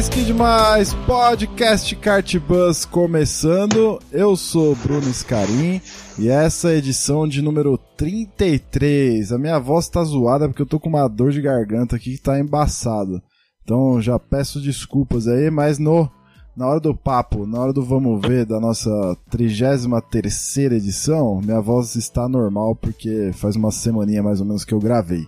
[0.00, 0.94] Demais, que demais!
[0.94, 3.98] Podcast Kart Bus começando.
[4.10, 5.80] Eu sou Bruno Scarim
[6.18, 9.30] e essa é a edição de número 33.
[9.30, 12.22] A minha voz tá zoada porque eu tô com uma dor de garganta aqui que
[12.22, 13.20] tá embaçado.
[13.62, 16.08] Então já peço desculpas aí, mas no
[16.56, 18.90] na hora do papo, na hora do vamos ver da nossa
[19.30, 24.80] 33 edição, minha voz está normal porque faz uma semaninha mais ou menos que eu
[24.80, 25.26] gravei.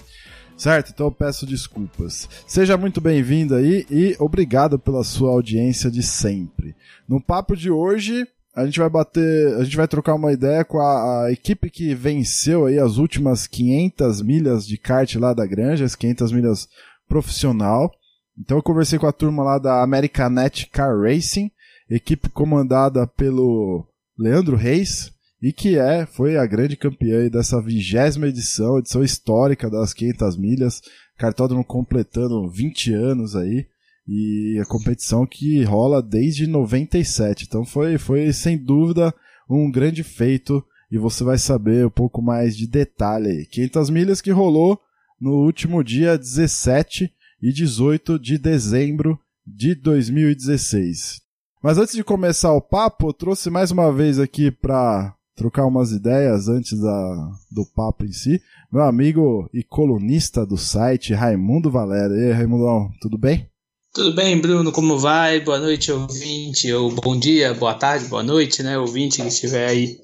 [0.57, 0.93] Certo?
[0.93, 2.29] Então eu peço desculpas.
[2.47, 6.75] Seja muito bem-vindo aí e obrigado pela sua audiência de sempre.
[7.09, 10.79] No papo de hoje, a gente vai bater, a gente vai trocar uma ideia com
[10.79, 15.85] a, a equipe que venceu aí as últimas 500 milhas de kart lá da Granja,
[15.85, 16.69] as 500 milhas
[17.09, 17.91] profissional.
[18.39, 21.51] Então eu conversei com a turma lá da Americanet Car Racing,
[21.89, 23.87] equipe comandada pelo
[24.19, 25.12] Leandro Reis,
[25.43, 30.81] e que é, foi a grande campeã dessa vigésima edição, edição histórica das 500 milhas,
[31.19, 33.67] cartódromo completando 20 anos aí,
[34.07, 37.45] e a competição que rola desde 97.
[37.45, 39.13] Então foi, foi sem dúvida
[39.51, 43.47] um grande feito, e você vai saber um pouco mais de detalhe aí.
[43.47, 44.79] 500 milhas que rolou
[45.21, 51.21] no último dia 17 e 18 de dezembro de 2016.
[51.61, 55.93] Mas antes de começar o papo, eu trouxe mais uma vez aqui para trocar umas
[55.93, 58.41] ideias antes da, do papo em si.
[58.71, 62.17] Meu amigo e colunista do site, Raimundo Valério.
[62.17, 63.49] E aí, Raimundão, tudo bem?
[63.93, 64.73] Tudo bem, Bruno?
[64.73, 65.41] Como vai?
[65.41, 66.73] Boa noite, ouvinte.
[66.73, 68.79] Ou bom dia, boa tarde, boa noite, né?
[68.79, 69.99] Ouvinte que estiver aí,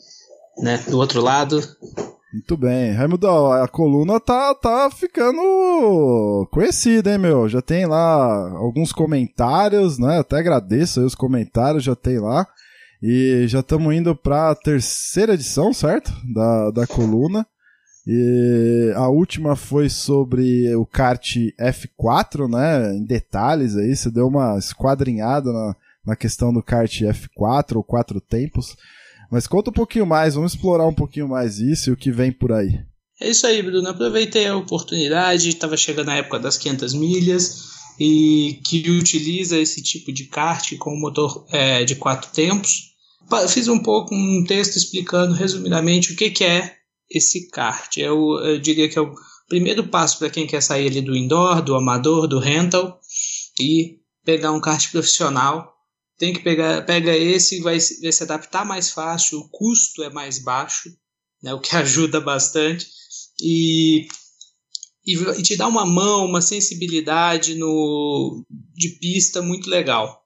[0.59, 1.63] né, do outro lado.
[2.31, 2.93] Muito bem.
[2.93, 7.49] Raimundão, a coluna tá, tá ficando conhecida, hein, meu?
[7.49, 10.19] Já tem lá alguns comentários, né?
[10.19, 12.47] Até agradeço aí os comentários, já tem lá.
[13.03, 16.13] E já estamos indo para a terceira edição, certo?
[16.33, 17.47] Da, da coluna.
[18.07, 22.97] E a última foi sobre o kart F4, né?
[22.97, 25.77] Em detalhes aí, você deu uma esquadrinhada na,
[26.07, 28.77] na questão do kart F4 ou quatro tempos.
[29.31, 32.33] Mas conta um pouquinho mais, vamos explorar um pouquinho mais isso e o que vem
[32.33, 32.81] por aí.
[33.21, 33.89] É isso aí, Bruno.
[33.89, 40.13] Aproveitei a oportunidade, estava chegando a época das 500 milhas e que utiliza esse tipo
[40.13, 42.95] de kart com motor é, de quatro tempos.
[43.49, 46.77] Fiz um pouco um texto explicando resumidamente o que, que é
[47.11, 47.97] esse kart.
[47.97, 49.15] Eu, eu diria que é o
[49.49, 53.01] primeiro passo para quem quer sair ali do indoor, do amador, do rental
[53.59, 55.75] e pegar um kart profissional.
[56.17, 60.39] Tem que pegar pega esse, vai, vai se adaptar mais fácil, o custo é mais
[60.39, 60.91] baixo,
[61.43, 62.87] né, o que ajuda bastante.
[63.41, 64.07] E
[65.09, 70.23] e, e te dá uma mão, uma sensibilidade no, de pista muito legal.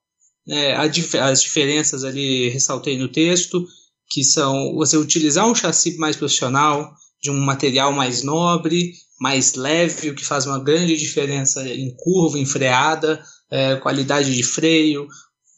[0.48, 3.64] É, as diferenças ali ressaltei no texto,
[4.10, 6.92] que são você utilizar um chassi mais profissional,
[7.22, 12.36] de um material mais nobre, mais leve, o que faz uma grande diferença em curva,
[12.36, 15.06] em freada, é, qualidade de freio,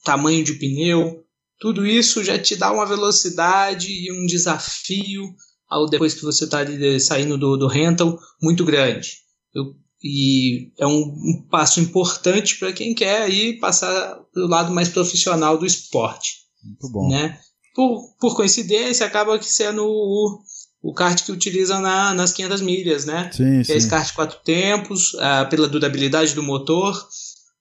[0.05, 1.25] tamanho de pneu.
[1.59, 5.35] Tudo isso já te dá uma velocidade e um desafio
[5.75, 6.59] ao depois que você está
[7.01, 9.19] saindo do, do rental muito grande.
[9.53, 14.73] Eu, e é um, um passo importante para quem quer aí passar para o lado
[14.73, 16.45] mais profissional do esporte.
[16.63, 17.09] Muito bom.
[17.09, 17.39] Né?
[17.75, 20.39] Por, por coincidência, acaba que sendo o,
[20.83, 23.31] o kart que utiliza na, nas 500 milhas, né?
[23.33, 27.09] Sim, que é esse kart quatro tempos, ah, pela durabilidade do motor.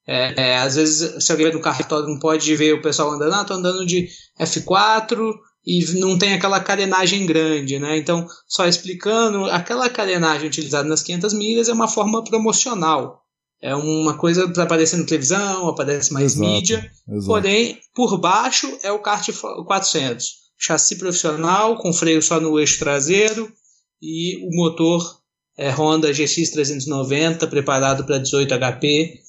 [0.05, 3.53] É, é, às vezes, se alguém no cartódromo pode ver o pessoal andando, ah, tô
[3.53, 4.09] andando de
[4.39, 5.33] F4
[5.65, 7.97] e não tem aquela carenagem grande, né?
[7.97, 13.21] Então, só explicando, aquela carenagem utilizada nas 500 milhas é uma forma promocional.
[13.61, 16.91] É uma coisa para aparecer na televisão, aparece mais Exato, mídia.
[17.07, 17.27] exato.
[17.27, 19.29] Porém, por baixo é o kart
[19.65, 20.43] 400.
[20.57, 23.49] Chassi profissional, com freio só no eixo traseiro
[24.01, 25.17] e o motor
[25.57, 29.19] é Honda GX 390, preparado para 18 HP,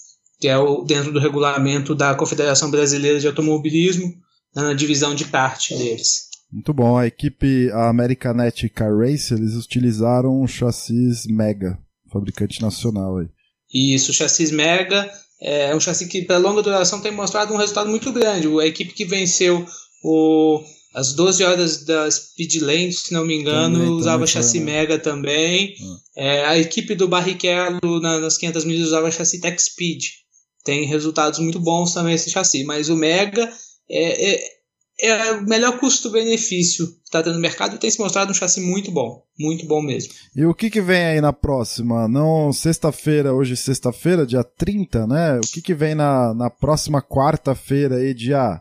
[0.41, 4.13] que é o, dentro do regulamento da Confederação Brasileira de Automobilismo,
[4.55, 6.29] na divisão de kart deles.
[6.53, 6.97] Muito bom.
[6.97, 11.79] A equipe, a Americanet Car Race, eles utilizaram um chassis Mega,
[12.13, 13.27] fabricante nacional aí.
[13.73, 15.11] Isso, o chassi Mega
[15.41, 18.47] é um chassi que para longa duração tem mostrado um resultado muito grande.
[18.61, 19.67] A equipe que venceu
[20.05, 20.63] o,
[20.95, 24.67] As 12 horas da Speedland, se não me engano, também, usava também chassi né?
[24.67, 25.75] Mega também.
[25.81, 25.97] Hum.
[26.17, 30.05] É, a equipe do Barrichello na, nas 500 milhas usava chassi Tech Speed.
[30.63, 33.53] Tem resultados muito bons também esse chassi, mas o Mega
[33.91, 34.55] é, é,
[35.01, 38.61] é o melhor custo-benefício que está tendo no mercado e tem se mostrado um chassi
[38.61, 39.25] muito bom.
[39.39, 40.13] Muito bom mesmo.
[40.35, 42.07] E o que, que vem aí na próxima?
[42.07, 45.39] Não, sexta-feira, hoje sexta-feira, dia 30, né?
[45.39, 48.61] O que, que vem na, na próxima quarta-feira aí, dia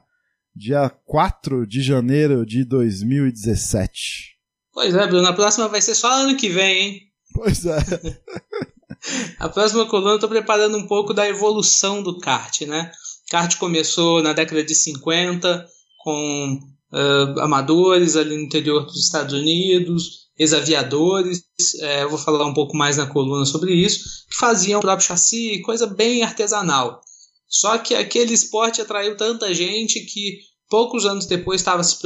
[0.55, 4.33] dia 4 de janeiro de 2017.
[4.71, 7.01] Pois é, Bruno, a próxima vai ser só ano que vem, hein?
[7.33, 7.77] Pois é.
[9.39, 12.91] a próxima coluna eu tô preparando um pouco da evolução do kart, né?
[13.33, 15.67] Kart começou na década de 50
[16.03, 16.59] com
[16.93, 21.43] uh, amadores ali no interior dos Estados Unidos, ex-aviadores,
[21.79, 25.07] é, eu vou falar um pouco mais na coluna sobre isso, que faziam o próprio
[25.07, 27.01] chassi, coisa bem artesanal.
[27.47, 30.37] Só que aquele esporte atraiu tanta gente que
[30.69, 31.97] poucos anos depois estava se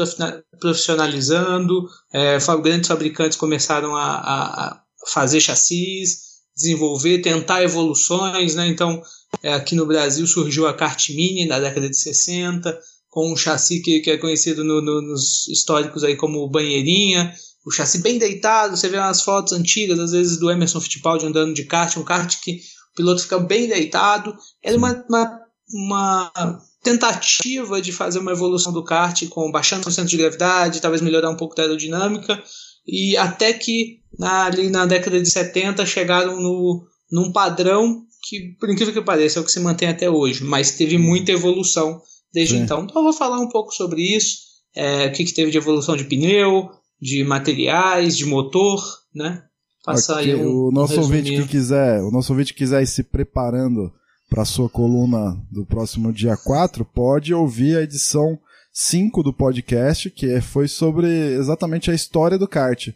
[0.61, 4.81] profissionalizando, é, grandes fabricantes começaram a, a,
[5.11, 8.67] fazer chassis, desenvolver, tentar evoluções, né?
[8.67, 9.01] Então,
[9.43, 12.77] é, aqui no Brasil surgiu a Kart Mini na década de 60,
[13.09, 17.33] com um chassi que, que é conhecido no, no, nos históricos aí como banheirinha,
[17.65, 21.53] o chassi bem deitado, você vê umas fotos antigas, às vezes do Emerson Fittipaldi andando
[21.53, 22.61] de kart, um kart que
[22.95, 24.35] piloto fica bem deitado.
[24.63, 25.39] Era uma, uma,
[25.73, 31.01] uma, tentativa de fazer uma evolução do kart com baixando o centro de gravidade, talvez
[31.01, 32.41] melhorar um pouco da aerodinâmica,
[32.87, 38.69] e até que na, ali na década de 70 chegaram no, num padrão que, por
[38.69, 42.01] incrível que pareça, é o que se mantém até hoje, mas teve muita evolução
[42.33, 42.83] desde então.
[42.83, 44.39] Então eu vou falar um pouco sobre isso,
[44.75, 46.69] é, o que, que teve de evolução de pneu,
[47.01, 48.81] de materiais, de motor,
[49.13, 49.43] né?
[49.87, 52.83] passar okay, aí um, o nosso um ouvinte que quiser, o nosso ouvinte que quiser
[52.83, 53.89] ir se preparando
[54.29, 58.37] para sua coluna do próximo dia 4, pode ouvir a edição
[58.73, 62.89] 5 do podcast, que foi sobre exatamente a história do kart.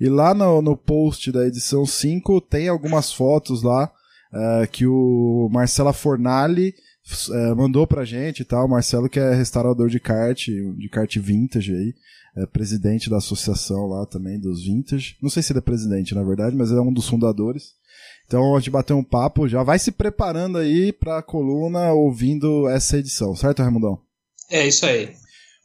[0.00, 3.92] E lá no, no post da edição 5 tem algumas fotos lá
[4.32, 6.74] uh, que o Marcela Fornali
[7.28, 8.66] uh, mandou pra gente e tal.
[8.66, 11.94] O Marcelo que é restaurador de kart, de kart vintage aí
[12.36, 15.16] é presidente da associação lá também dos Vintage.
[15.20, 17.72] Não sei se ele é presidente, na verdade, mas ele é um dos fundadores.
[18.26, 22.68] Então a gente bateu um papo, já vai se preparando aí para a coluna ouvindo
[22.68, 23.98] essa edição, certo, Raimundão?
[24.50, 25.14] É isso aí.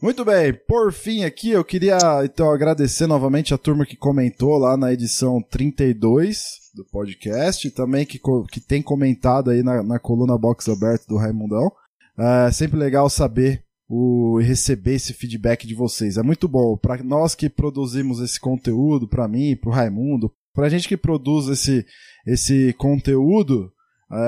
[0.01, 4.75] Muito bem, por fim aqui eu queria então agradecer novamente a turma que comentou lá
[4.75, 8.19] na edição 32 do podcast, também que,
[8.51, 11.71] que tem comentado aí na, na coluna Box Aberto do Raimundão.
[12.17, 16.17] É sempre legal saber o receber esse feedback de vocês.
[16.17, 20.67] É muito bom para nós que produzimos esse conteúdo, para mim, para o Raimundo, para
[20.67, 21.85] a gente que produz esse
[22.25, 23.71] esse conteúdo.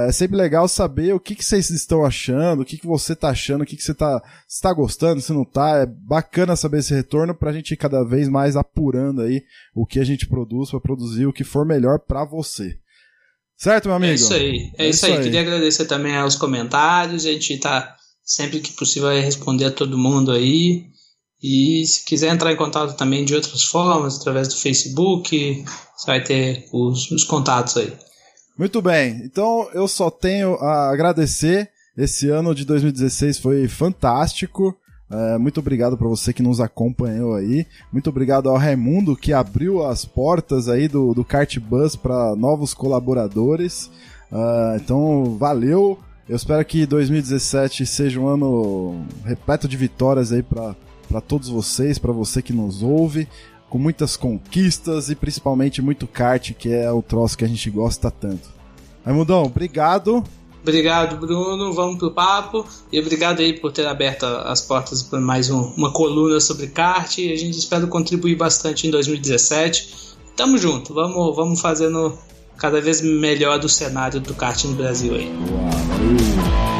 [0.07, 3.29] É sempre legal saber o que, que vocês estão achando, o que, que você está
[3.29, 4.21] achando, o que, que você está
[4.61, 5.77] tá gostando, se não está.
[5.77, 9.43] É bacana saber esse retorno para a gente ir cada vez mais apurando aí
[9.75, 12.77] o que a gente produz para produzir o que for melhor para você.
[13.57, 14.11] Certo, meu é amigo?
[14.11, 14.71] É isso aí.
[14.77, 15.13] É, é isso, aí.
[15.13, 15.23] aí.
[15.23, 17.25] Queria agradecer também aos comentários.
[17.25, 20.85] A gente está sempre que possível vai responder a todo mundo aí.
[21.41, 25.63] E se quiser entrar em contato também de outras formas, através do Facebook,
[25.95, 27.93] você vai ter os, os contatos aí.
[28.57, 31.69] Muito bem, então eu só tenho a agradecer.
[31.97, 34.75] Esse ano de 2016 foi fantástico.
[35.09, 37.65] É, muito obrigado para você que nos acompanhou aí.
[37.91, 42.73] Muito obrigado ao Raimundo que abriu as portas aí do, do Kart Bus para novos
[42.73, 43.91] colaboradores.
[44.31, 45.99] Uh, então, valeu.
[46.27, 52.11] Eu espero que 2017 seja um ano repleto de vitórias aí para todos vocês, para
[52.11, 53.27] você que nos ouve,
[53.69, 58.09] com muitas conquistas e principalmente muito kart, que é o troço que a gente gosta
[58.09, 58.54] tanto.
[59.05, 60.23] Raimundão, obrigado.
[60.63, 61.71] Obrigado, Bruno.
[61.73, 62.65] Vamos pro papo.
[62.91, 67.19] E obrigado aí por ter aberto as portas para mais um, uma coluna sobre kart.
[67.19, 70.15] E a gente espera contribuir bastante em 2017.
[70.35, 70.91] Tamo junto.
[70.91, 72.17] Vamos, vamos fazendo
[72.57, 75.29] cada vez melhor do cenário do kart no Brasil aí.
[75.29, 76.74] Muito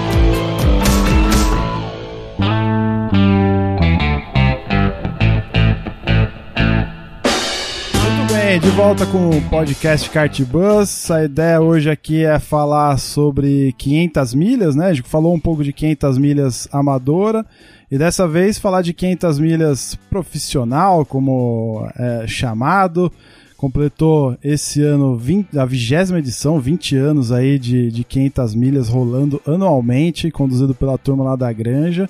[8.56, 11.12] bem, de volta com o podcast Kart Bus.
[11.12, 14.88] A ideia hoje aqui é falar sobre 500 milhas, né?
[14.88, 17.46] A gente falou um pouco de 500 milhas amadora.
[17.92, 23.12] E dessa vez falar de 500 milhas profissional, como é chamado
[23.58, 29.42] completou esse ano 20, a vigésima edição, 20 anos aí de, de 500 milhas rolando
[29.48, 32.10] anualmente, conduzido pela turma lá da Granja.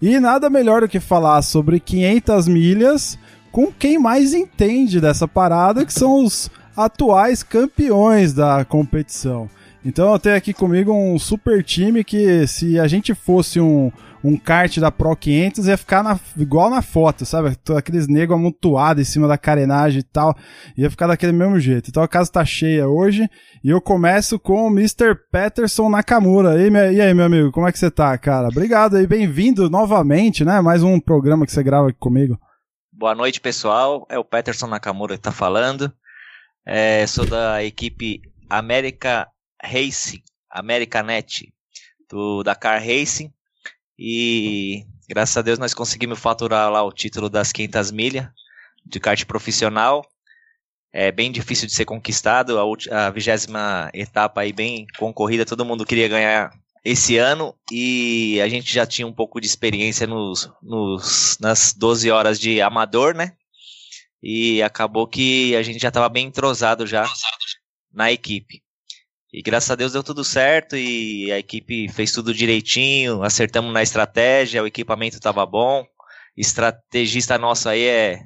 [0.00, 3.18] E nada melhor do que falar sobre 500 milhas
[3.50, 9.48] com quem mais entende dessa parada, que são os atuais campeões da competição.
[9.84, 14.36] Então eu tenho aqui comigo um super time que se a gente fosse um, um
[14.36, 17.56] kart da Pro 500 ia ficar na, igual na foto, sabe?
[17.76, 20.36] Aqueles negros amontoados em cima da carenagem e tal,
[20.76, 21.88] ia ficar daquele mesmo jeito.
[21.88, 23.30] Então a casa tá cheia hoje
[23.62, 25.14] e eu começo com o Mr.
[25.30, 26.60] Peterson Nakamura.
[26.60, 28.48] E, e aí, meu amigo, como é que você tá, cara?
[28.48, 30.60] Obrigado aí, bem-vindo novamente, né?
[30.60, 32.36] Mais um programa que você grava aqui comigo.
[32.98, 34.06] Boa noite, pessoal.
[34.08, 35.92] É o Peterson Nakamura que tá falando.
[36.64, 39.30] É, sou da equipe América
[39.62, 41.52] Racing, Americanet,
[42.10, 43.30] do Dakar Racing.
[43.98, 48.30] E graças a Deus nós conseguimos faturar lá o título das 500 milhas
[48.82, 50.02] de kart profissional.
[50.90, 52.58] É bem difícil de ser conquistado,
[52.90, 56.50] a vigésima etapa aí bem concorrida, todo mundo queria ganhar
[56.86, 62.12] esse ano e a gente já tinha um pouco de experiência nos, nos, nas 12
[62.12, 63.32] horas de amador, né?
[64.22, 67.04] E acabou que a gente já estava bem entrosado já
[67.92, 68.62] na equipe.
[69.32, 73.82] E graças a Deus deu tudo certo e a equipe fez tudo direitinho, acertamos na
[73.82, 75.84] estratégia, o equipamento estava bom.
[76.36, 78.20] Estrategista nosso aí é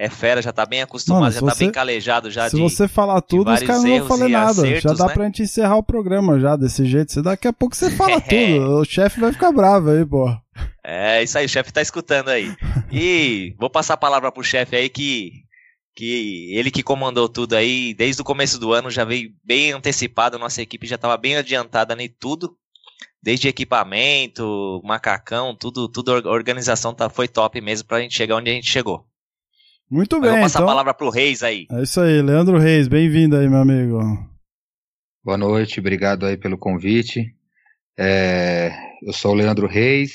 [0.00, 2.62] é fera, já tá bem acostumado, Mano, já tá você, bem calejado já Se de,
[2.62, 4.50] você falar tudo, os caras não vão falar nada.
[4.50, 5.12] Acertos, já dá né?
[5.12, 7.12] pra gente encerrar o programa já desse jeito.
[7.12, 8.78] Você daqui a pouco você fala tudo.
[8.78, 10.34] O chefe vai ficar bravo aí, pô.
[10.82, 12.56] É, isso aí, o chefe tá escutando aí.
[12.90, 15.32] E vou passar a palavra pro chefe aí que
[15.94, 20.38] que ele que comandou tudo aí desde o começo do ano, já veio bem antecipado,
[20.38, 22.56] nossa equipe já estava bem adiantada em tudo,
[23.22, 28.50] desde equipamento, macacão, tudo, tudo organização tá, foi top mesmo para a gente chegar onde
[28.50, 29.09] a gente chegou.
[29.90, 30.30] Muito bem.
[30.30, 31.66] Vou passar então, a palavra pro Reis aí.
[31.68, 33.98] É isso aí, Leandro Reis, bem-vindo aí, meu amigo.
[35.24, 37.34] Boa noite, obrigado aí pelo convite.
[37.98, 38.70] É,
[39.02, 40.12] eu sou o Leandro Reis,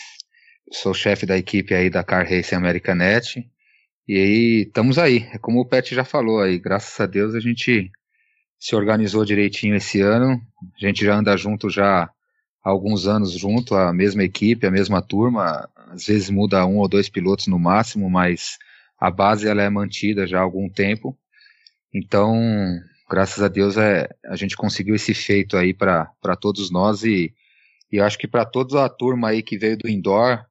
[0.72, 3.46] sou chefe da equipe aí da Car Racing Americanet.
[4.08, 5.27] E aí, estamos aí.
[5.34, 7.91] É como o Pet já falou aí, graças a Deus a gente
[8.58, 10.39] se organizou direitinho esse ano.
[10.74, 12.03] A gente já anda junto já
[12.63, 15.70] há alguns anos junto, a mesma equipe, a mesma turma.
[15.91, 18.58] Às vezes muda um ou dois pilotos no máximo, mas
[18.99, 21.17] a base ela é mantida já há algum tempo.
[21.93, 22.35] Então,
[23.09, 27.33] graças a Deus é, a gente conseguiu esse feito aí para todos nós e,
[27.91, 30.45] e acho que para toda a turma aí que veio do indoor,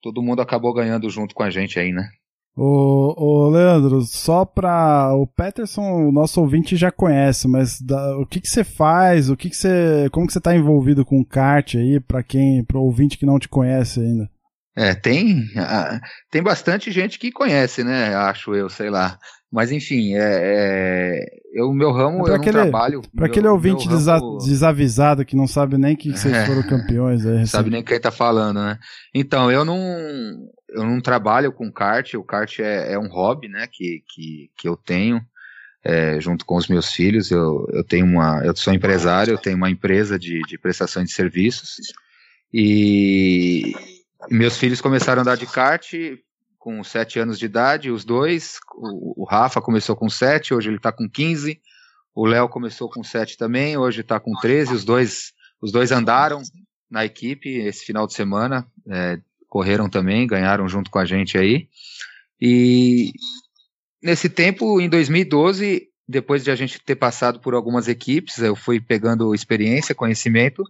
[0.00, 2.10] todo mundo acabou ganhando junto com a gente aí, né?
[2.56, 5.14] Ô, ô, Leandro, só pra.
[5.14, 9.30] O Peterson, o nosso ouvinte já conhece, mas da, o que, que você faz?
[9.30, 10.08] O que, que você.
[10.10, 12.64] Como que você tá envolvido com o kart aí, pra quem.
[12.64, 14.28] pro ouvinte que não te conhece ainda?
[14.80, 15.46] É, tem.
[16.30, 18.14] Tem bastante gente que conhece, né?
[18.14, 19.18] Acho eu, sei lá.
[19.52, 23.02] Mas enfim, é, é, eu, meu ramo, é eu aquele, trabalho.
[23.14, 24.38] Para aquele ouvinte ramo...
[24.38, 27.26] desavisado que não sabe nem que, vocês é, foram campeões.
[27.26, 28.78] Aí, sabe nem quem tá falando, né?
[29.14, 29.76] Então, eu não,
[30.70, 34.66] eu não trabalho com kart, o kart é, é um hobby, né, que, que, que
[34.66, 35.20] eu tenho.
[35.84, 39.56] É, junto com os meus filhos, eu, eu tenho uma, eu sou empresário, eu tenho
[39.56, 41.76] uma empresa de, de prestação de serviços
[42.52, 43.74] e
[44.28, 45.92] meus filhos começaram a andar de kart,
[46.58, 48.58] com 7 anos de idade, os dois.
[48.76, 51.60] O, Rafa começou com 7, hoje ele está com 15.
[52.14, 54.74] O Léo começou com 7 também, hoje está com 13.
[54.74, 56.42] Os dois, os dois andaram
[56.90, 61.68] na equipe esse final de semana, é, correram também, ganharam junto com a gente aí.
[62.38, 63.12] E
[64.02, 68.80] nesse tempo, em 2012, depois de a gente ter passado por algumas equipes, eu fui
[68.80, 70.62] pegando experiência, conhecimento,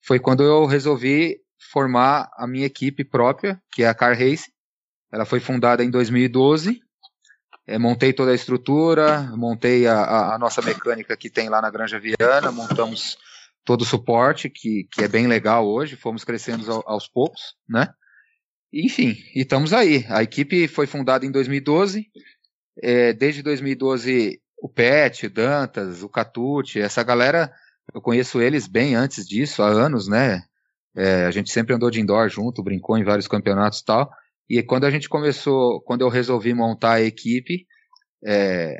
[0.00, 1.38] foi quando eu resolvi
[1.70, 4.50] formar a minha equipe própria, que é a Car Race,
[5.12, 6.80] ela foi fundada em 2012.
[7.66, 12.00] É, montei toda a estrutura, montei a, a, nossa mecânica que tem lá na Granja
[12.00, 13.16] Viana, montamos
[13.64, 17.88] todo o suporte, que, que é bem legal hoje, fomos crescendo ao, aos poucos, né?
[18.72, 20.04] Enfim, e estamos aí.
[20.08, 22.06] A equipe foi fundada em 2012.
[22.82, 27.52] É, desde 2012, o Pet, Dantas, o Catute, essa galera,
[27.94, 30.42] eu conheço eles bem antes disso, há anos, né?
[30.94, 34.10] É, a gente sempre andou de indoor junto, brincou em vários campeonatos e tal.
[34.48, 37.66] E quando a gente começou, quando eu resolvi montar a equipe,
[38.24, 38.76] é,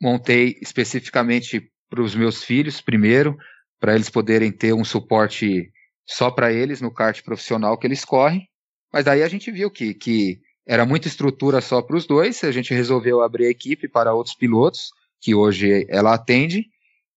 [0.00, 3.36] montei especificamente para os meus filhos primeiro,
[3.80, 5.70] para eles poderem ter um suporte
[6.06, 8.48] só para eles no kart profissional que eles correm.
[8.92, 12.52] Mas daí a gente viu que, que era muita estrutura só para os dois, a
[12.52, 14.90] gente resolveu abrir a equipe para outros pilotos,
[15.20, 16.66] que hoje ela atende,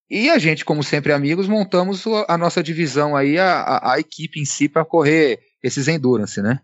[0.10, 4.40] e a gente, como sempre amigos, montamos a nossa divisão aí, a, a, a equipe
[4.40, 6.60] em si, para correr esses endurance, né?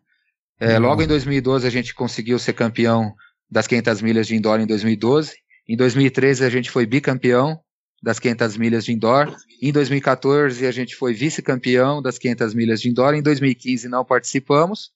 [0.60, 3.16] É, logo em 2012 a gente conseguiu ser campeão
[3.50, 5.34] das 500 milhas de indoor em 2012.
[5.68, 7.60] Em 2013 a gente foi bicampeão
[8.04, 9.34] das 500 milhas de indoor.
[9.62, 13.14] Em 2014 a gente foi vice-campeão das 500 milhas de indoor.
[13.14, 14.92] Em 2015 não participamos.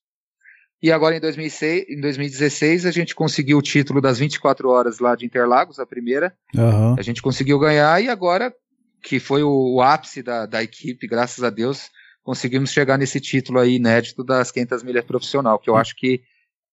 [0.84, 5.16] E agora em, 2006, em 2016 a gente conseguiu o título das 24 horas lá
[5.16, 6.36] de Interlagos, a primeira.
[6.54, 6.94] Uhum.
[6.98, 8.54] A gente conseguiu ganhar e agora
[9.02, 11.88] que foi o, o ápice da, da equipe, graças a Deus,
[12.22, 16.20] conseguimos chegar nesse título aí inédito das 500 milhas profissional, que eu acho que,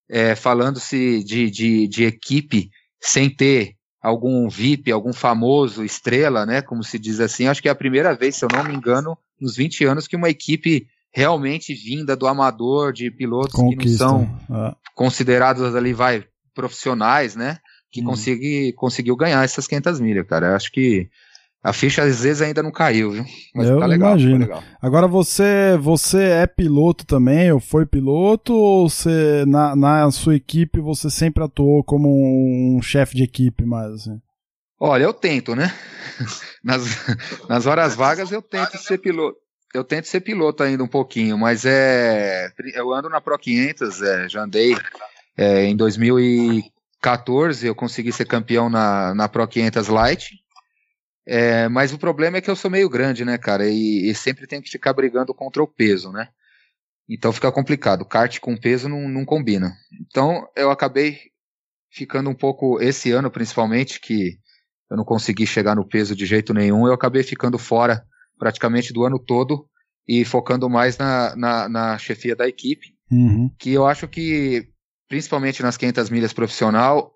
[0.09, 6.83] é, falando-se de, de, de equipe sem ter algum VIP, algum famoso, estrela, né, como
[6.83, 9.55] se diz assim, acho que é a primeira vez, se eu não me engano, nos
[9.55, 14.05] 20 anos que uma equipe realmente vinda do amador, de pilotos Conquista.
[14.05, 14.75] que não são é.
[14.95, 17.57] considerados ali, vai, profissionais, né,
[17.91, 18.05] que hum.
[18.05, 20.47] consegui, conseguiu ganhar essas 500 milhas, cara.
[20.47, 21.09] Eu acho que
[21.63, 23.25] a ficha às vezes ainda não caiu, viu?
[23.53, 24.39] Mas eu tá legal, imagino.
[24.39, 24.63] Legal.
[24.81, 30.79] Agora você, você é piloto também, ou foi piloto, ou você, na, na sua equipe,
[30.79, 34.19] você sempre atuou como um chefe de equipe, mais assim?
[34.79, 35.71] Olha, eu tento, né?
[36.63, 36.83] Nas,
[37.49, 39.35] nas horas vagas eu tento ser piloto.
[39.73, 42.51] Eu tento ser piloto ainda um pouquinho, mas é.
[42.73, 44.75] Eu ando na Pro 500, é, já andei
[45.37, 50.41] é, em 2014, eu consegui ser campeão na, na Pro 500 Light
[51.25, 53.67] é, mas o problema é que eu sou meio grande, né, cara?
[53.67, 56.29] E, e, sempre tenho que ficar brigando contra o peso, né?
[57.07, 58.05] Então fica complicado.
[58.05, 59.75] Kart com peso não, não combina.
[60.01, 61.31] Então eu acabei
[61.89, 64.39] ficando um pouco, esse ano principalmente, que
[64.89, 68.03] eu não consegui chegar no peso de jeito nenhum, eu acabei ficando fora
[68.41, 69.67] praticamente do ano todo
[70.07, 72.95] e focando mais na, na, na chefia da equipe.
[73.11, 73.51] Uhum.
[73.59, 74.67] Que eu acho que,
[75.07, 77.13] principalmente nas 500 milhas profissional,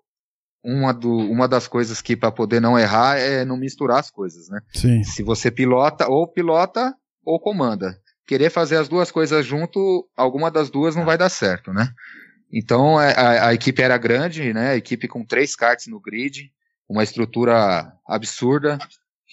[0.62, 4.48] uma, do, uma das coisas que para poder não errar é não misturar as coisas,
[4.48, 4.60] né?
[4.72, 5.02] Sim.
[5.02, 7.98] Se você pilota, ou pilota ou comanda.
[8.24, 11.88] Querer fazer as duas coisas junto, alguma das duas não vai dar certo, né?
[12.52, 14.70] Então é, a, a equipe era grande, né?
[14.70, 16.52] A equipe com três karts no grid,
[16.88, 18.78] uma estrutura absurda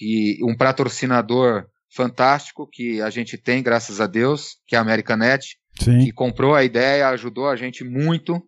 [0.01, 5.57] e um patrocinador fantástico que a gente tem, graças a Deus, que é a Americanet,
[5.79, 5.99] Sim.
[5.99, 8.41] que comprou a ideia, ajudou a gente muito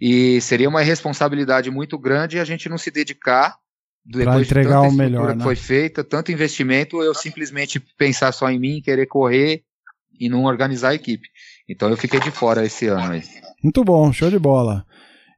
[0.00, 3.56] e seria uma responsabilidade muito grande a gente não se dedicar
[4.04, 5.44] depois entregar de o melhor, que né?
[5.44, 9.62] foi feita, tanto investimento, eu simplesmente pensar só em mim, querer correr
[10.20, 11.26] e não organizar a equipe.
[11.66, 13.22] Então eu fiquei de fora esse ano aí.
[13.62, 14.84] Muito bom, show de bola.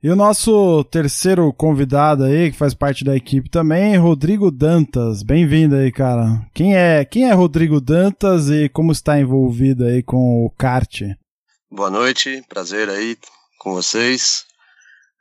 [0.03, 5.23] E o nosso terceiro convidado aí, que faz parte da equipe também, Rodrigo Dantas.
[5.23, 6.47] Bem-vindo aí, cara.
[6.53, 11.01] Quem é, quem é Rodrigo Dantas e como está envolvido aí com o kart?
[11.71, 13.17] Boa noite, prazer aí
[13.59, 14.45] com vocês.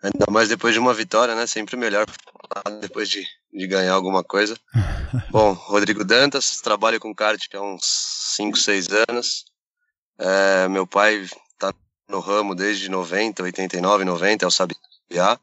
[0.03, 1.47] Ainda mais depois de uma vitória, né?
[1.47, 2.05] Sempre melhor
[2.81, 4.59] depois de, de ganhar alguma coisa.
[5.31, 7.85] Bom, Rodrigo Dantas, trabalho com kart há uns
[8.35, 9.45] 5, 6 anos.
[10.19, 11.25] É, meu pai
[12.07, 15.39] no ramo desde 90, 89, 90, é o Sabiá.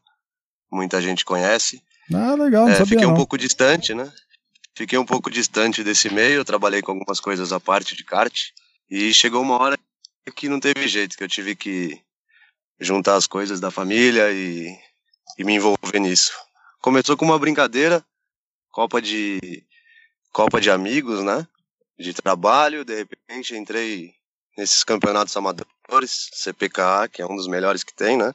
[0.71, 1.83] Muita gente conhece.
[2.13, 3.13] Ah, legal, não é, Fiquei não.
[3.13, 4.11] um pouco distante, né?
[4.75, 8.49] Fiquei um pouco distante desse meio, trabalhei com algumas coisas à parte de kart.
[8.89, 9.77] E chegou uma hora
[10.35, 12.01] que não teve jeito, que eu tive que
[12.79, 14.75] juntar as coisas da família e,
[15.37, 16.31] e me envolver nisso.
[16.81, 18.03] Começou com uma brincadeira,
[18.71, 19.63] Copa de
[20.31, 21.47] Copa de amigos, né?
[21.97, 24.15] De trabalho, de repente entrei
[24.57, 28.33] nesses campeonatos amadores, CPKA, que é um dos melhores que tem, né?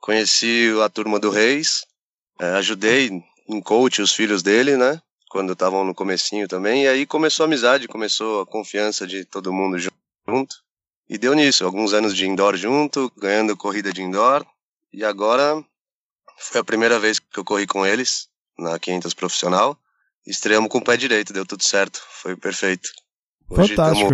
[0.00, 1.84] Conheci a turma do Reis,
[2.40, 3.10] é, ajudei
[3.48, 5.00] em coach os filhos dele, né?
[5.28, 9.52] Quando estavam no comecinho também, e aí começou a amizade, começou a confiança de todo
[9.52, 10.56] mundo junto.
[11.08, 14.44] E deu nisso, alguns anos de indoor junto, ganhando corrida de indoor.
[14.92, 15.62] E agora
[16.38, 19.76] foi a primeira vez que eu corri com eles na 500 profissional.
[20.26, 22.90] Estreamos com o pé direito, deu tudo certo, foi perfeito.
[23.48, 24.10] Hoje Fantástico.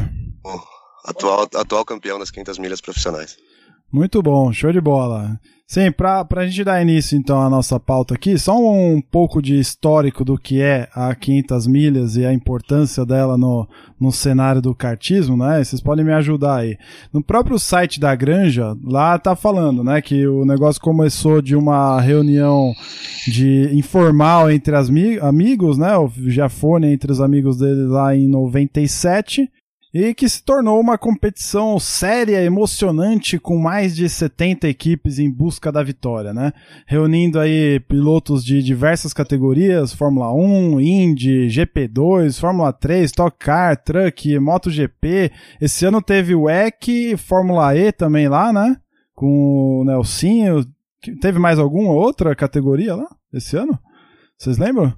[1.07, 3.37] Atual, atual campeão das 500 milhas profissionais.
[3.93, 5.39] Muito bom, show de bola.
[5.69, 9.59] Sim, para a gente dar início então à nossa pauta aqui, só um pouco de
[9.59, 14.73] histórico do que é a 500 milhas e a importância dela no, no cenário do
[14.73, 15.65] kartismo, né?
[15.65, 16.79] Vocês podem me ajudar aí.
[17.13, 22.01] No próprio site da Granja, lá tá falando, né, que o negócio começou de uma
[22.01, 22.73] reunião
[23.27, 24.89] de informal entre as
[25.21, 29.51] amigos, né, o Giafone entre os amigos dele lá em 97,
[29.99, 35.73] e que se tornou uma competição séria, emocionante, com mais de 70 equipes em busca
[35.73, 36.53] da vitória, né?
[36.87, 44.39] Reunindo aí pilotos de diversas categorias, Fórmula 1, Indy, GP2, Fórmula 3, Stock Car, Truck,
[44.39, 45.33] MotoGP.
[45.59, 48.77] Esse ano teve o EC, Fórmula E também lá, né?
[49.15, 50.63] Com o Nelsinho.
[51.23, 53.79] Teve mais alguma outra categoria lá esse ano?
[54.37, 54.93] Vocês lembram?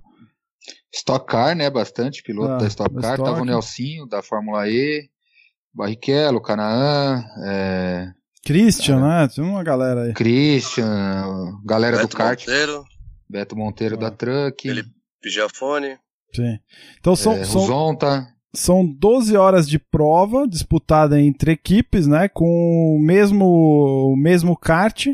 [0.92, 1.70] Stock Car, né?
[1.70, 3.14] Bastante piloto ah, da Stock Car.
[3.14, 3.30] Stock.
[3.30, 5.08] Tava o Nelsinho, da Fórmula E,
[5.74, 8.12] Barrichello, Canaã, é...
[8.44, 9.28] Christian, é, né?
[9.28, 10.14] Tinha uma galera aí.
[10.14, 12.40] Christian, galera Beto do kart.
[12.40, 12.84] Monteiro.
[13.28, 13.98] Beto Monteiro ah.
[13.98, 14.62] da Truck.
[14.62, 14.90] Felipe
[15.24, 15.98] Giafone.
[16.34, 16.58] Sim.
[16.98, 18.26] Então são, é, são, Zonta.
[18.54, 22.28] são 12 horas de prova disputada entre equipes, né?
[22.28, 23.44] Com o mesmo,
[24.12, 25.08] o mesmo kart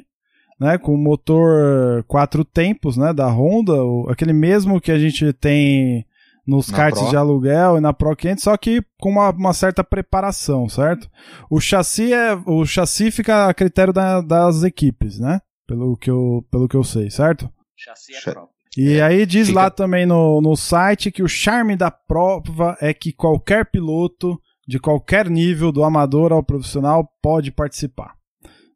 [0.64, 3.74] né, com motor quatro tempos, né, da Honda,
[4.10, 6.04] aquele mesmo que a gente tem
[6.46, 7.10] nos Na karts Pro.
[7.10, 11.08] de aluguel e na Pro 500, só que com uma, uma certa preparação, certo?
[11.50, 15.40] O chassi é o chassi fica a critério da- das equipes, né?
[15.66, 17.48] Pelo que eu pelo que eu sei, certo?
[17.76, 18.54] Chassi é próprio.
[18.76, 22.92] E aí diz fica- lá também no, no site que o charme da prova é
[22.92, 28.14] que qualquer piloto de qualquer nível, do amador ao profissional, pode participar.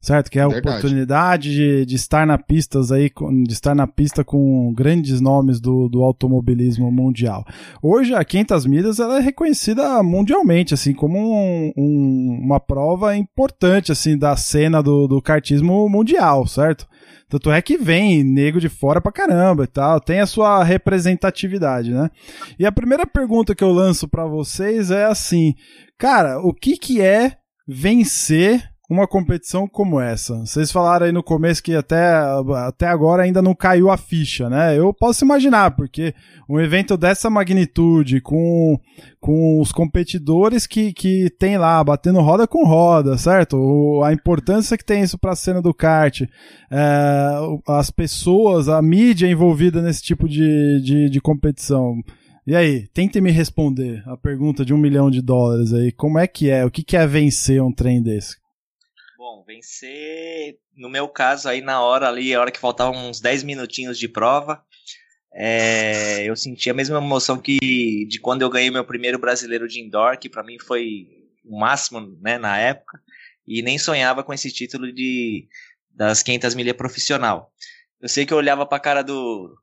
[0.01, 0.31] Certo?
[0.31, 0.77] Que é a Verdade.
[0.79, 3.11] oportunidade de, de estar na pistas aí,
[3.45, 7.45] de estar na pista com grandes nomes do, do automobilismo mundial.
[7.83, 13.91] Hoje a 500 milhas ela é reconhecida mundialmente, assim, como um- um- uma prova importante,
[13.91, 16.87] assim, da cena do, do kartismo mundial, certo?
[17.29, 21.91] Tanto é que vem nego de fora pra caramba e tal, tem a sua representatividade,
[21.93, 22.09] né?
[22.59, 25.55] E a primeira pergunta que eu lanço pra vocês é assim,
[25.99, 27.33] cara, o que que é
[27.67, 30.35] vencer uma competição como essa?
[30.39, 32.11] Vocês falaram aí no começo que até,
[32.67, 34.79] até agora ainda não caiu a ficha, né?
[34.79, 36.15] Eu posso imaginar, porque
[36.49, 38.79] um evento dessa magnitude, com,
[39.21, 43.57] com os competidores que, que tem lá, batendo roda com roda, certo?
[43.59, 46.23] O- a importância que tem isso pra cena do kart,
[46.71, 47.29] é,
[47.69, 51.95] as pessoas, a mídia envolvida nesse tipo de, de, de competição.
[52.47, 55.93] E aí, tente me responder a pergunta de um milhão de dólares aí.
[55.93, 56.65] Como é que é?
[56.65, 58.37] O que, que é vencer um trem desse?
[59.49, 63.99] Vencer, no meu caso, aí na hora ali, a hora que faltavam uns 10 minutinhos
[63.99, 64.63] de prova,
[65.33, 67.59] é, eu senti a mesma emoção que
[68.07, 71.07] de quando eu ganhei meu primeiro brasileiro de indoor, que pra mim foi
[71.47, 73.01] o máximo, né, na época,
[73.47, 75.49] e nem sonhava com esse título de
[75.91, 77.51] das 500 milhas profissional.
[78.03, 79.59] Eu sei que eu olhava pra cara do,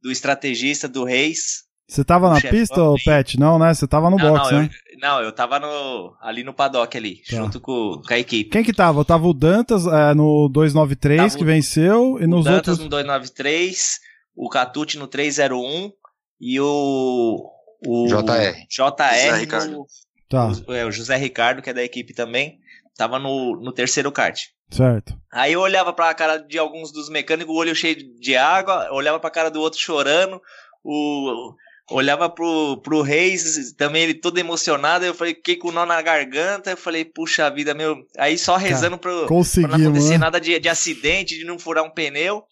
[0.00, 3.40] do estrategista, do Reis, Você tava na pista, Pet?
[3.40, 3.74] Não, né?
[3.74, 4.70] Você tava no não, box, não, né?
[4.70, 7.36] eu, não, eu tava no, ali no paddock ali, Tá.
[7.36, 8.50] junto com, com a equipe.
[8.50, 9.04] Quem que tava?
[9.04, 12.78] Tava o Dantas é, no 293, Tava o- que venceu, e nos Dantas outros...
[12.78, 13.98] no 293,
[14.34, 15.92] o Catute no 301
[16.40, 17.50] e o,
[17.86, 18.52] o JR.
[18.70, 19.70] José JR Ricardo.
[19.72, 19.86] no,
[20.28, 22.58] Tá, o, é, o José Ricardo, que é da equipe também,
[22.96, 24.40] tava no, no terceiro kart.
[24.70, 25.16] certo.
[25.32, 29.20] Aí eu olhava pra cara de alguns dos mecânicos, o olho cheio de água, olhava
[29.20, 30.40] pra cara do outro chorando,
[30.82, 31.52] o
[31.90, 36.02] olhava pro, pro Reis, também ele todo emocionado, eu falei, fiquei com o nó na
[36.02, 40.18] garganta, eu falei, puxa vida, meu, aí só rezando pro, pra não acontecer né?
[40.18, 42.44] nada de, de acidente, de não furar um pneu.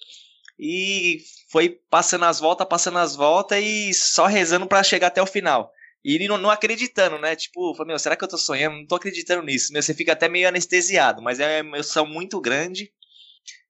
[0.58, 1.18] E
[1.50, 5.70] foi passando as voltas, passando as voltas e só rezando pra chegar até o final.
[6.04, 7.34] E ele não, não acreditando, né?
[7.34, 8.76] Tipo, falei, meu, será que eu tô sonhando?
[8.76, 9.72] Não tô acreditando nisso.
[9.72, 12.92] Meu, você fica até meio anestesiado, mas é uma emoção muito grande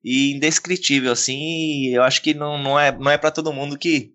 [0.03, 1.38] e indescritível, assim.
[1.38, 4.12] E eu acho que não, não é, não é para todo mundo que,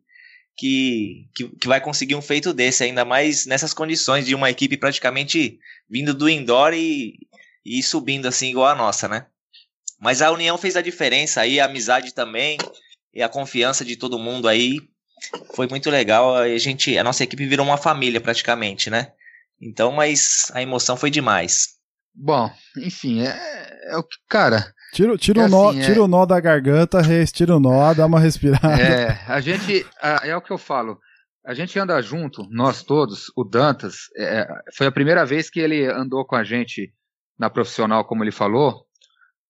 [0.60, 4.76] que, que, que vai conseguir um feito desse, ainda mais nessas condições de uma equipe
[4.76, 5.58] praticamente
[5.89, 7.17] vindo do indoor e,
[7.65, 9.26] e subindo assim, igual a nossa, né?
[10.02, 12.58] Mas a união fez a diferença aí, a amizade também
[13.13, 14.80] e a confiança de todo mundo aí
[15.56, 16.36] foi muito legal.
[16.36, 19.13] A gente, a nossa equipe virou uma família praticamente, né?
[19.62, 21.79] Então, mas a emoção foi demais.
[22.13, 26.04] Bom, enfim, é, é o que, cara, Tira, tira, É o nó, assim, é- tira
[26.04, 27.00] o nó da garganta,
[27.32, 28.82] tira o nó, dá uma respirada.
[28.82, 31.00] é, a gente, a- é o que eu falo,
[31.45, 35.86] a gente anda junto, nós todos, o Dantas, é, foi a primeira vez que ele
[35.86, 36.91] andou com a gente
[37.38, 38.86] na profissional, como ele falou,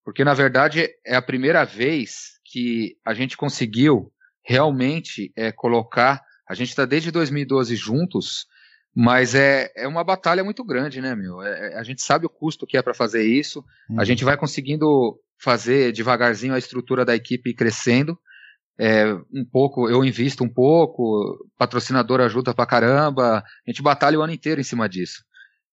[0.04, 4.12] porque na verdade é a primeira vez que a gente conseguiu
[4.43, 8.45] realmente é, colocar, a gente está desde 2012 juntos,
[8.95, 11.41] mas é, é uma batalha muito grande, né, meu?
[11.41, 13.99] É- é- a gente sabe o custo que é para fazer isso, Uhum.
[13.99, 18.17] a gente vai conseguindo fazer devagarzinho a estrutura da equipe crescendo.
[18.78, 24.21] É, um pouco, eu invisto um pouco, patrocinador ajuda pra caramba, a gente batalha o
[24.21, 25.23] ano inteiro em cima disso.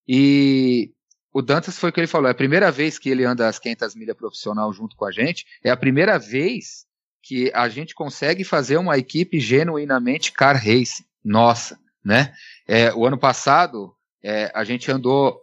[0.08, 0.90] E
[1.32, 3.58] o Dantas foi o que ele falou, é a primeira vez que ele anda as
[3.58, 6.84] 500 milhas profissional junto com a gente, é a primeira vez
[7.22, 12.32] que a gente consegue fazer uma equipe genuinamente car racing, nossa, né?
[12.66, 15.40] É, o ano passado, é, a gente andou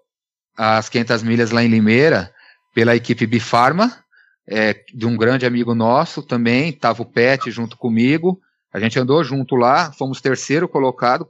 [0.57, 2.33] as 500 milhas lá em Limeira
[2.73, 4.03] pela equipe Bifarma,
[4.47, 8.41] é, de um grande amigo nosso também, estava o Pet junto comigo,
[8.73, 11.29] a gente andou junto lá, fomos terceiro colocado,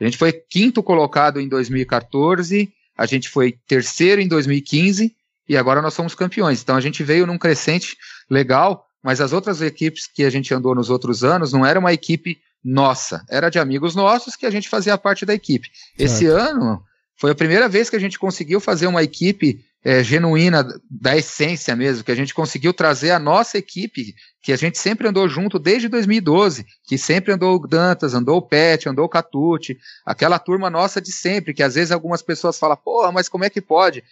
[0.00, 5.14] a gente foi quinto colocado em 2014, a gente foi terceiro em 2015
[5.48, 6.62] e agora nós somos campeões.
[6.62, 7.96] Então a gente veio num crescente
[8.28, 11.92] legal, mas as outras equipes que a gente andou nos outros anos não era uma
[11.92, 15.70] equipe nossa, era de amigos nossos que a gente fazia parte da equipe.
[15.98, 16.82] Esse ano
[17.16, 21.76] foi a primeira vez que a gente conseguiu fazer uma equipe é, genuína da essência
[21.76, 25.58] mesmo, que a gente conseguiu trazer a nossa equipe, que a gente sempre andou junto
[25.58, 30.70] desde 2012, que sempre andou o Dantas, andou o Pet, andou o Catute, aquela turma
[30.70, 34.02] nossa de sempre, que às vezes algumas pessoas falam, porra, mas como é que pode?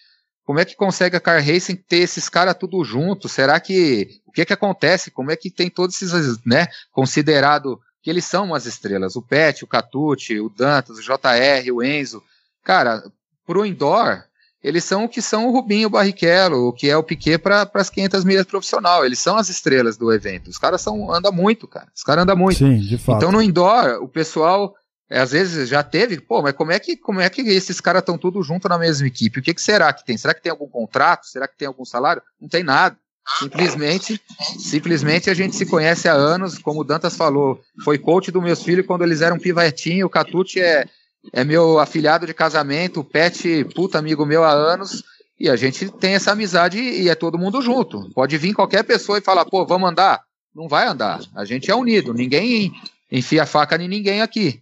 [0.44, 3.28] Como é que consegue a Car Racing ter esses caras tudo junto?
[3.28, 5.10] Será que o que que acontece?
[5.10, 9.16] Como é que tem todos esses, né, considerado que eles são umas estrelas.
[9.16, 12.22] O Pet, o Catucci, o Dantas, o JR, o Enzo.
[12.64, 13.02] Cara,
[13.46, 14.24] pro indoor,
[14.62, 17.90] eles são o que são o Rubinho Barrichello, o que é o Piquet para as
[17.90, 19.04] 500 milhas profissional.
[19.04, 20.48] Eles são as estrelas do evento.
[20.48, 21.88] Os caras são andam muito, cara.
[21.94, 22.58] Os caras andam muito.
[22.58, 23.16] Sim, de fato.
[23.16, 24.74] Então no indoor, o pessoal
[25.10, 28.00] é, às vezes já teve, pô, mas como é que como é que esses caras
[28.00, 29.40] estão tudo junto na mesma equipe?
[29.40, 30.16] O que, que será que tem?
[30.16, 31.26] Será que tem algum contrato?
[31.26, 32.22] Será que tem algum salário?
[32.40, 32.96] Não tem nada.
[33.38, 34.20] Simplesmente,
[34.58, 38.62] simplesmente a gente se conhece há anos, como o Dantas falou, foi coach dos meus
[38.62, 40.84] filhos quando eles eram pivetinho, o Catucci é,
[41.32, 45.04] é meu afilhado de casamento, o Pet, puta amigo meu há anos,
[45.38, 48.10] e a gente tem essa amizade e é todo mundo junto.
[48.12, 50.22] Pode vir qualquer pessoa e falar, pô, vamos andar?
[50.54, 51.20] Não vai andar.
[51.34, 52.72] A gente é unido, ninguém
[53.10, 54.60] enfia faca em ninguém aqui.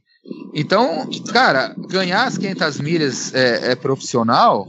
[0.54, 4.68] Então, cara, ganhar as 500 milhas é, é profissional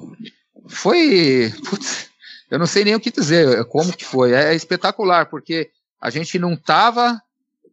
[0.67, 1.53] foi.
[1.69, 2.10] Putz,
[2.51, 4.33] eu não sei nem o que dizer, como que foi.
[4.33, 7.19] É espetacular, porque a gente não tava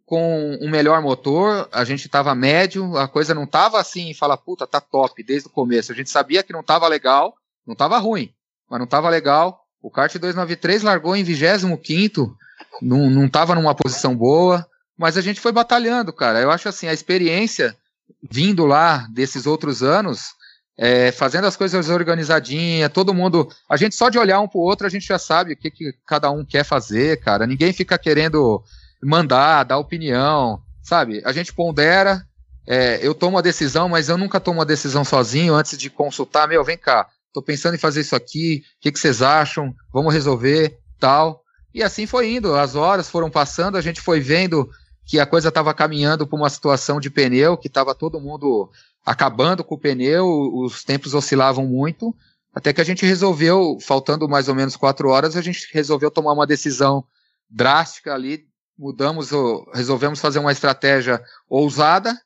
[0.06, 4.68] com um melhor motor, a gente tava médio, a coisa não tava assim, fala, puta,
[4.68, 5.90] tá top desde o começo.
[5.90, 7.34] A gente sabia que não tava legal,
[7.66, 8.32] não tava ruim,
[8.70, 9.60] mas não tava legal.
[9.82, 12.36] O kart 293 largou em 25
[12.80, 14.64] não, não tava numa posição boa,
[14.96, 16.40] mas a gente foi batalhando, cara.
[16.40, 17.76] Eu acho assim, a experiência
[18.22, 20.37] vindo lá desses outros anos
[20.78, 23.48] é, fazendo as coisas organizadinha, todo mundo.
[23.68, 25.92] A gente só de olhar um pro outro, a gente já sabe o que, que
[26.06, 27.48] cada um quer fazer, cara.
[27.48, 28.62] Ninguém fica querendo
[29.02, 31.20] mandar, dar opinião, sabe?
[31.24, 32.24] A gente pondera,
[32.64, 36.46] é, eu tomo a decisão, mas eu nunca tomo a decisão sozinho antes de consultar.
[36.46, 39.74] Meu, vem cá, tô pensando em fazer isso aqui, o que, que vocês acham?
[39.92, 41.42] Vamos resolver, tal.
[41.74, 44.70] E assim foi indo, as horas foram passando, a gente foi vendo
[45.08, 48.70] que a coisa estava caminhando para uma situação de pneu, que estava todo mundo
[49.08, 52.14] acabando com o pneu, os tempos oscilavam muito,
[52.54, 56.34] até que a gente resolveu, faltando mais ou menos quatro horas, a gente resolveu tomar
[56.34, 57.02] uma decisão
[57.48, 59.30] drástica ali, mudamos,
[59.72, 62.20] resolvemos fazer uma estratégia ousada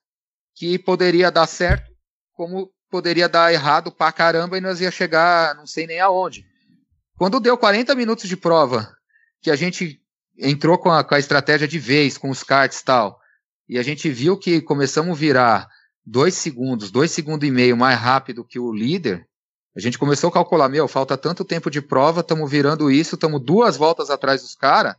[0.57, 1.89] que poderia dar certo,
[2.33, 6.45] como poderia dar errado pra caramba e nós ia chegar não sei nem aonde.
[7.17, 8.93] Quando deu 40 minutos de prova,
[9.41, 10.03] que a gente
[10.37, 13.21] entrou com a, com a estratégia de vez, com os karts e tal,
[13.69, 17.99] e a gente viu que começamos a virar dois segundos, dois segundos e meio mais
[17.99, 19.27] rápido que o líder,
[19.77, 23.43] a gente começou a calcular, meu, falta tanto tempo de prova, estamos virando isso, estamos
[23.43, 24.95] duas voltas atrás dos caras.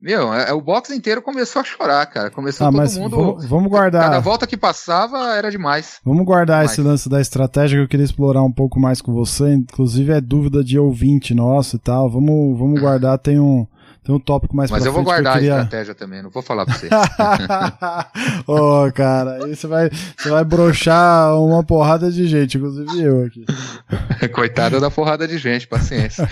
[0.00, 2.30] Meu, é, é, o box inteiro começou a chorar, cara.
[2.30, 3.16] Começou ah, todo mundo.
[3.16, 4.02] Vamos, vamos, guardar.
[4.02, 5.98] Cada volta que passava era demais.
[6.04, 6.72] Vamos guardar demais.
[6.72, 9.54] esse lance da estratégia que eu queria explorar um pouco mais com você.
[9.54, 12.10] Inclusive é dúvida de ouvinte nosso e tal.
[12.10, 13.18] Vamos, vamos guardar.
[13.18, 13.66] Tem um,
[14.04, 15.54] tem um tópico mais Mas eu vou guardar queria...
[15.54, 16.88] a estratégia também, não vou falar pra você.
[18.46, 23.24] Ô, oh, cara, aí você vai, você vai broxar uma porrada de gente, inclusive eu
[23.24, 23.46] aqui.
[24.28, 26.28] Coitada da porrada de gente, paciência.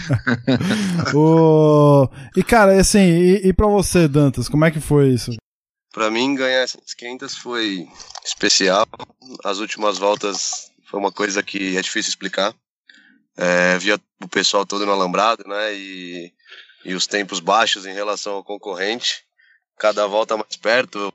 [1.16, 2.06] oh,
[2.36, 5.32] e cara, assim, e, e pra você, Dantas, como é que foi isso?
[5.94, 7.88] Pra mim, ganhar essas 500 foi
[8.22, 8.86] especial.
[9.44, 12.54] As últimas voltas foi uma coisa que é difícil explicar.
[13.34, 15.74] É, via o pessoal todo no alambrado, né?
[15.74, 16.32] E
[16.84, 19.24] e os tempos baixos em relação ao concorrente.
[19.78, 21.12] Cada volta mais perto,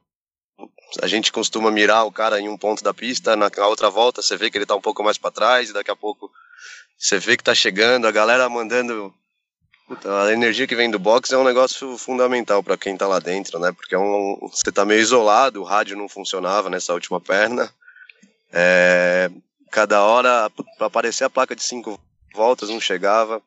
[1.02, 4.36] a gente costuma mirar o cara em um ponto da pista, na outra volta você
[4.38, 6.32] vê que ele está um pouco mais para trás, e daqui a pouco
[6.98, 9.14] você vê que está chegando, a galera mandando.
[9.88, 13.20] Puta, a energia que vem do box é um negócio fundamental para quem está lá
[13.20, 13.72] dentro, né?
[13.72, 17.72] Porque é um, você está meio isolado, o rádio não funcionava nessa última perna.
[18.52, 19.32] É,
[19.72, 21.98] cada hora, para aparecer a placa de cinco
[22.34, 23.42] voltas, não chegava.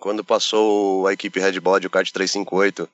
[0.00, 2.88] Quando passou a equipe Red Body, o kart 358,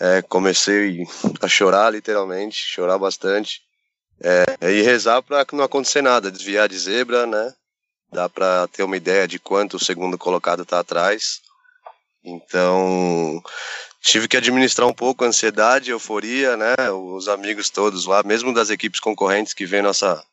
[0.00, 1.06] é, comecei
[1.42, 3.60] a chorar, literalmente, chorar bastante.
[4.22, 7.52] É, e rezar para que não acontecer nada, desviar de zebra, né?
[8.10, 11.42] Dá para ter uma ideia de quanto o segundo colocado está atrás.
[12.24, 13.42] Então,
[14.00, 16.74] tive que administrar um pouco a ansiedade, a euforia, né?
[16.92, 20.24] Os amigos todos lá, mesmo das equipes concorrentes que vêm nossa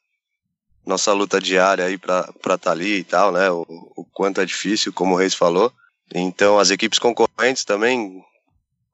[0.86, 3.50] nossa luta diária aí para estar tá ali e tal, né?
[3.50, 3.65] O,
[3.96, 5.72] o, quanto é difícil, como o Reis falou.
[6.13, 8.24] Então, as equipes concorrentes também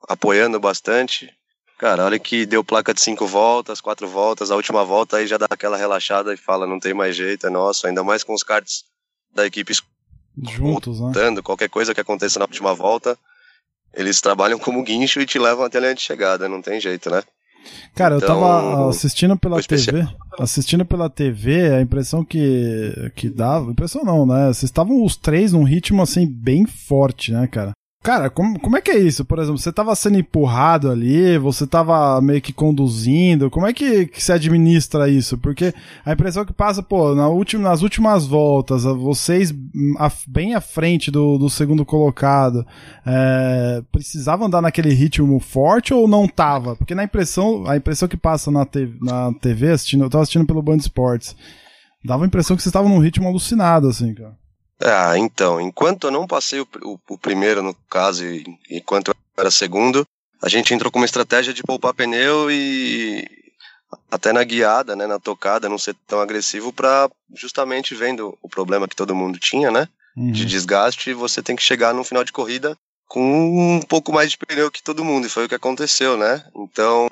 [0.07, 1.31] apoiando bastante.
[1.77, 5.37] Cara, olha que deu placa de cinco voltas, quatro voltas, a última volta aí já
[5.37, 8.43] dá aquela relaxada e fala, não tem mais jeito, é nosso, ainda mais com os
[8.43, 8.83] cards
[9.33, 9.73] da equipe
[10.43, 11.41] juntos, né?
[11.41, 13.17] Qualquer coisa que aconteça na última volta,
[13.93, 17.09] eles trabalham como guincho e te levam até a linha de chegada, não tem jeito,
[17.09, 17.23] né?
[17.95, 20.07] Cara, então, eu tava então, assistindo pela TV,
[20.39, 24.47] assistindo pela TV, a impressão que, que dava, impressão não, né?
[24.47, 27.73] Vocês estavam os três num ritmo assim bem forte, né, cara?
[28.01, 29.25] Cara, como, como é que é isso?
[29.25, 34.05] Por exemplo, você tava sendo empurrado ali, você tava meio que conduzindo, como é que,
[34.05, 35.37] que se administra isso?
[35.37, 35.73] Porque
[36.05, 39.53] a impressão que passa, pô, na última, nas últimas voltas, vocês
[40.25, 42.65] bem à frente do, do segundo colocado,
[43.05, 46.77] é, precisavam andar naquele ritmo forte ou não tava?
[46.77, 50.47] Porque na impressão, a impressão que passa na, te, na TV, assistindo, eu tava assistindo
[50.47, 51.35] pelo Band Esportes,
[52.05, 54.39] dava a impressão que vocês estavam num ritmo alucinado, assim, cara.
[54.81, 59.15] Ah, então, enquanto eu não passei o, o, o primeiro, no caso, e enquanto eu
[59.37, 60.05] era segundo,
[60.41, 63.27] a gente entrou com uma estratégia de poupar pneu e
[64.09, 68.87] até na guiada, né, na tocada, não ser tão agressivo para justamente vendo o problema
[68.87, 70.31] que todo mundo tinha, né, uhum.
[70.31, 74.37] de desgaste, você tem que chegar no final de corrida com um pouco mais de
[74.37, 76.45] pneu que todo mundo, e foi o que aconteceu, né?
[76.55, 77.07] Então,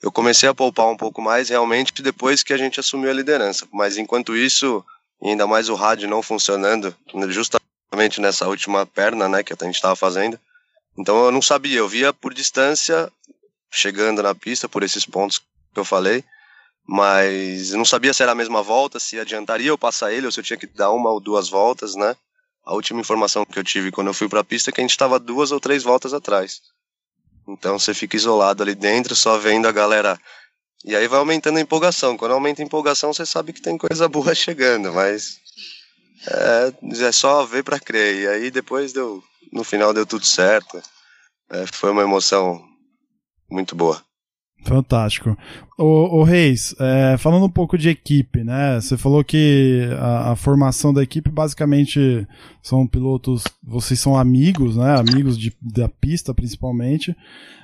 [0.00, 3.66] eu comecei a poupar um pouco mais realmente depois que a gente assumiu a liderança,
[3.72, 4.84] mas enquanto isso,
[5.22, 6.94] e ainda mais o rádio não funcionando,
[7.28, 10.38] justamente nessa última perna, né, que a gente estava fazendo.
[10.98, 13.10] Então eu não sabia, eu via por distância,
[13.70, 16.24] chegando na pista, por esses pontos que eu falei,
[16.86, 20.32] mas eu não sabia se era a mesma volta, se adiantaria eu passar ele, ou
[20.32, 22.16] se eu tinha que dar uma ou duas voltas, né.
[22.64, 24.84] A última informação que eu tive quando eu fui para a pista é que a
[24.84, 26.60] gente estava duas ou três voltas atrás.
[27.46, 30.18] Então você fica isolado ali dentro, só vendo a galera
[30.84, 32.16] e aí vai aumentando a empolgação.
[32.16, 35.38] Quando aumenta a empolgação, você sabe que tem coisa boa chegando, mas
[36.26, 36.72] é,
[37.04, 38.22] é só ver para crer.
[38.22, 40.80] E aí depois deu, no final deu tudo certo.
[41.50, 42.62] É, foi uma emoção
[43.50, 44.04] muito boa.
[44.64, 45.36] Fantástico.
[45.78, 48.80] O, o Reis, é, falando um pouco de equipe, né?
[48.80, 52.26] Você falou que a, a, formação da equipe basicamente
[52.62, 54.98] são pilotos, vocês são amigos, né?
[54.98, 57.14] Amigos de, da pista principalmente.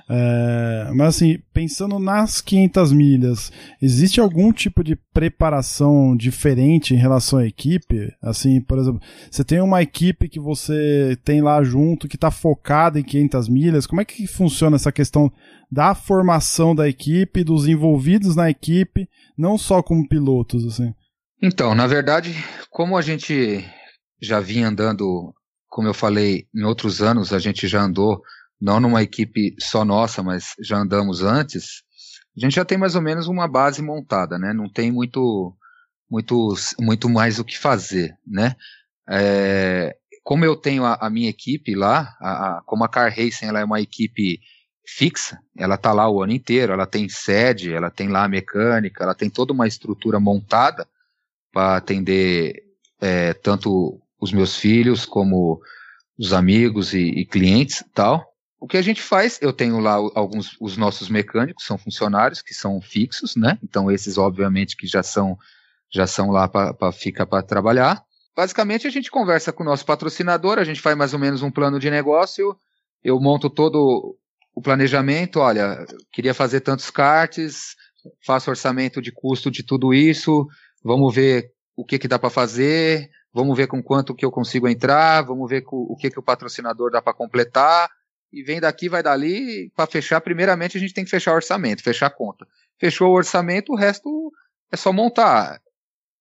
[0.09, 7.39] É, mas assim, pensando nas 500 milhas, existe algum tipo de preparação diferente em relação
[7.39, 8.13] à equipe?
[8.21, 12.99] Assim, por exemplo, você tem uma equipe que você tem lá junto que está focada
[12.99, 15.31] em 500 milhas, como é que funciona essa questão
[15.71, 20.93] da formação da equipe, dos envolvidos na equipe, não só como pilotos, assim?
[21.41, 22.35] Então, na verdade,
[22.69, 23.65] como a gente
[24.21, 25.33] já vinha andando,
[25.67, 28.21] como eu falei, em outros anos, a gente já andou
[28.63, 31.83] não numa equipe só nossa, mas já andamos antes,
[32.35, 34.53] a gente já tem mais ou menos uma base montada, né?
[34.53, 35.53] Não tem muito,
[36.09, 38.55] muito, muito mais o que fazer, né?
[39.09, 43.47] É, como eu tenho a, a minha equipe lá, a, a, como a Car Racing
[43.47, 44.39] ela é uma equipe
[44.87, 49.03] fixa, ela tá lá o ano inteiro, ela tem sede, ela tem lá a mecânica,
[49.03, 50.87] ela tem toda uma estrutura montada
[51.51, 52.63] para atender
[53.01, 55.61] é, tanto os meus filhos como
[56.17, 58.32] os amigos e, e clientes tal.
[58.63, 62.53] O que a gente faz, eu tenho lá alguns, os nossos mecânicos são funcionários que
[62.53, 63.59] são fixos, né?
[63.61, 65.37] Então esses obviamente que já são
[65.91, 68.01] já são lá para ficar para trabalhar.
[68.33, 71.51] Basicamente a gente conversa com o nosso patrocinador, a gente faz mais ou menos um
[71.51, 72.57] plano de negócio,
[73.03, 74.17] eu monto todo
[74.55, 77.75] o planejamento, olha, queria fazer tantos cartes,
[78.25, 80.47] faço orçamento de custo de tudo isso,
[80.81, 84.69] vamos ver o que que dá para fazer, vamos ver com quanto que eu consigo
[84.69, 87.89] entrar, vamos ver o que que o patrocinador dá para completar,
[88.33, 91.83] e vem daqui, vai dali, para fechar, primeiramente a gente tem que fechar o orçamento,
[91.83, 92.47] fechar a conta.
[92.79, 94.33] Fechou o orçamento, o resto
[94.71, 95.61] é só montar.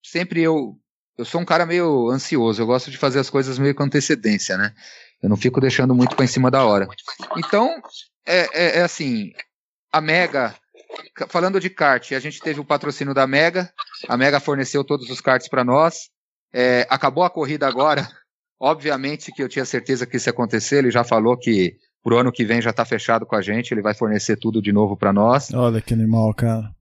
[0.04, 0.76] Sempre eu,
[1.16, 4.58] eu sou um cara meio ansioso, eu gosto de fazer as coisas meio com antecedência,
[4.58, 4.74] né?
[5.22, 6.86] Eu não fico deixando muito para em cima da hora.
[7.38, 7.80] Então,
[8.26, 9.32] é, é, é assim,
[9.90, 10.54] a Mega,
[11.28, 13.72] falando de kart, a gente teve o patrocínio da Mega,
[14.06, 16.10] a Mega forneceu todos os karts para nós,
[16.52, 18.06] é, acabou a corrida agora,
[18.60, 22.32] obviamente que eu tinha certeza que isso ia acontecer, ele já falou que Pro ano
[22.32, 25.12] que vem já está fechado com a gente, ele vai fornecer tudo de novo para
[25.12, 25.52] nós.
[25.54, 26.74] Olha que animal, cara.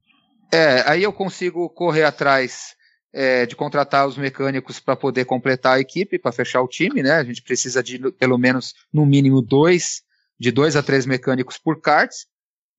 [0.51, 2.75] É, aí eu consigo correr atrás
[3.13, 7.13] é, de contratar os mecânicos para poder completar a equipe, para fechar o time, né?
[7.13, 10.01] A gente precisa de pelo menos, no mínimo, dois,
[10.39, 12.25] de dois a três mecânicos por karts.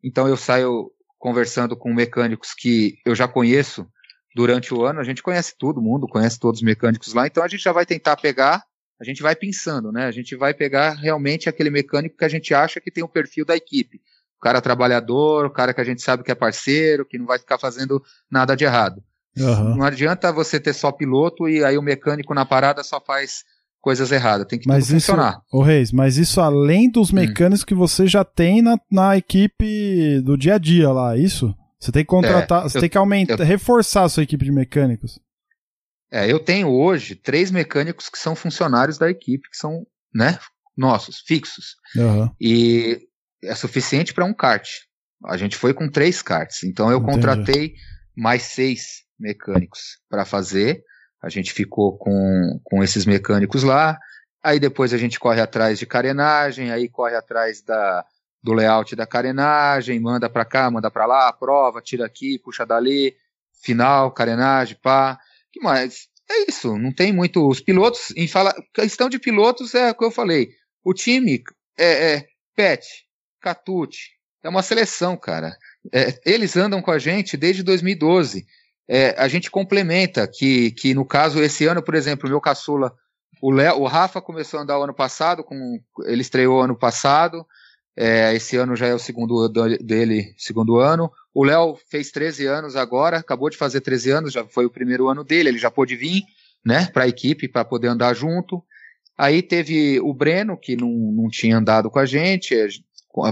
[0.03, 3.87] Então eu saio conversando com mecânicos que eu já conheço
[4.35, 5.01] durante o ano.
[5.01, 7.87] A gente conhece todo mundo, conhece todos os mecânicos lá, então a gente já vai
[7.87, 8.63] tentar pegar
[9.03, 10.07] a gente vai pensando, né?
[10.07, 13.45] A gente vai pegar realmente aquele mecânico que a gente acha que tem o perfil
[13.45, 14.01] da equipe.
[14.39, 17.37] O cara trabalhador, o cara que a gente sabe que é parceiro, que não vai
[17.37, 19.03] ficar fazendo nada de errado.
[19.37, 19.77] Uhum.
[19.77, 23.43] Não adianta você ter só piloto e aí o mecânico na parada só faz
[23.81, 24.47] coisas erradas.
[24.47, 25.43] Tem que mas isso, funcionar.
[25.53, 27.17] Ô Reis, mas isso além dos hum.
[27.17, 27.67] mecânicos hum.
[27.67, 31.53] que você já tem na, na equipe do dia a dia lá, é isso?
[31.81, 34.45] Você tem que contratar, é, você eu, tem que aumentar, eu, reforçar a sua equipe
[34.45, 35.19] de mecânicos.
[36.13, 40.39] É, eu tenho hoje três mecânicos que são funcionários da equipe, que são, né,
[40.77, 41.77] nossos, fixos.
[41.97, 42.31] Uhum.
[42.39, 43.09] E
[43.43, 44.69] é suficiente para um kart.
[45.25, 46.65] A gente foi com três karts.
[46.65, 47.13] Então eu Entendi.
[47.13, 47.75] contratei
[48.15, 50.85] mais seis mecânicos para fazer.
[51.23, 53.99] A gente ficou com, com esses mecânicos lá.
[54.43, 58.05] aí depois a gente corre atrás de carenagem, aí corre atrás da,
[58.43, 63.17] do layout da carenagem, manda para cá, manda para lá, prova, tira aqui, puxa dali,
[63.63, 65.19] final, carenagem, pá.
[65.53, 66.09] Que mais?
[66.31, 67.47] É isso, não tem muito.
[67.47, 70.51] Os pilotos, em fala, questão de pilotos é o que eu falei.
[70.85, 71.43] O time
[71.79, 72.27] é, é
[72.57, 72.87] Pet,
[73.41, 75.57] Catute, é uma seleção, cara.
[75.93, 78.47] É, eles andam com a gente desde 2012.
[78.89, 82.95] É, a gente complementa, que, que no caso, esse ano, por exemplo, o meu caçula,
[83.41, 87.47] o, Léo, o Rafa começou a andar o ano passado, com, ele estreou ano passado,
[87.97, 91.11] é, esse ano já é o segundo dele, segundo ano.
[91.35, 95.09] O Léo fez 13 anos agora, acabou de fazer 13 anos, já foi o primeiro
[95.09, 96.23] ano dele, ele já pôde vir,
[96.65, 98.63] né, para a equipe, para poder andar junto.
[99.17, 102.69] Aí teve o Breno, que não, não tinha andado com a gente, é,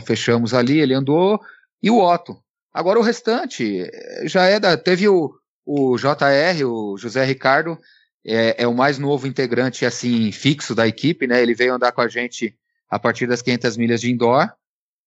[0.05, 1.41] fechamos ali, ele andou,
[1.83, 2.37] e o Otto.
[2.73, 4.77] Agora o restante é, já é da.
[4.77, 5.33] Teve o,
[5.65, 7.79] o JR, o José Ricardo,
[8.25, 11.43] é, é, o mais novo integrante assim fixo da equipe, né?
[11.43, 12.55] Ele veio andar com a gente
[12.91, 14.51] a partir das 500 milhas de indoor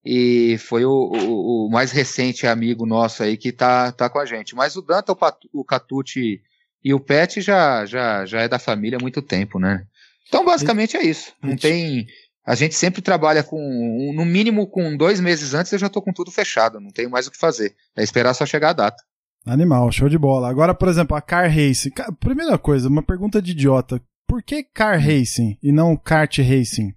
[0.06, 4.26] e foi o, o, o mais recente amigo nosso aí que tá, tá com a
[4.26, 4.56] gente.
[4.56, 6.42] Mas o Danta, o, Pat, o Catute
[6.84, 9.86] e o Pet já, já, já é da família há muito tempo, né?
[10.28, 11.34] Então, basicamente é isso.
[11.42, 12.08] Não tem.
[12.46, 16.12] A gente sempre trabalha com, no mínimo, com dois meses antes eu já tô com
[16.12, 17.74] tudo fechado, não tenho mais o que fazer.
[17.96, 19.02] É esperar só chegar a data.
[19.46, 20.50] Animal, show de bola.
[20.50, 21.92] Agora, por exemplo, a Car Racing.
[22.20, 24.02] Primeira coisa, uma pergunta de idiota.
[24.28, 26.94] Por que Car Racing e não Kart Racing?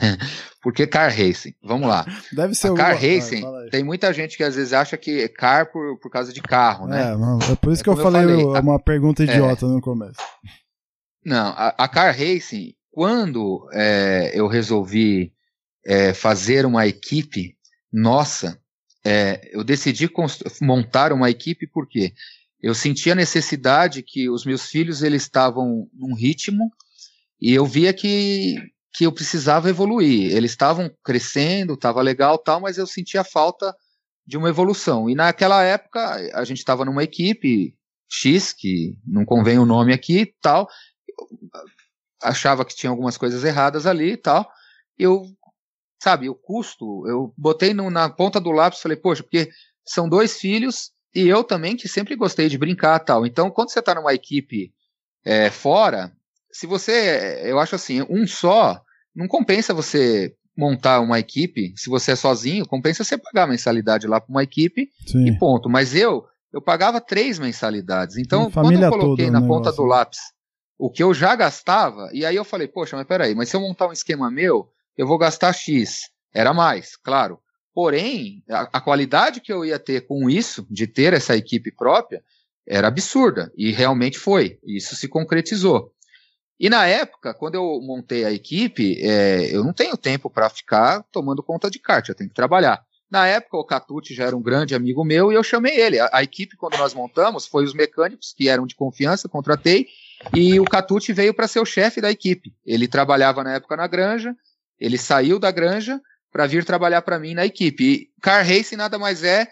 [0.62, 2.06] Porque car racing, vamos lá.
[2.32, 5.70] Deve ser a car racing, tem muita gente que às vezes acha que é car
[5.72, 7.12] por, por causa de carro, né?
[7.12, 9.68] É, não, é por isso é que eu falei, eu falei, uma pergunta idiota é,
[9.68, 10.20] no começo.
[11.24, 15.32] Não, a, a car racing, quando é, eu resolvi
[15.84, 17.56] é, fazer uma equipe
[17.92, 18.58] nossa,
[19.04, 20.08] é, eu decidi
[20.60, 22.12] montar uma equipe porque
[22.60, 26.70] eu senti a necessidade que os meus filhos eles estavam num ritmo
[27.40, 28.56] e eu via que
[28.92, 30.34] que eu precisava evoluir.
[30.34, 33.74] Eles estavam crescendo, estava legal tal, mas eu sentia falta
[34.26, 35.08] de uma evolução.
[35.08, 36.00] E naquela época
[36.34, 37.74] a gente estava numa equipe
[38.08, 40.68] X, que não convém o nome aqui, tal.
[42.22, 44.48] achava que tinha algumas coisas erradas ali e tal.
[44.98, 45.24] Eu,
[46.02, 49.50] sabe, o custo, eu botei no, na ponta do lápis, falei, poxa, porque
[49.84, 53.26] são dois filhos e eu também que sempre gostei de brincar tal.
[53.26, 54.72] Então, quando você está numa equipe
[55.24, 56.12] é, fora,
[56.52, 58.80] se você, eu acho assim, um só,
[59.14, 64.20] não compensa você montar uma equipe, se você é sozinho, compensa você pagar mensalidade lá
[64.20, 65.26] para uma equipe Sim.
[65.26, 65.68] e ponto.
[65.68, 68.18] Mas eu, eu pagava três mensalidades.
[68.18, 70.20] Então, quando eu coloquei na ponta do lápis
[70.78, 73.60] o que eu já gastava, e aí eu falei, poxa, mas peraí, mas se eu
[73.60, 76.10] montar um esquema meu, eu vou gastar X.
[76.34, 77.38] Era mais, claro.
[77.72, 82.20] Porém, a, a qualidade que eu ia ter com isso, de ter essa equipe própria,
[82.66, 83.52] era absurda.
[83.56, 84.58] E realmente foi.
[84.66, 85.91] Isso se concretizou.
[86.58, 91.02] E na época, quando eu montei a equipe, é, eu não tenho tempo para ficar
[91.10, 92.84] tomando conta de kart, eu tenho que trabalhar.
[93.10, 96.00] Na época, o Catucci já era um grande amigo meu e eu chamei ele.
[96.00, 99.86] A, a, equipe, quando nós montamos, foi os mecânicos que eram de confiança, contratei,
[100.34, 102.54] e o Catucci veio para ser o chefe da equipe.
[102.64, 104.34] Ele trabalhava na época na granja,
[104.80, 106.00] ele saiu da granja
[106.32, 107.84] para vir trabalhar para mim na equipe.
[107.84, 109.46] E Car Racing nada mais é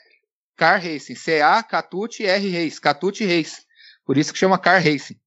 [0.57, 3.62] Car Racing, C-A, Catucci, R Race, Catucci Race.
[4.07, 5.18] Por isso que chama Car Racing.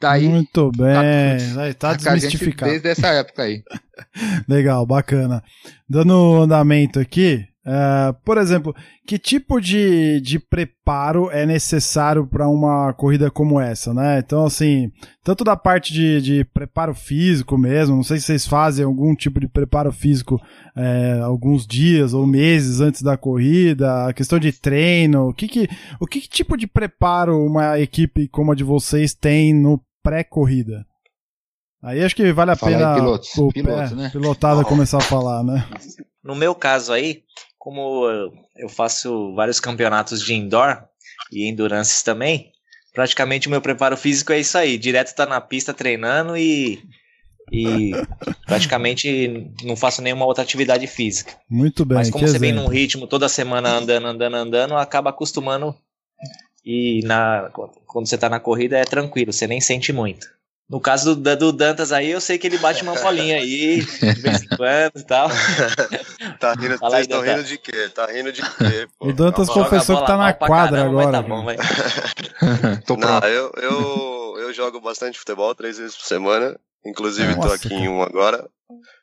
[0.00, 2.70] Daí, Muito bem, tá, tá desmistificado.
[2.70, 3.62] Desde essa época aí.
[4.48, 5.42] Legal, bacana.
[5.88, 8.74] Dando andamento aqui, uh, por exemplo,
[9.06, 14.18] que tipo de, de preparo é necessário para uma corrida como essa, né?
[14.18, 14.90] Então, assim,
[15.22, 19.40] tanto da parte de, de preparo físico mesmo, não sei se vocês fazem algum tipo
[19.40, 20.40] de preparo físico
[20.76, 25.68] é, alguns dias ou meses antes da corrida, a questão de treino, o que, que,
[26.00, 30.84] o que, que tipo de preparo uma equipe como a de vocês tem no pré-corrida?
[31.84, 34.08] Aí acho que vale a Fala pena pilotos, o pilotos, né?
[34.10, 35.68] pilotada começar a falar, né?
[36.22, 37.22] No meu caso aí,
[37.64, 38.06] como
[38.54, 40.84] eu faço vários campeonatos de indoor
[41.32, 42.52] e endurance também,
[42.92, 46.82] praticamente o meu preparo físico é isso aí, direto tá na pista treinando e
[47.50, 47.92] e
[48.46, 51.36] praticamente não faço nenhuma outra atividade física.
[51.48, 51.96] Muito bem.
[51.96, 52.40] Mas como você exemplo.
[52.40, 55.74] vem num ritmo toda semana andando, andando, andando, acaba acostumando
[56.62, 57.50] e na,
[57.86, 60.26] quando você tá na corrida é tranquilo, você nem sente muito.
[60.68, 64.20] No caso do, do Dantas aí, eu sei que ele bate uma bolinha aí, de
[64.20, 65.28] vez em quando e tal.
[66.40, 67.88] tá rindo, vocês estão rindo de quê?
[67.90, 68.88] Tá rindo de quê?
[68.98, 69.08] Pô?
[69.08, 71.12] O Dantas confessou que tá na quadra caramba, agora.
[71.12, 71.44] Tá bom,
[72.86, 76.58] Tô Não, eu, eu, eu jogo bastante futebol, três vezes por semana.
[76.84, 77.80] Inclusive, Nossa, tô aqui cara.
[77.80, 78.48] em um agora.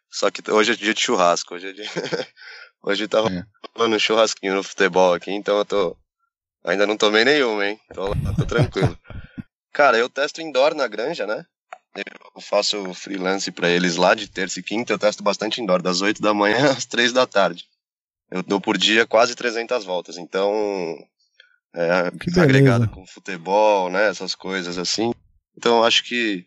[0.10, 1.56] Só que hoje é dia de churrasco.
[1.56, 1.86] Hoje é dia...
[2.84, 3.44] Hoje tá é.
[3.78, 5.96] rolando um churrasquinho no futebol aqui, então eu tô
[6.64, 7.80] Ainda não tomei nenhuma, hein?
[7.94, 8.96] Tô, tô tranquilo.
[9.72, 11.46] Cara, eu testo indoor na granja, né?
[12.36, 16.02] Eu faço freelance para eles lá de terça e quinta, eu testo bastante indoor, das
[16.02, 17.66] 8 da manhã às 3 da tarde.
[18.30, 20.98] Eu dou por dia quase 300 voltas, então
[21.74, 25.14] é, agregado com futebol, né, essas coisas assim.
[25.58, 26.46] Então acho que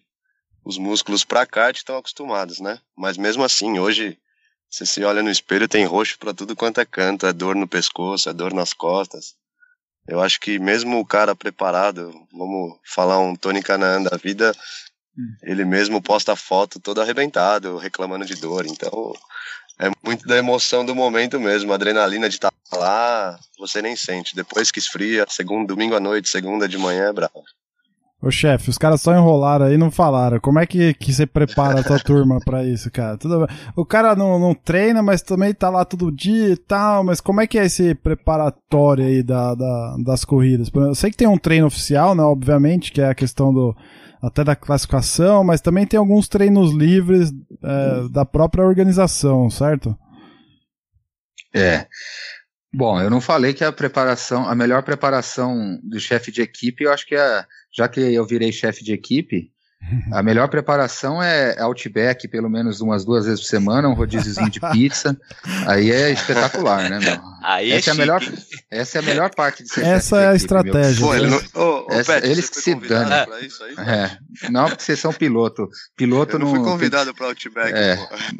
[0.64, 2.80] os músculos para kart estão acostumados, né?
[2.96, 4.18] Mas mesmo assim, hoje
[4.70, 7.68] você se olha no espelho, tem roxo para tudo quanto é canto, é dor no
[7.68, 9.36] pescoço, é dor nas costas.
[10.07, 14.55] Eu acho que mesmo o cara preparado, vamos falar um Tony Canaan da vida,
[15.16, 15.36] hum.
[15.42, 18.66] ele mesmo posta foto todo arrebentado, reclamando de dor.
[18.66, 19.14] Então,
[19.78, 23.96] é muito da emoção do momento mesmo, a adrenalina de estar tá lá, você nem
[23.96, 24.36] sente.
[24.36, 27.42] Depois que esfria, segundo domingo à noite, segunda de manhã é bravo.
[28.24, 30.40] Ô chefe, os caras só enrolaram aí e não falaram.
[30.40, 33.18] Como é que, que você prepara a tua turma pra isso, cara?
[33.18, 33.46] Tudo...
[33.76, 37.42] O cara não, não treina, mas também tá lá todo dia e tal, mas como
[37.42, 40.70] é que é esse preparatório aí da, da, das corridas?
[40.74, 43.76] Eu sei que tem um treino oficial, né, obviamente, que é a questão do
[44.22, 47.30] até da classificação, mas também tem alguns treinos livres
[47.62, 49.94] é, da própria organização, certo?
[51.54, 51.86] É.
[52.74, 56.92] Bom, eu não falei que a preparação, a melhor preparação do chefe de equipe, eu
[56.92, 59.50] acho que é já que eu virei chefe de equipe,
[60.12, 64.60] a melhor preparação é Outback, pelo menos umas duas vezes por semana, um rodíziozinho de
[64.72, 65.16] pizza.
[65.66, 67.20] Aí é espetacular, né, meu?
[67.42, 68.22] Aí essa é, é a melhor,
[68.70, 71.06] essa é a melhor parte de ser Essa é a equipe, estratégia.
[71.06, 73.26] Pô, ele não, oh, oh, essa, Pet, eles que se danam.
[73.86, 74.18] É,
[74.50, 75.68] não, porque vocês são piloto.
[75.96, 76.50] Piloto eu não.
[76.50, 77.72] fui convidado para Outback.
[77.72, 77.98] É,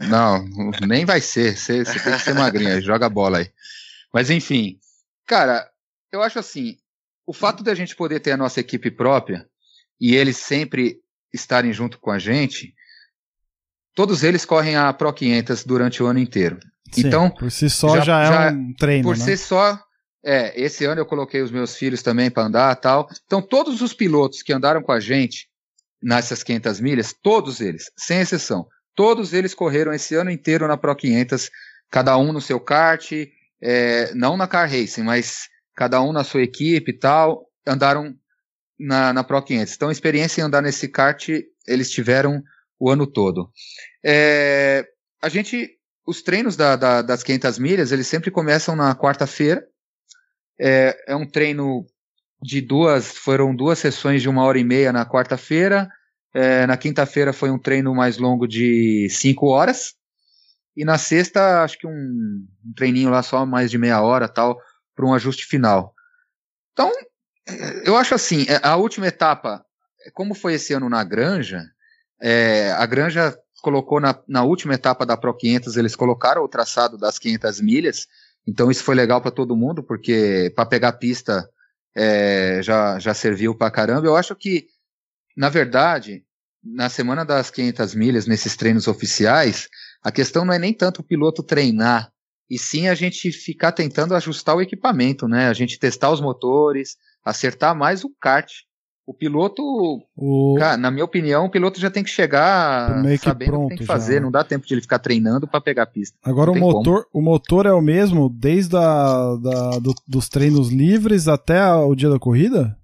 [0.09, 0.45] não,
[0.87, 1.57] nem vai ser.
[1.57, 3.51] Você, você tem que ser magrinha, joga a bola aí.
[4.15, 4.79] Mas enfim,
[5.27, 5.69] cara,
[6.13, 6.77] eu acho assim,
[7.27, 9.45] o fato de a gente poder ter a nossa equipe própria
[10.01, 11.01] e eles sempre
[11.33, 12.73] estarem junto com a gente,
[13.93, 16.61] todos eles correm a Pro 500 durante o ano inteiro.
[16.93, 19.25] Sim, então, por si só já, já é já, um treino, Por né?
[19.25, 19.83] si só,
[20.25, 23.09] é, esse ano eu coloquei os meus filhos também para andar tal.
[23.27, 25.49] Então, todos os pilotos que andaram com a gente
[26.01, 30.95] nessas 500 milhas, todos eles, sem exceção, todos eles correram esse ano inteiro na Pro
[30.95, 31.51] 500,
[31.91, 33.11] cada um no seu kart,
[33.61, 38.15] é, não na Car Racing, mas cada um na sua equipe e tal, andaram
[38.79, 39.75] na, na Pro 500.
[39.75, 41.29] Então, experiência em andar nesse kart,
[41.67, 42.43] eles tiveram
[42.79, 43.51] o ano todo.
[44.05, 44.87] É,
[45.23, 45.71] a gente,
[46.07, 49.67] os treinos da, da, das 500 milhas, eles sempre começam na quarta-feira.
[50.61, 51.87] É, é um treino
[52.43, 55.89] de duas, foram duas sessões de uma hora e meia na quarta-feira.
[56.35, 59.95] É, na quinta-feira foi um treino mais longo de cinco horas.
[60.77, 64.59] E na sexta, acho que um, um treininho lá só mais de meia hora tal,
[64.95, 65.95] para um ajuste final.
[66.73, 66.91] Então,
[67.85, 69.65] eu acho assim, é, a última etapa,
[70.13, 71.65] como foi esse ano na Granja,
[72.21, 76.99] é, a Granja colocou na, na, última etapa da Pro 500, eles colocaram o traçado
[76.99, 78.07] das 500 milhas,
[78.47, 81.49] então isso foi legal para todo mundo, porque para pegar pista
[81.95, 84.07] é, já, já serviu para caramba.
[84.07, 84.67] Eu acho que,
[85.37, 86.25] na verdade,
[86.63, 89.69] na semana das 500 milhas, nesses treinos oficiais,
[90.05, 92.13] a questão não é nem tanto o piloto treinar
[92.51, 95.49] e sim a gente ficar tentando ajustar o equipamento, né?
[95.49, 98.53] A gente testar os motores, acertar mais o kart.
[99.07, 99.63] O piloto,
[100.17, 100.55] o...
[100.59, 103.69] Cara, na minha opinião, o piloto já tem que chegar meio que sabendo pronto o
[103.69, 104.15] que tem que fazer.
[104.15, 104.21] Já.
[104.21, 106.17] Não dá tempo de ele ficar treinando para pegar a pista.
[106.23, 111.29] Agora o motor, o motor é o mesmo desde a, da, do, dos treinos livres
[111.29, 112.79] até o dia da corrida?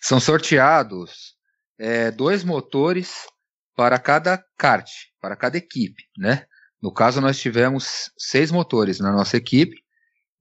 [0.00, 1.34] São sorteados
[1.78, 3.26] é, dois motores
[3.76, 4.88] para cada kart,
[5.20, 6.44] para cada equipe, né?
[6.82, 9.76] No caso, nós tivemos seis motores na nossa equipe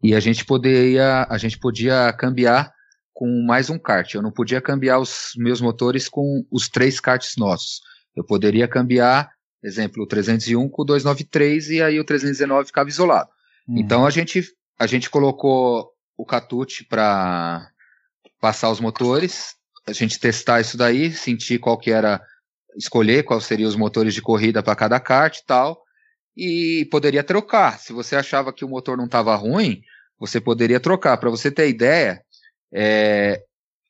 [0.04, 2.74] e a gente poderia, a gente podia cambiar
[3.14, 4.14] com mais um kart.
[4.14, 7.82] Eu não podia cambiar os meus motores com os três karts nossos.
[8.16, 9.30] Eu poderia cambiar,
[9.64, 13.30] exemplo, o 301 com o 293 e aí o 319 ficava isolado.
[13.68, 13.78] Uhum.
[13.78, 14.44] Então a gente,
[14.80, 17.70] a gente colocou o Catute para
[18.40, 19.56] passar os motores,
[19.88, 22.22] a gente testar isso daí, sentir qual que era,
[22.76, 25.82] escolher quais seriam os motores de corrida para cada kart e tal
[26.36, 27.80] e poderia trocar.
[27.80, 29.82] Se você achava que o motor não estava ruim,
[30.20, 31.18] você poderia trocar.
[31.18, 32.22] Para você ter ideia,
[32.74, 33.44] é,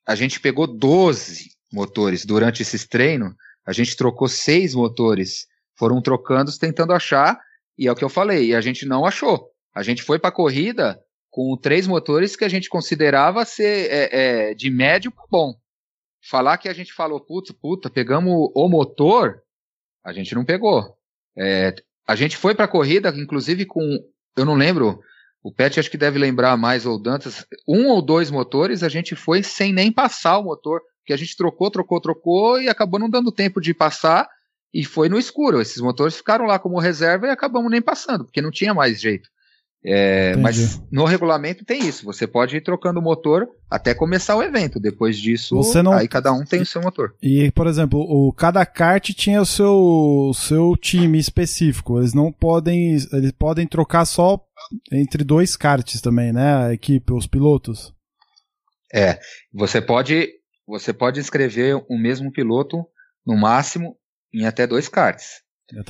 [0.07, 3.33] a gente pegou 12 motores durante esses treinos,
[3.65, 7.39] a gente trocou seis motores, foram trocando, tentando achar,
[7.77, 9.49] e é o que eu falei, a gente não achou.
[9.73, 14.09] A gente foi para a corrida com três motores que a gente considerava ser é,
[14.49, 15.53] é, de médio para bom.
[16.21, 19.41] Falar que a gente falou, puta, puta, pegamos o motor,
[20.03, 20.95] a gente não pegou.
[21.37, 21.73] É,
[22.07, 23.81] a gente foi para a corrida, inclusive com,
[24.37, 25.01] eu não lembro,
[25.43, 29.15] o Pet acho que deve lembrar mais, ou Dantas, um ou dois motores, a gente
[29.15, 33.09] foi sem nem passar o motor, que a gente trocou, trocou, trocou e acabou não
[33.09, 34.29] dando tempo de passar
[34.73, 35.59] e foi no escuro.
[35.59, 39.29] Esses motores ficaram lá como reserva e acabamos nem passando, porque não tinha mais jeito.
[39.83, 42.05] É, mas no regulamento tem isso.
[42.05, 44.79] Você pode ir trocando o motor até começar o evento.
[44.79, 45.93] Depois disso, não...
[45.93, 47.15] aí cada um tem o seu motor.
[47.21, 51.99] E, por exemplo, o, cada kart tinha o seu, o seu time específico.
[51.99, 52.95] Eles não podem.
[53.11, 54.39] Eles podem trocar só
[54.91, 56.67] entre dois karts também, né?
[56.67, 57.91] A equipe, os pilotos.
[58.93, 59.19] É.
[59.51, 60.29] Você pode.
[60.67, 62.85] Você pode escrever o mesmo piloto
[63.25, 63.97] no máximo
[64.31, 65.41] em até dois karts.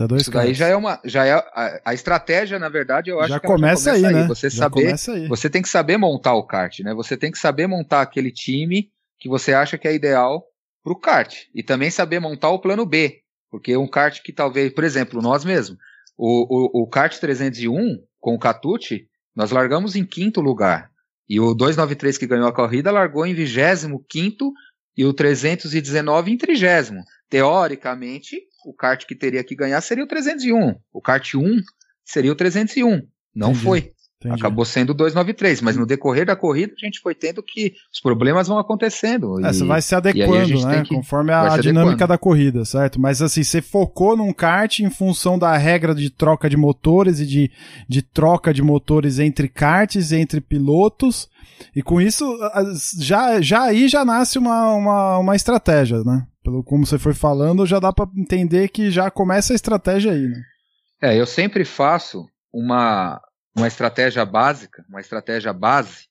[0.08, 3.30] Dois Isso daí já é uma, já é a, a, estratégia, na verdade, eu acho
[3.30, 4.28] já que começa, já começa aí, aí, né?
[4.28, 5.28] Você já saber, aí.
[5.28, 6.94] você tem que saber montar o kart, né?
[6.94, 10.44] Você tem que saber montar aquele time que você acha que é ideal
[10.84, 14.74] para o kart e também saber montar o plano B, porque um kart que talvez,
[14.74, 15.78] por exemplo, nós mesmos,
[16.18, 20.92] o, o, o kart 301 com o Catucci, nós largamos em quinto lugar
[21.32, 24.52] e o 293 que ganhou a corrida largou em 25 quinto
[24.98, 27.04] e o 319 em trigésimo.
[27.30, 28.36] Teoricamente,
[28.66, 30.76] o kart que teria que ganhar seria o 301.
[30.94, 31.62] O kart 1
[32.04, 33.02] seria o 301.
[33.34, 33.64] Não Entendi.
[33.64, 33.92] foi.
[34.24, 34.40] Entendi.
[34.40, 38.00] Acabou sendo o 293, mas no decorrer da corrida a gente foi tendo que os
[38.00, 39.44] problemas vão acontecendo.
[39.44, 40.84] É, você vai se adequando, né?
[40.84, 43.02] Que, Conforme a, a dinâmica da corrida, certo?
[43.02, 47.26] Mas assim, você focou num kart em função da regra de troca de motores e
[47.26, 47.52] de,
[47.90, 51.28] de troca de motores entre karts, entre pilotos.
[51.76, 52.24] E com isso,
[53.00, 56.28] já, já aí já nasce uma, uma, uma estratégia, né?
[56.44, 60.28] Pelo como você foi falando, já dá para entender que já começa a estratégia aí,
[60.28, 60.42] né?
[61.02, 63.22] É, eu sempre faço uma,
[63.56, 66.08] uma estratégia básica, uma estratégia base,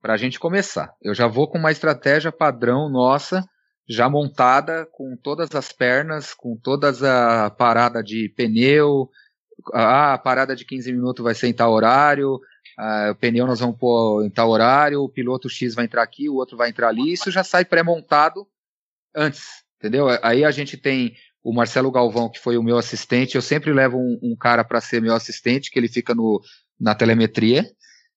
[0.00, 0.94] para a gente começar.
[1.02, 3.42] Eu já vou com uma estratégia padrão nossa,
[3.88, 9.08] já montada, com todas as pernas, com todas a parada de pneu,
[9.72, 12.38] ah, a parada de 15 minutos vai ser em tal horário,
[12.78, 16.28] ah, o pneu nós vamos pôr em tal horário, o piloto X vai entrar aqui,
[16.28, 18.46] o outro vai entrar ali, isso já sai pré-montado
[19.14, 20.06] antes entendeu?
[20.22, 23.98] Aí a gente tem o Marcelo Galvão, que foi o meu assistente, eu sempre levo
[23.98, 26.40] um, um cara para ser meu assistente, que ele fica no,
[26.80, 27.70] na telemetria,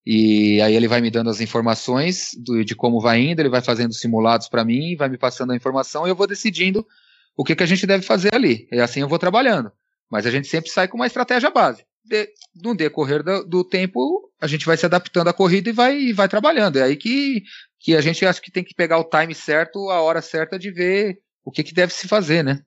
[0.05, 3.61] e aí ele vai me dando as informações do, de como vai indo, ele vai
[3.61, 6.88] fazendo simulados para mim, vai me passando a informação e eu vou decidindo
[7.36, 8.70] o que, que a gente deve fazer ali.
[8.72, 9.70] E assim eu vou trabalhando.
[10.09, 11.84] Mas a gente sempre sai com uma estratégia base.
[12.05, 12.30] De,
[12.63, 16.13] no decorrer do, do, tempo, a gente vai se adaptando à corrida e vai, e
[16.13, 16.78] vai trabalhando.
[16.78, 17.43] É aí que,
[17.78, 20.72] que a gente acha que tem que pegar o time certo, a hora certa de
[20.72, 22.59] ver o que, que deve se fazer, né?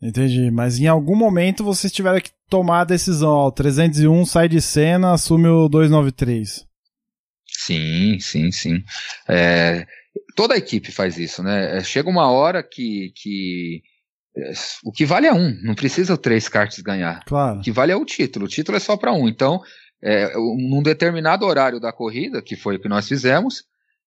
[0.00, 4.48] Entendi, mas em algum momento vocês tiveram que tomar a decisão, ó, o 301 sai
[4.48, 6.64] de cena, assume o 293.
[7.48, 8.84] Sim, sim, sim.
[9.28, 9.84] É,
[10.36, 11.78] toda a equipe faz isso, né?
[11.78, 13.82] É, chega uma hora que, que
[14.36, 14.52] é,
[14.84, 17.24] o que vale é um, não precisa três cartas ganhar.
[17.24, 17.58] Claro.
[17.58, 19.28] O que vale é o título, o título é só para um.
[19.28, 19.60] Então,
[20.00, 23.64] é, num determinado horário da corrida, que foi o que nós fizemos,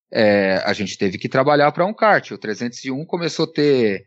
[0.10, 2.32] é, a gente teve que trabalhar para um kart.
[2.32, 4.06] O 301 começou a ter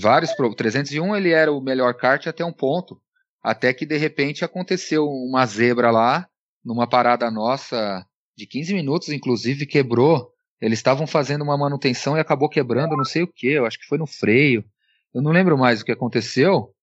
[0.00, 3.00] vários o 301 ele era o melhor kart até um ponto,
[3.42, 6.28] até que de repente aconteceu uma zebra lá,
[6.64, 8.04] numa parada nossa
[8.36, 10.32] de 15 minutos, inclusive quebrou.
[10.60, 13.86] Eles estavam fazendo uma manutenção e acabou quebrando, não sei o que, eu acho que
[13.86, 14.64] foi no freio.
[15.12, 16.74] Eu não lembro mais o que aconteceu.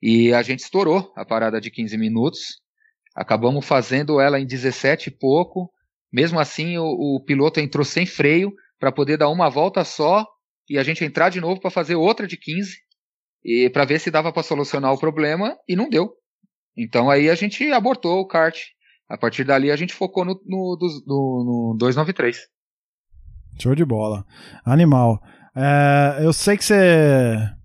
[0.00, 2.60] E a gente estourou a parada de 15 minutos.
[3.14, 5.70] Acabamos fazendo ela em 17 e pouco.
[6.12, 10.26] Mesmo assim, o, o piloto entrou sem freio para poder dar uma volta só
[10.68, 12.76] e a gente entrar de novo para fazer outra de 15
[13.44, 16.12] e para ver se dava para solucionar o problema e não deu.
[16.76, 18.58] Então aí a gente abortou o kart.
[19.08, 22.38] A partir dali a gente focou no, no, no, no 293.
[23.58, 24.26] Show de bola.
[24.64, 25.22] Animal.
[25.54, 27.55] É, eu sei que você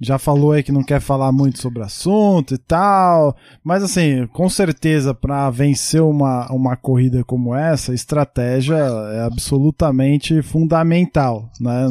[0.00, 3.34] já falou aí que não quer falar muito sobre o assunto e tal,
[3.64, 11.50] mas assim, com certeza para vencer uma, uma corrida como essa, estratégia é absolutamente fundamental,
[11.60, 11.86] né?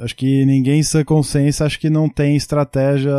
[0.00, 3.14] Acho que ninguém em sua consciência acho que não tem estratégia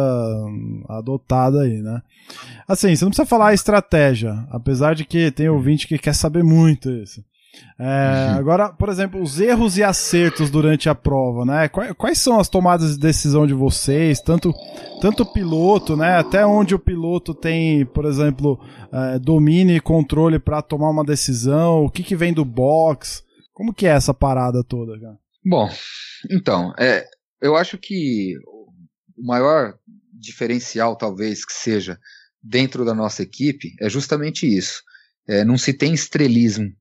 [0.89, 2.01] adotada aí, né?
[2.67, 6.89] Assim, você não precisa falar estratégia, apesar de que tem ouvinte que quer saber muito
[6.89, 7.23] isso.
[7.77, 8.35] É.
[8.37, 11.67] Agora, por exemplo, os erros e acertos durante a prova, né?
[11.67, 14.21] Quais, quais, são as tomadas de decisão de vocês?
[14.21, 14.53] Tanto,
[15.01, 16.17] tanto o piloto, né?
[16.17, 18.59] Até onde o piloto tem, por exemplo,
[18.91, 21.83] é, domínio e controle para tomar uma decisão?
[21.83, 23.23] O que, que vem do box?
[23.53, 25.17] Como que é essa parada toda, cara?
[25.45, 25.69] Bom,
[26.31, 27.05] então, é,
[27.41, 28.35] eu acho que
[29.17, 29.75] o maior
[30.13, 31.99] diferencial, talvez, que seja
[32.41, 34.81] dentro da nossa equipe é justamente isso.
[35.27, 36.71] É, não se tem estrelismo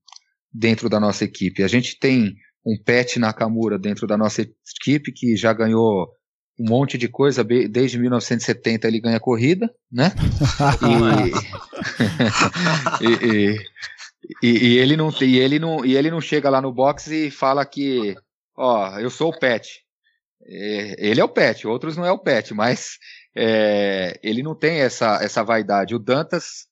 [0.55, 1.65] dentro da nossa equipe.
[1.65, 6.09] A gente tem um Pet Nakamura dentro da nossa equipe que já ganhou
[6.59, 10.13] um monte de coisa, desde 1970 ele ganha corrida, né?
[13.03, 13.59] e, e,
[14.41, 17.29] e, e, ele não, e, ele não, e ele não chega lá no box e
[17.31, 18.15] fala que,
[18.57, 19.83] ó, eu sou o Pet.
[20.47, 22.99] É, ele é o Pet, outros não é o Pet, mas
[23.37, 25.95] é, ele não tem essa, essa vaidade.
[25.95, 26.67] O Dantas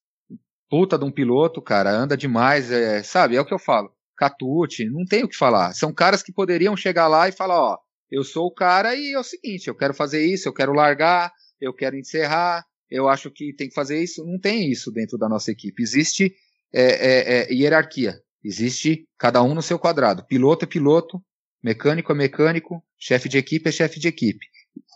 [0.73, 3.37] puta de um piloto, cara, anda demais, é, sabe?
[3.37, 3.93] É o que eu falo.
[4.17, 5.75] Catute, não tem o que falar.
[5.75, 7.79] São caras que poderiam chegar lá e falar, ó,
[8.11, 11.31] eu sou o cara e é o seguinte, eu quero fazer isso, eu quero largar,
[11.61, 14.25] eu quero encerrar, eu acho que tem que fazer isso.
[14.25, 15.83] Não tem isso dentro da nossa equipe.
[15.83, 16.35] Existe
[16.73, 18.19] é, é, é, hierarquia.
[18.43, 20.25] Existe cada um no seu quadrado.
[20.25, 21.23] Piloto é piloto,
[21.63, 24.47] mecânico é mecânico, chefe de equipe é chefe de equipe.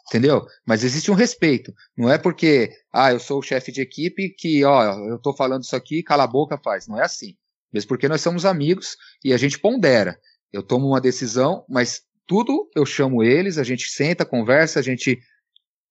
[0.09, 0.46] Entendeu?
[0.64, 1.74] Mas existe um respeito.
[1.96, 5.64] Não é porque, ah, eu sou o chefe de equipe que, ó, eu tô falando
[5.64, 6.86] isso aqui, cala a boca, faz.
[6.86, 7.36] Não é assim.
[7.72, 10.18] Mesmo porque nós somos amigos e a gente pondera.
[10.52, 15.20] Eu tomo uma decisão, mas tudo eu chamo eles, a gente senta, conversa, a gente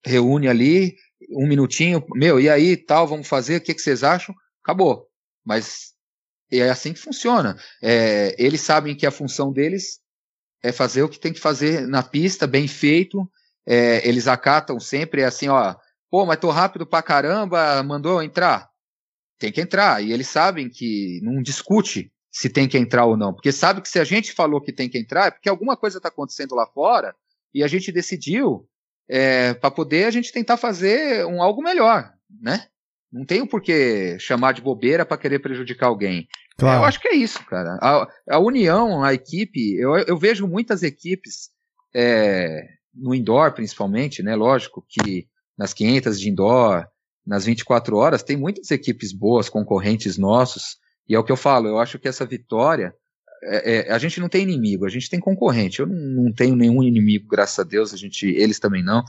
[0.04, 0.96] reúne ali,
[1.30, 4.34] um minutinho, meu, e aí, tal, vamos fazer, o que, que vocês acham?
[4.62, 5.08] Acabou.
[5.44, 5.92] Mas
[6.50, 7.56] é assim que funciona.
[7.82, 10.00] É, eles sabem que a função deles
[10.62, 13.30] é fazer o que tem que fazer na pista, bem feito.
[13.66, 15.74] É, eles acatam sempre, é assim, ó,
[16.10, 18.68] pô, mas tô rápido pra caramba, mandou entrar?
[19.38, 20.02] Tem que entrar.
[20.02, 23.88] E eles sabem que não discute se tem que entrar ou não, porque sabe que
[23.88, 26.66] se a gente falou que tem que entrar, é porque alguma coisa está acontecendo lá
[26.66, 27.14] fora
[27.54, 28.68] e a gente decidiu
[29.08, 32.66] é, para poder a gente tentar fazer um algo melhor, né?
[33.10, 36.28] Não tem o porquê chamar de bobeira para querer prejudicar alguém.
[36.58, 36.82] Claro.
[36.82, 37.78] Eu acho que é isso, cara.
[37.80, 41.50] A, a união, a equipe, eu, eu vejo muitas equipes
[41.94, 42.66] é,
[42.96, 44.34] no indoor, principalmente, né?
[44.34, 46.86] Lógico que nas 500 de indoor,
[47.26, 50.78] nas 24 horas, tem muitas equipes boas, concorrentes nossos.
[51.08, 52.94] E é o que eu falo, eu acho que essa vitória
[53.42, 55.80] é, é, a gente não tem inimigo, a gente tem concorrente.
[55.80, 59.04] Eu não, não, tenho nenhum inimigo, graças a Deus, a gente, eles também não.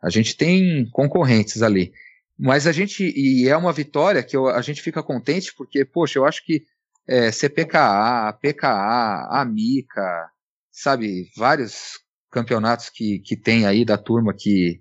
[0.00, 1.92] A gente tem concorrentes ali.
[2.38, 6.18] Mas a gente, e é uma vitória que eu, a gente fica contente, porque, poxa,
[6.18, 6.64] eu acho que
[7.06, 10.30] é, CPKA, PKA, Amica,
[10.70, 12.00] sabe, vários
[12.32, 14.80] campeonatos que, que tem aí da turma que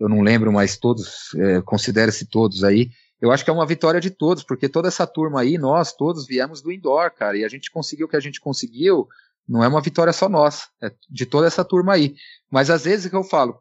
[0.00, 2.90] eu não lembro mais todos, é, considera-se todos aí,
[3.20, 6.26] eu acho que é uma vitória de todos, porque toda essa turma aí, nós todos
[6.26, 9.06] viemos do indoor, cara, e a gente conseguiu o que a gente conseguiu,
[9.48, 12.16] não é uma vitória só nossa, é de toda essa turma aí.
[12.50, 13.60] Mas às vezes que eu falo,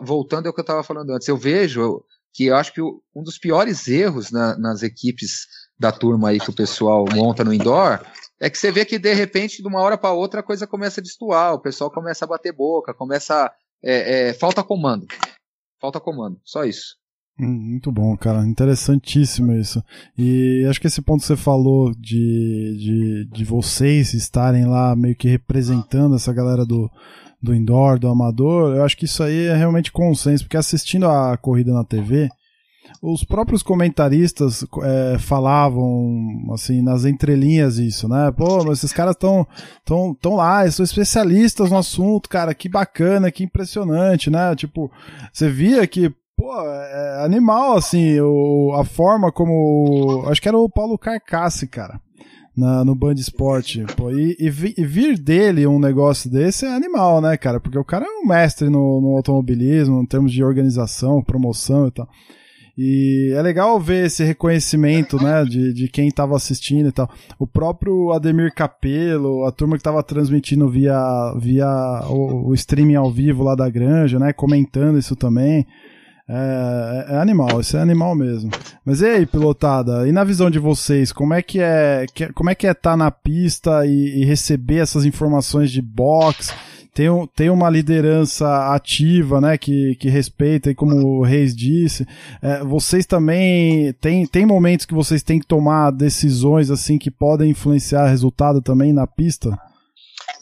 [0.00, 3.38] voltando ao que eu estava falando antes, eu vejo que eu acho que um dos
[3.38, 5.46] piores erros na, nas equipes
[5.78, 8.00] da turma aí que o pessoal monta no indoor
[8.40, 11.00] é que você vê que de repente, de uma hora para outra, a coisa começa
[11.00, 13.52] a destoar, o pessoal começa a bater boca, começa.
[13.82, 15.06] É, é, falta comando.
[15.80, 16.96] Falta comando, só isso.
[17.38, 18.46] Hum, muito bom, cara.
[18.46, 19.82] Interessantíssimo isso.
[20.16, 25.16] E acho que esse ponto que você falou de, de, de vocês estarem lá meio
[25.16, 26.90] que representando essa galera do,
[27.42, 31.36] do indoor, do amador, eu acho que isso aí é realmente consenso, porque assistindo a
[31.38, 32.28] corrida na TV,
[33.02, 38.30] os próprios comentaristas é, falavam, assim, nas entrelinhas isso, né?
[38.30, 39.46] Pô, mas esses caras estão
[39.84, 44.54] tão, tão lá, eles são especialistas no assunto, cara, que bacana, que impressionante, né?
[44.54, 44.90] Tipo,
[45.32, 50.24] você via que, pô, é animal, assim, o, a forma como.
[50.26, 51.98] Acho que era o Paulo Carcassi, cara.
[52.54, 53.86] Na, no Band Esporte.
[53.96, 57.60] Pô, e, e, e, vir dele um negócio desse é animal, né, cara?
[57.60, 61.90] Porque o cara é um mestre no, no automobilismo, em termos de organização, promoção e
[61.92, 62.08] tal.
[62.76, 67.10] E é legal ver esse reconhecimento, né, de, de quem estava assistindo e tal.
[67.38, 70.98] O próprio Ademir Capello, a turma que estava transmitindo via,
[71.36, 71.68] via
[72.08, 75.66] o, o streaming ao vivo lá da granja, né, comentando isso também.
[76.32, 78.52] É, é, animal, isso é animal mesmo.
[78.84, 82.48] Mas e aí, pilotada, e na visão de vocês, como é que é, que, como
[82.48, 86.54] é que é estar tá na pista e, e, receber essas informações de box?
[86.94, 92.06] Tem, um, tem uma liderança ativa, né, que, que respeita, e como o Reis disse,
[92.42, 97.50] é, vocês também, tem, tem momentos que vocês têm que tomar decisões, assim, que podem
[97.50, 99.56] influenciar o resultado também na pista?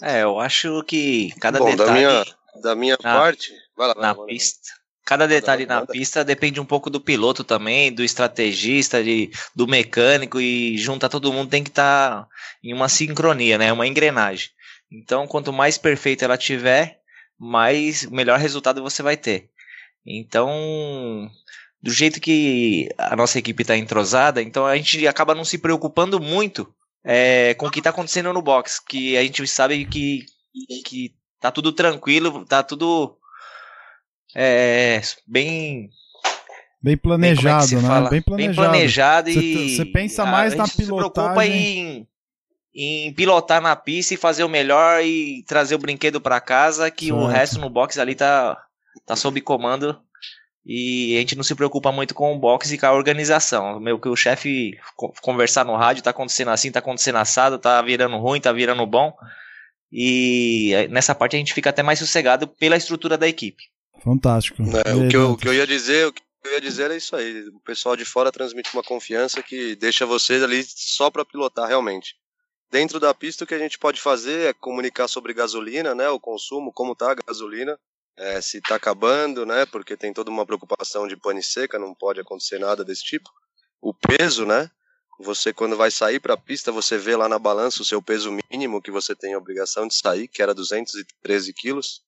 [0.03, 1.87] É, eu acho que cada Bom, detalhe...
[1.87, 2.25] Da minha,
[2.63, 3.53] da minha na, parte...
[3.77, 4.79] Vai lá, vai, na vai, pista
[5.09, 10.39] Cada detalhe na pista depende um pouco do piloto também, do estrategista, de, do mecânico
[10.39, 12.29] e juntar todo mundo tem que estar tá
[12.63, 13.73] em uma sincronia, né?
[13.73, 14.51] Uma engrenagem.
[14.91, 17.01] Então, quanto mais perfeita ela tiver,
[17.39, 19.51] mais melhor resultado você vai ter.
[20.05, 21.31] Então,
[21.83, 26.19] do jeito que a nossa equipe está entrosada, então a gente acaba não se preocupando
[26.19, 26.73] muito
[27.05, 30.27] é, com o que está acontecendo no box, que a gente sabe que
[30.85, 33.17] que tá tudo tranquilo, tá tudo
[34.35, 35.91] é, bem
[36.81, 38.09] Bem planejado, bem, é né?
[38.09, 38.37] Bem planejado.
[38.37, 39.77] Bem planejado e.
[39.77, 40.87] Você pensa mais na pilotagem.
[40.87, 42.07] Se preocupa em,
[42.81, 47.07] em pilotar na pista e fazer o melhor e trazer o brinquedo para casa, que
[47.07, 47.19] certo.
[47.19, 48.57] o resto no box ali tá,
[49.05, 50.01] tá sob comando.
[50.65, 53.81] E a gente não se preocupa muito com o box e com a organização.
[53.81, 54.79] Meio que o chefe
[55.21, 59.13] conversar no rádio, tá acontecendo assim, tá acontecendo assado, tá virando ruim, tá virando bom.
[59.91, 63.65] E nessa parte a gente fica até mais sossegado pela estrutura da equipe.
[64.05, 64.63] Fantástico.
[64.87, 66.05] É, o, que eu, o, que eu, ia dizer,
[66.45, 67.49] eu ia dizer é isso aí.
[67.49, 72.15] O pessoal de fora transmite uma confiança que deixa você ali só para pilotar realmente.
[72.71, 76.09] Dentro da pista, o que a gente pode fazer é comunicar sobre gasolina, né?
[76.11, 77.79] O consumo, como tá a gasolina,
[78.17, 79.65] é, se tá acabando, né?
[79.65, 83.31] Porque tem toda uma preocupação de pane seca, não pode acontecer nada desse tipo.
[83.81, 84.71] O peso, né?
[85.21, 88.37] Você, quando vai sair para a pista, você vê lá na balança o seu peso
[88.51, 92.03] mínimo que você tem a obrigação de sair, que era 213 quilos.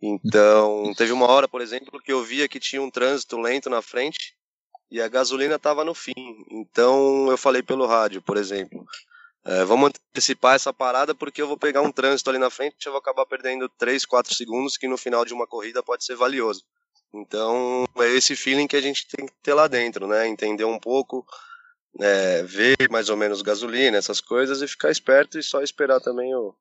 [0.00, 3.82] Então, teve uma hora, por exemplo, que eu via que tinha um trânsito lento na
[3.82, 4.34] frente
[4.90, 6.14] e a gasolina estava no fim.
[6.50, 8.84] Então, eu falei pelo rádio, por exemplo,
[9.44, 12.86] é, vamos antecipar essa parada porque eu vou pegar um trânsito ali na frente e
[12.86, 16.14] eu vou acabar perdendo 3, 4 segundos que no final de uma corrida pode ser
[16.14, 16.64] valioso.
[17.12, 20.28] Então é esse feeling que a gente tem que ter lá dentro, né?
[20.28, 21.26] Entender um pouco,
[22.00, 26.32] é, ver mais ou menos gasolina, essas coisas e ficar esperto e só esperar também
[26.34, 26.54] o,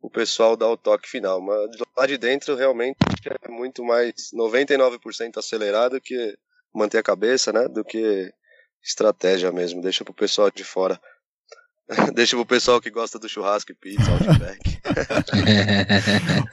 [0.00, 1.42] o pessoal dar o toque final.
[1.42, 2.96] Mas lá de dentro realmente
[3.44, 6.36] é muito mais 99% acelerado que
[6.74, 7.68] manter a cabeça, né?
[7.68, 8.32] Do que
[8.82, 9.82] estratégia mesmo.
[9.82, 10.98] Deixa pro pessoal de fora
[12.14, 14.78] Deixa pro pessoal que gosta do churrasco e pizza, Outback.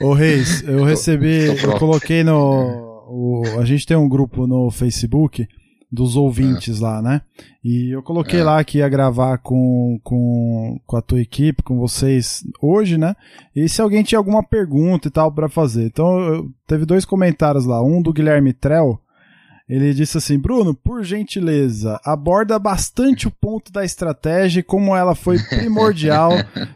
[0.00, 2.92] Ô Reis, eu recebi, eu coloquei no.
[3.08, 5.46] O, a gente tem um grupo no Facebook
[5.90, 6.82] dos ouvintes é.
[6.82, 7.20] lá, né?
[7.62, 8.44] E eu coloquei é.
[8.44, 13.14] lá que ia gravar com, com, com a tua equipe, com vocês hoje, né?
[13.54, 15.84] E se alguém tinha alguma pergunta e tal para fazer.
[15.84, 17.82] Então, eu, teve dois comentários lá.
[17.82, 18.98] Um do Guilherme Trell,
[19.76, 25.14] ele disse assim: Bruno, por gentileza, aborda bastante o ponto da estratégia e como ela
[25.14, 26.32] foi primordial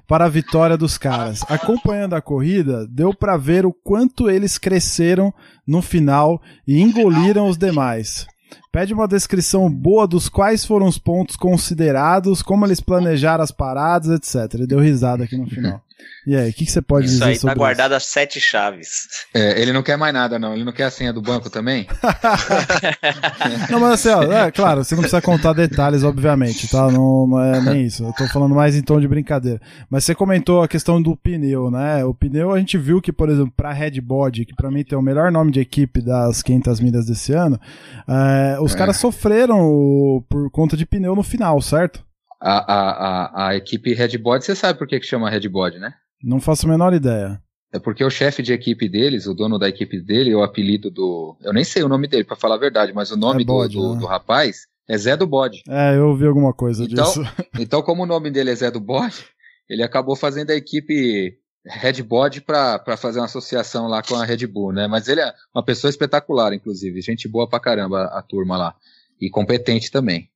[0.08, 1.42] para a vitória dos caras.
[1.48, 5.32] Acompanhando a corrida, deu para ver o quanto eles cresceram
[5.66, 8.26] no final e engoliram os demais.
[8.72, 14.08] Pede uma descrição boa dos quais foram os pontos considerados, como eles planejaram as paradas,
[14.10, 14.54] etc.
[14.54, 15.82] Ele deu risada aqui no final.
[16.26, 18.40] E aí, o que, que, você pode isso dizer aí, sobre tá guardado as sete
[18.40, 19.06] chaves.
[19.32, 20.54] É, ele não quer mais nada, não.
[20.54, 21.86] Ele não quer a senha do banco também?
[23.70, 26.90] não, mas assim, ó, é, claro, você não precisa contar detalhes, obviamente, tá?
[26.90, 28.02] Não, não é nem isso.
[28.02, 29.60] Eu tô falando mais em tom de brincadeira.
[29.88, 32.04] Mas você comentou a questão do pneu, né?
[32.04, 34.98] O pneu, a gente viu que, por exemplo, pra Red Body, que pra mim tem
[34.98, 37.60] o melhor nome de equipe das 500 milhas desse ano,
[38.08, 38.78] é, os é.
[38.78, 42.05] caras sofreram por conta de pneu no final, certo?
[42.40, 45.94] A, a, a, a equipe Redbody, você sabe por que, que chama Redbody, né?
[46.22, 47.40] Não faço a menor ideia.
[47.72, 51.36] É porque o chefe de equipe deles, o dono da equipe dele, o apelido do.
[51.42, 53.74] Eu nem sei o nome dele, para falar a verdade, mas o nome é bode,
[53.74, 54.00] do, do, né?
[54.00, 55.62] do, rapaz é Zé do Bode.
[55.68, 57.20] É, eu ouvi alguma coisa então, disso.
[57.58, 59.26] Então, como o nome dele é Zé do Bode,
[59.68, 64.46] ele acabou fazendo a equipe Red Bode para fazer uma associação lá com a Red
[64.46, 64.86] Bull, né?
[64.86, 67.00] Mas ele é uma pessoa espetacular, inclusive.
[67.00, 68.74] Gente boa pra caramba, a turma lá.
[69.20, 70.30] E competente também.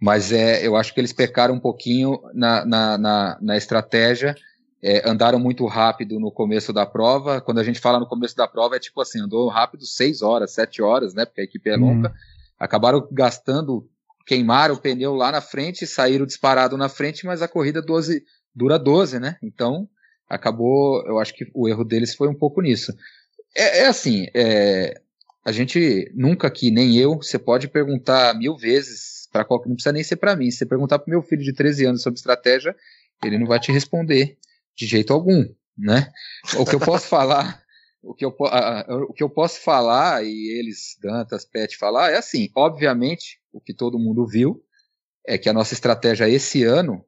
[0.00, 4.34] Mas é, eu acho que eles pecaram um pouquinho na, na, na, na estratégia.
[4.82, 7.38] É, andaram muito rápido no começo da prova.
[7.38, 10.52] Quando a gente fala no começo da prova, é tipo assim, andou rápido seis horas,
[10.52, 11.26] sete horas, né?
[11.26, 12.08] Porque a equipe é longa.
[12.08, 12.14] Uhum.
[12.58, 13.86] Acabaram gastando,
[14.26, 18.24] queimaram o pneu lá na frente, saíram disparado na frente, mas a corrida 12,
[18.54, 19.36] dura 12, né?
[19.42, 19.86] Então,
[20.26, 22.94] acabou, eu acho que o erro deles foi um pouco nisso.
[23.54, 24.98] É, é assim, é,
[25.44, 29.92] a gente nunca aqui, nem eu, você pode perguntar mil vezes para qualquer, não precisa
[29.92, 30.50] nem ser para mim.
[30.50, 32.74] Se você perguntar para meu filho de 13 anos sobre estratégia,
[33.24, 34.38] ele não vai te responder
[34.76, 35.44] de jeito algum,
[35.76, 36.12] né?
[36.58, 37.62] O que eu posso falar,
[38.02, 38.34] o que eu,
[39.08, 43.74] o que eu posso falar e eles Dantas, Pet falar é assim, obviamente, o que
[43.74, 44.62] todo mundo viu
[45.26, 47.04] é que a nossa estratégia esse ano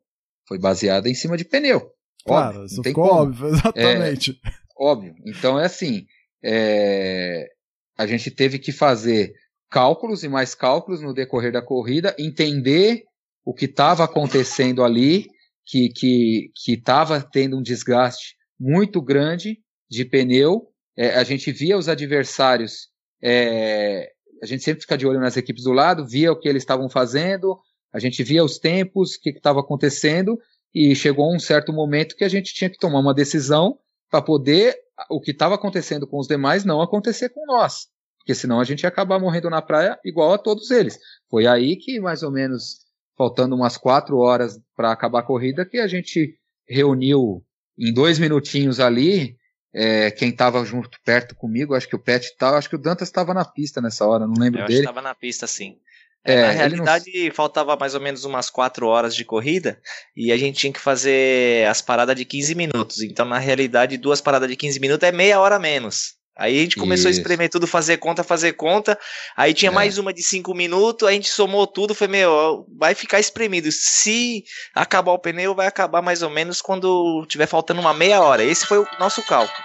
[0.47, 1.93] foi baseada em cima de pneu.
[2.25, 3.21] Claro, óbvio, isso ficou como.
[3.23, 4.41] óbvio, exatamente.
[4.45, 5.15] É, óbvio.
[5.27, 6.07] Então é assim,
[6.45, 7.49] é,
[7.97, 9.35] a gente teve que fazer
[9.73, 13.05] cálculos e mais cálculos no decorrer da corrida, entender
[13.43, 15.29] o que estava acontecendo ali,
[15.65, 19.59] que que que estava tendo um desgaste muito grande
[19.91, 20.69] de pneu.
[20.95, 22.89] É, a gente via os adversários,
[23.23, 24.13] é,
[24.43, 26.91] a gente sempre fica de olho nas equipes do lado, via o que eles estavam
[26.91, 27.59] fazendo,
[27.91, 30.39] a gente via os tempos, o que estava acontecendo,
[30.75, 33.79] e chegou um certo momento que a gente tinha que tomar uma decisão
[34.11, 34.77] para poder
[35.09, 37.91] o que estava acontecendo com os demais não acontecer com nós
[38.23, 40.99] porque senão a gente ia acabar morrendo na praia igual a todos eles.
[41.29, 42.79] Foi aí que, mais ou menos,
[43.19, 47.45] faltando umas quatro horas para acabar a corrida, que a gente reuniu
[47.77, 49.37] em dois minutinhos ali.
[49.75, 53.09] É, quem estava junto perto comigo, acho que o Pet estava, acho que o Dantas
[53.09, 54.81] estava na pista nessa hora, não lembro Eu dele.
[54.81, 55.79] estava na pista, sim.
[56.25, 57.35] É, na realidade, não...
[57.35, 59.81] faltava mais ou menos umas 4 horas de corrida
[60.15, 63.01] e a gente tinha que fazer as paradas de 15 minutos.
[63.03, 66.22] Então, na realidade, duas paradas de 15 minutos é meia hora menos.
[66.37, 67.19] Aí a gente começou Isso.
[67.19, 68.99] a espremer tudo, fazer conta, fazer conta.
[69.37, 69.75] Aí tinha é.
[69.75, 73.71] mais uma de cinco minutos, a gente somou tudo, foi meu, vai ficar espremido.
[73.71, 78.43] Se acabar o pneu, vai acabar mais ou menos quando tiver faltando uma meia hora.
[78.43, 79.63] Esse foi o nosso cálculo.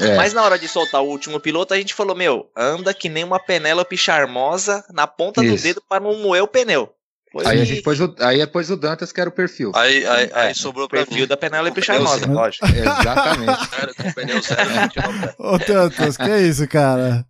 [0.00, 0.14] É.
[0.14, 3.24] Mas na hora de soltar o último piloto, a gente falou, meu, anda que nem
[3.24, 5.56] uma Penélope charmosa na ponta Isso.
[5.56, 6.95] do dedo para não moer o pneu.
[7.42, 9.72] Foi aí a gente pôs o, aí depois o Dantas que era o perfil.
[9.74, 11.26] Aí, aí, aí é, sobrou o perfil mim.
[11.26, 12.66] da Penélope Charmosa, lógico.
[12.66, 13.68] Exatamente.
[13.68, 14.40] Sério, com pneu
[15.38, 17.26] Ô Dantas, que é isso, cara?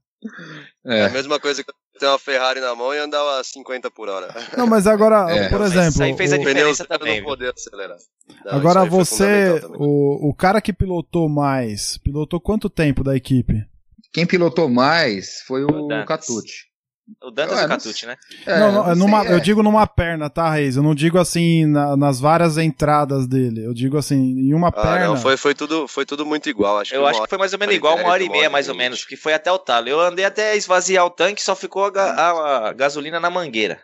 [0.87, 1.01] É.
[1.01, 4.09] é a mesma coisa que ter uma Ferrari na mão e andar a 50 por
[4.09, 4.29] hora.
[4.57, 5.49] Não, mas agora, é.
[5.49, 5.89] por exemplo.
[5.89, 7.21] Isso aí fez a diferença o também.
[7.21, 7.97] Não poder acelerar.
[8.45, 13.65] Não, agora você, o, o cara que pilotou mais, pilotou quanto tempo da equipe?
[14.13, 16.67] Quem pilotou mais foi o, o Catucci.
[17.23, 18.17] O Dantas e o Catucci, né?
[18.45, 19.33] É, não, não, numa, é.
[19.33, 20.77] eu digo numa perna, tá, Reis?
[20.77, 23.65] Eu não digo assim na, nas várias entradas dele.
[23.65, 25.07] Eu digo assim, em uma ah, perna.
[25.07, 26.79] Não, foi, foi, tudo, foi tudo muito igual.
[26.79, 28.75] Acho eu acho que foi mais ou menos igual, uma hora e meia, mais ou
[28.75, 29.89] menos, que foi até o talo.
[29.89, 33.81] Eu andei até esvaziar o tanque, só ficou a, a, a gasolina na mangueira.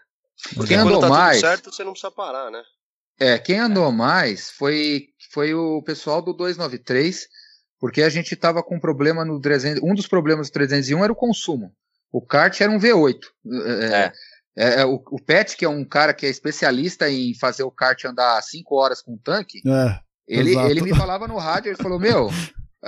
[0.54, 1.40] Porque quem andou tá mais.
[1.40, 2.62] certo, você não precisa parar, né?
[3.20, 7.28] É, quem andou mais foi, foi o pessoal do 293,
[7.78, 9.80] porque a gente tava com problema no 300.
[9.82, 11.72] Um dos problemas do 301 era o consumo.
[12.12, 13.18] O kart era um V8.
[13.46, 14.12] É, é.
[14.56, 17.70] é, é o, o Pet, que é um cara que é especialista em fazer o
[17.70, 19.98] kart andar 5 horas com o tanque, é,
[20.28, 22.30] ele, ele me falava no rádio, ele falou, meu,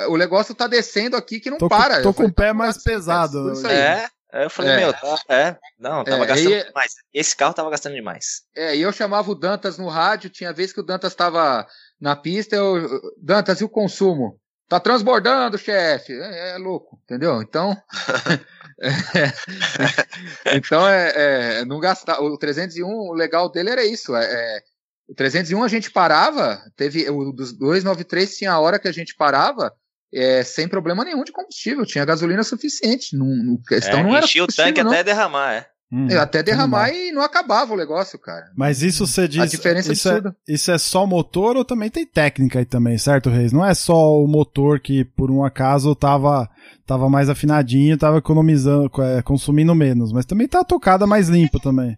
[0.08, 1.96] o negócio tá descendo aqui que não tô para.
[1.96, 3.52] Com, tô com o pé mais pesado.
[3.52, 3.76] Isso aí.
[3.76, 4.76] É, eu falei, é.
[4.78, 6.92] meu, tá, é, não, tava é, gastando e, demais.
[7.12, 8.42] Esse carro tava gastando demais.
[8.56, 11.66] É, e eu chamava o Dantas no rádio, tinha vez que o Dantas tava
[12.00, 14.38] na pista, eu, Dantas, e o consumo?
[14.68, 16.12] Tá transbordando, chefe.
[16.12, 17.40] É, é, louco, entendeu?
[17.40, 17.76] Então.
[18.80, 21.12] é, então é,
[21.60, 22.20] é, não gastar.
[22.20, 24.14] O 301, o legal dele era isso.
[24.14, 24.62] É, é,
[25.08, 29.14] o 301 a gente parava, teve o dos 293 tinha a hora que a gente
[29.14, 29.72] parava.
[30.16, 33.16] É, sem problema nenhum de combustível, tinha gasolina suficiente.
[33.16, 34.92] Não, não questão não era enchia o tanque não.
[34.92, 35.66] até derramar, é.
[35.92, 38.46] Hum, até derramar e não acabava o negócio, cara.
[38.56, 39.42] Mas isso você diz.
[39.42, 43.30] A diferença isso é, isso é só motor ou também tem técnica aí também, certo,
[43.30, 43.52] Reis?
[43.52, 46.48] Não é só o motor que, por um acaso, tava,
[46.84, 51.96] tava mais afinadinho, tava economizando, é, consumindo menos, mas também tá tocada mais limpo também.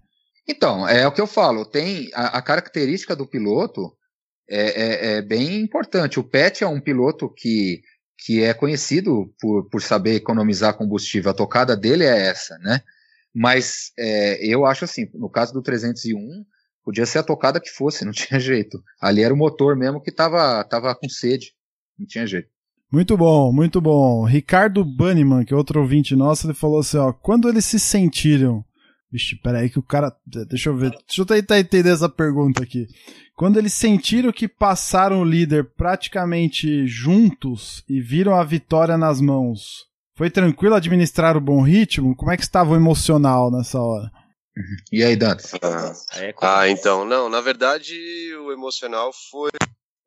[0.49, 3.93] Então, é o que eu falo, tem a, a característica do piloto
[4.49, 6.21] é, é, é, bem importante.
[6.21, 7.81] O Pet é um piloto que,
[8.19, 11.31] que é conhecido por, por saber economizar combustível.
[11.31, 12.81] A tocada dele é essa, né?
[13.39, 16.19] Mas é, eu acho assim, no caso do 301,
[16.83, 18.83] podia ser a tocada que fosse, não tinha jeito.
[18.99, 21.53] Ali era o motor mesmo que tava, tava com sede,
[21.99, 22.49] não tinha jeito.
[22.91, 24.25] Muito bom, muito bom.
[24.25, 28.65] Ricardo Banniman, que é outro ouvinte nosso, ele falou assim, ó, quando eles se sentiram...
[29.13, 30.17] Vixe, peraí que o cara...
[30.49, 32.87] Deixa eu ver, deixa eu tentar entender essa pergunta aqui.
[33.35, 39.87] Quando eles sentiram que passaram o líder praticamente juntos e viram a vitória nas mãos,
[40.17, 42.17] foi tranquilo administrar o bom ritmo?
[42.17, 44.11] Como é que estava o emocional nessa hora?
[44.91, 45.53] E aí, Dantas?
[45.63, 45.93] Ah,
[46.41, 47.95] ah, então, não, na verdade
[48.37, 49.51] o emocional foi.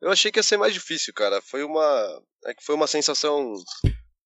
[0.01, 1.39] Eu achei que ia ser mais difícil, cara.
[1.41, 2.21] Foi uma.
[2.45, 3.53] É que foi uma sensação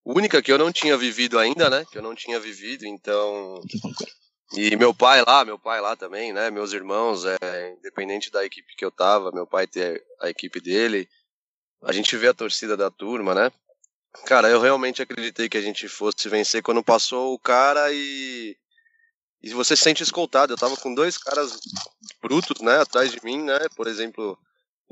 [0.05, 1.83] única que eu não tinha vivido ainda, né?
[1.91, 3.61] Que eu não tinha vivido, então.
[4.55, 6.49] E meu pai lá, meu pai lá também, né?
[6.49, 11.09] Meus irmãos, é, independente da equipe que eu tava, meu pai ter a equipe dele.
[11.83, 13.51] A gente vê a torcida da turma, né?
[14.25, 18.55] Cara, eu realmente acreditei que a gente fosse vencer quando passou o cara e.
[19.41, 20.53] E você se sente escoltado.
[20.53, 21.59] Eu tava com dois caras
[22.21, 23.59] brutos, né, atrás de mim, né?
[23.75, 24.37] Por exemplo,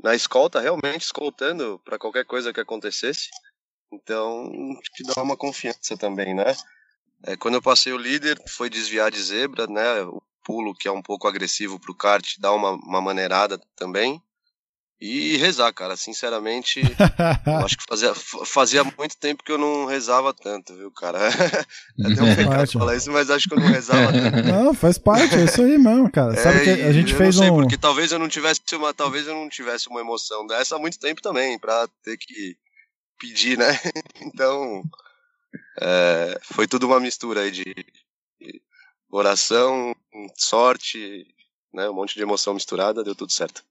[0.02, 3.30] na escolta, realmente escoltando para qualquer coisa que acontecesse.
[3.90, 4.50] Então,
[4.94, 6.54] te dá uma confiança também, né?
[7.24, 10.02] É, quando eu passei o líder, foi desviar de zebra, né?
[10.02, 14.20] O pulo, que é um pouco agressivo pro kart, dá uma, uma maneirada também.
[15.04, 16.80] E rezar, cara, sinceramente,
[17.64, 21.18] acho que fazia, fazia muito tempo que eu não rezava tanto, viu, cara?
[21.98, 24.46] É até um pecado falar isso, mas acho que eu não rezava tanto.
[24.46, 26.36] Não, faz parte, é isso aí mesmo, cara.
[26.36, 27.56] Sabe é, que a gente fez não sei, um...
[27.56, 31.00] porque talvez eu não tivesse uma, talvez eu não tivesse uma emoção dessa há muito
[31.00, 32.56] tempo também, pra ter que
[33.18, 33.76] pedir, né?
[34.20, 34.84] Então,
[35.80, 37.64] é, foi tudo uma mistura aí de,
[38.40, 38.62] de
[39.10, 39.96] oração,
[40.38, 41.26] sorte,
[41.74, 41.88] né?
[41.90, 43.64] Um monte de emoção misturada, deu tudo certo.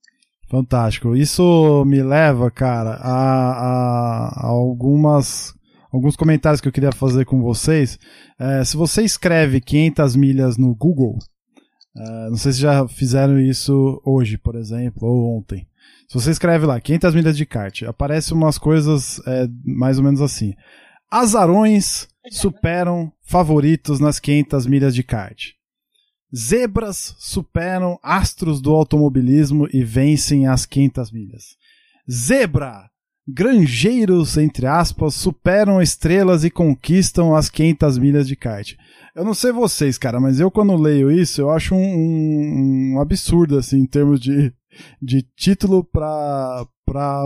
[0.51, 1.15] Fantástico.
[1.15, 5.55] Isso me leva, cara, a, a, a algumas
[5.89, 7.97] alguns comentários que eu queria fazer com vocês.
[8.37, 11.17] É, se você escreve 500 milhas no Google,
[11.95, 15.65] é, não sei se já fizeram isso hoje, por exemplo, ou ontem.
[16.09, 20.21] Se você escreve lá 500 milhas de kart, aparece umas coisas é, mais ou menos
[20.21, 20.53] assim.
[21.09, 25.53] Azarões superam favoritos nas 500 milhas de kart.
[26.35, 31.43] Zebras superam astros do automobilismo e vencem as 500 milhas.
[32.09, 32.89] Zebra!
[33.27, 38.75] Granjeiros, entre aspas, superam estrelas e conquistam as 500 milhas de kart.
[39.15, 43.01] Eu não sei vocês, cara, mas eu quando leio isso, eu acho um, um, um
[43.01, 44.51] absurdo, assim, em termos de,
[45.01, 46.65] de título para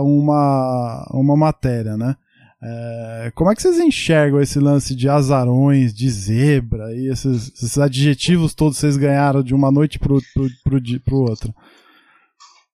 [0.02, 2.14] uma, uma matéria, né?
[2.62, 7.78] É, como é que vocês enxergam esse lance de azarões, de zebra e esses, esses
[7.78, 11.54] adjetivos todos que vocês ganharam de uma noite pro, pro, pro, pro outro?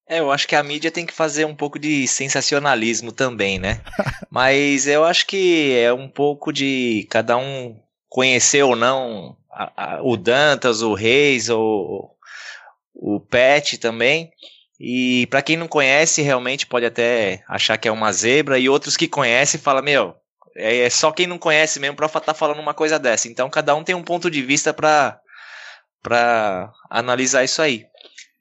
[0.09, 3.81] É, eu acho que a mídia tem que fazer um pouco de sensacionalismo também, né?
[4.31, 7.77] Mas eu acho que é um pouco de cada um
[8.09, 12.11] conhecer ou não a- a- o Dantas, o Reis, o,
[12.95, 14.31] o Pet também.
[14.85, 18.97] E pra quem não conhece, realmente pode até achar que é uma zebra, e outros
[18.97, 20.17] que conhecem falam, meu,
[20.57, 23.29] é é só quem não conhece mesmo pra estar falando uma coisa dessa.
[23.29, 25.21] Então cada um tem um ponto de vista pra,
[26.03, 27.85] pra analisar isso aí.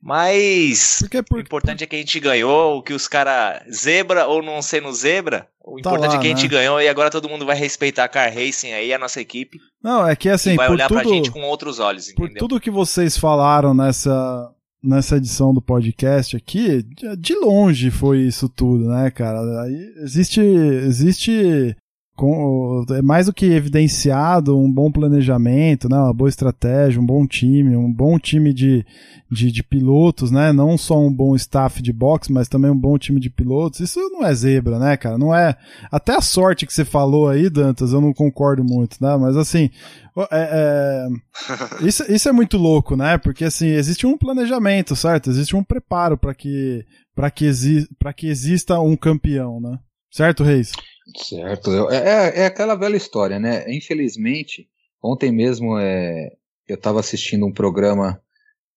[0.02, 3.62] Mas Porque o por, importante é que a gente ganhou, o que os caras.
[3.72, 6.50] Zebra ou não sendo zebra, o Tá importante lá, é que a gente né?
[6.50, 10.08] ganhou e agora todo mundo vai respeitar a Car Racing aí, a nossa equipe, não,
[10.08, 12.40] é que assim, vai por olhar pra tudo, gente com outros olhos, por entendeu?
[12.40, 14.52] tudo que vocês falaram nessa,
[14.84, 19.40] nessa edição do podcast aqui, de- longe foi isso tudo, né, cara?
[19.64, 21.76] Aí existe, existe
[22.16, 27.26] com, é mais do que evidenciado um bom planejamento, né, uma boa estratégia, um bom
[27.26, 28.86] time, um bom time de,
[29.32, 30.52] de, de pilotos, né?
[30.52, 33.80] Não só um bom staff de boxe, mas também um bom time de pilotos.
[33.80, 35.18] Isso não é zebra, né, cara?
[35.18, 35.56] Não é.
[35.92, 39.16] Até a sorte que você falou aí, Dantas, eu não concordo muito, né?
[39.18, 39.70] Mas assim,
[40.18, 41.08] é- é,
[41.88, 43.18] isso, isso é muito louco, né?
[43.18, 45.30] Porque assim, existe um planejamento, certo?
[45.30, 46.86] Existe um preparo para que
[47.16, 49.78] para que, exi que exista um campeão, né?
[50.12, 50.72] Certo, Reis?
[51.16, 51.72] Certo.
[51.72, 53.66] Eu- é, é aquela velha história, né?
[53.74, 54.68] Infelizmente,
[55.04, 56.32] ontem mesmo é,
[56.68, 58.22] eu estava assistindo um programa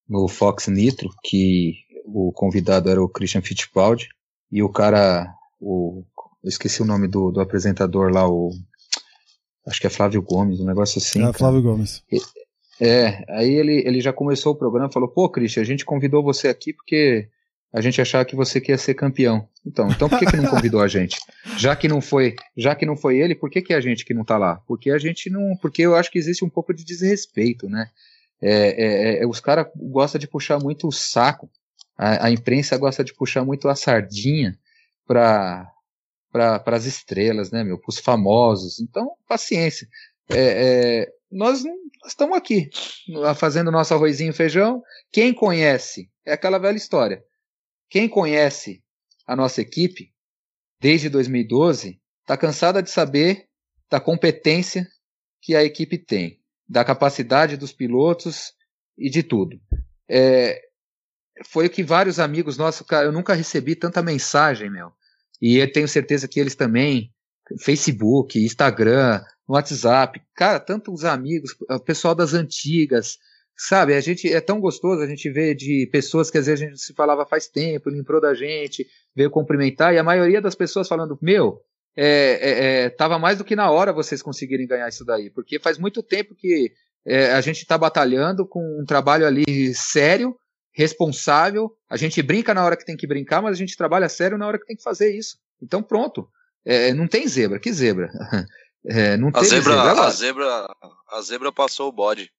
[0.08, 4.08] no Fox Nitro que o convidado era o Christian Fittipaldi
[4.50, 5.26] e o cara,
[5.60, 6.04] o,
[6.42, 8.50] eu esqueci o nome do, do apresentador lá, o
[9.66, 11.20] acho que é Flávio Gomes, um negócio assim.
[11.20, 11.38] é, cara.
[11.38, 12.02] Flávio Gomes.
[12.80, 16.22] É, aí ele, ele já começou o programa e falou, pô, Christian, a gente convidou
[16.22, 17.28] você aqui porque
[17.74, 19.48] a gente achava que você queria ser campeão.
[19.66, 21.18] Então, então por que, que não convidou a gente?
[21.58, 24.04] Já que não foi, já que não foi ele, por que, que é a gente
[24.04, 24.62] que não tá lá?
[24.64, 27.90] Porque a gente não, porque eu acho que existe um pouco de desrespeito, né?
[28.40, 31.50] É, é, é, os caras gostam de puxar muito o saco,
[31.98, 34.56] a, a imprensa gosta de puxar muito a sardinha
[35.04, 35.68] para
[36.30, 38.80] para as estrelas, né, meu, para os famosos.
[38.80, 39.86] Então, paciência.
[40.28, 42.70] É, é, nós nós estamos aqui
[43.36, 44.82] fazendo nosso arrozinho e feijão.
[45.12, 47.22] Quem conhece é aquela velha história.
[47.94, 48.82] Quem conhece
[49.24, 50.12] a nossa equipe
[50.80, 53.46] desde 2012 está cansada de saber
[53.88, 54.84] da competência
[55.40, 58.52] que a equipe tem, da capacidade dos pilotos
[58.98, 59.60] e de tudo.
[60.10, 60.60] É,
[61.46, 64.90] foi o que vários amigos nossos, eu nunca recebi tanta mensagem, meu.
[65.40, 67.14] E eu tenho certeza que eles também,
[67.60, 73.20] Facebook, Instagram, WhatsApp, cara, tantos amigos, o pessoal das antigas,
[73.56, 73.94] sabe?
[73.94, 76.80] A gente é tão gostoso a gente ver de pessoas que às vezes a gente
[76.80, 81.18] se falava faz tempo, lembrou da gente, veio cumprimentar, e a maioria das pessoas falando,
[81.22, 81.60] meu,
[81.96, 82.06] é,
[82.40, 85.78] é, é, tava mais do que na hora vocês conseguirem ganhar isso daí, porque faz
[85.78, 86.72] muito tempo que
[87.06, 90.36] é, a gente está batalhando com um trabalho ali sério,
[90.72, 94.36] responsável, a gente brinca na hora que tem que brincar, mas a gente trabalha sério
[94.36, 95.36] na hora que tem que fazer isso.
[95.62, 96.28] Então pronto,
[96.64, 98.10] é, não tem zebra, que zebra?
[98.86, 99.82] É, não A teve zebra, zebra.
[99.82, 100.66] a Ela- zebra,
[101.08, 102.30] a zebra passou o bode.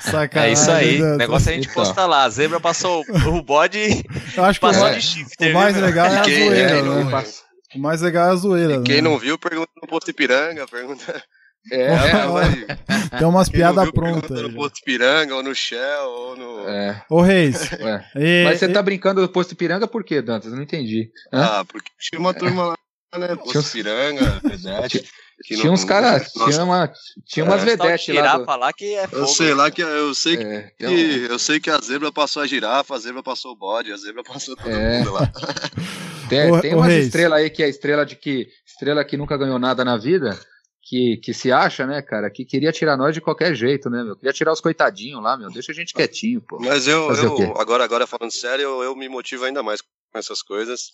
[0.00, 0.50] Sacanagem.
[0.50, 1.02] É isso aí.
[1.02, 1.74] O negócio é a gente Então.
[1.84, 2.24] postar lá.
[2.24, 4.04] A zebra passou o bode
[4.36, 5.50] Eu acho que o passou mais, de shifter.
[5.50, 6.82] o mais legal é a zoeira, quem né?
[6.82, 7.22] não-
[7.76, 8.74] O mais legal é a zoeira.
[8.74, 9.02] E quem né?
[9.02, 11.02] não viu, pergunta no Posto Ipiranga, pergunta.
[11.70, 12.66] É, É, vai.
[13.18, 14.40] Tem umas piadas viu, prontas.
[14.40, 14.54] no.
[14.54, 16.66] Posto Ipiranga, ou no Shell, ou no.
[16.66, 17.70] é, Ô, Reis.
[17.76, 18.02] é.
[18.16, 20.50] e- Mas você e- tá brincando do posto Ipiranga por quê, Dantas?
[20.52, 21.10] Eu não entendi.
[21.30, 21.58] Hã?
[21.60, 23.36] Ah, porque tinha uma turma lá, né?
[23.36, 25.00] Posto Vedete.
[25.00, 25.08] que
[25.44, 26.92] tinha não- uns caras, tinha, uma,
[27.26, 28.36] tinha umas de vedetes lá.
[28.38, 29.22] do- lá que é fogo.
[29.22, 32.12] Eu sei lá que eu sei que, É, tem um- eu sei que a zebra
[32.12, 34.98] passou a girafa, a zebra passou o bode, a zebra passou todo É.
[34.98, 35.30] mundo lá.
[36.28, 39.36] Tem, Ô- tem ô, umas estrelas aí que é estrela de que estrela que nunca
[39.36, 40.38] ganhou nada na vida,
[40.80, 44.14] que, que se acha, né, cara, que queria tirar nós de qualquer jeito, né, meu?
[44.14, 45.50] Queria tirar os coitadinhos lá, meu.
[45.50, 46.58] Deixa a gente quietinho, pô.
[46.60, 49.80] Mas eu, Fazer o eu agora, agora falando sério, eu, eu me motivo ainda mais
[49.82, 50.90] com essas coisas.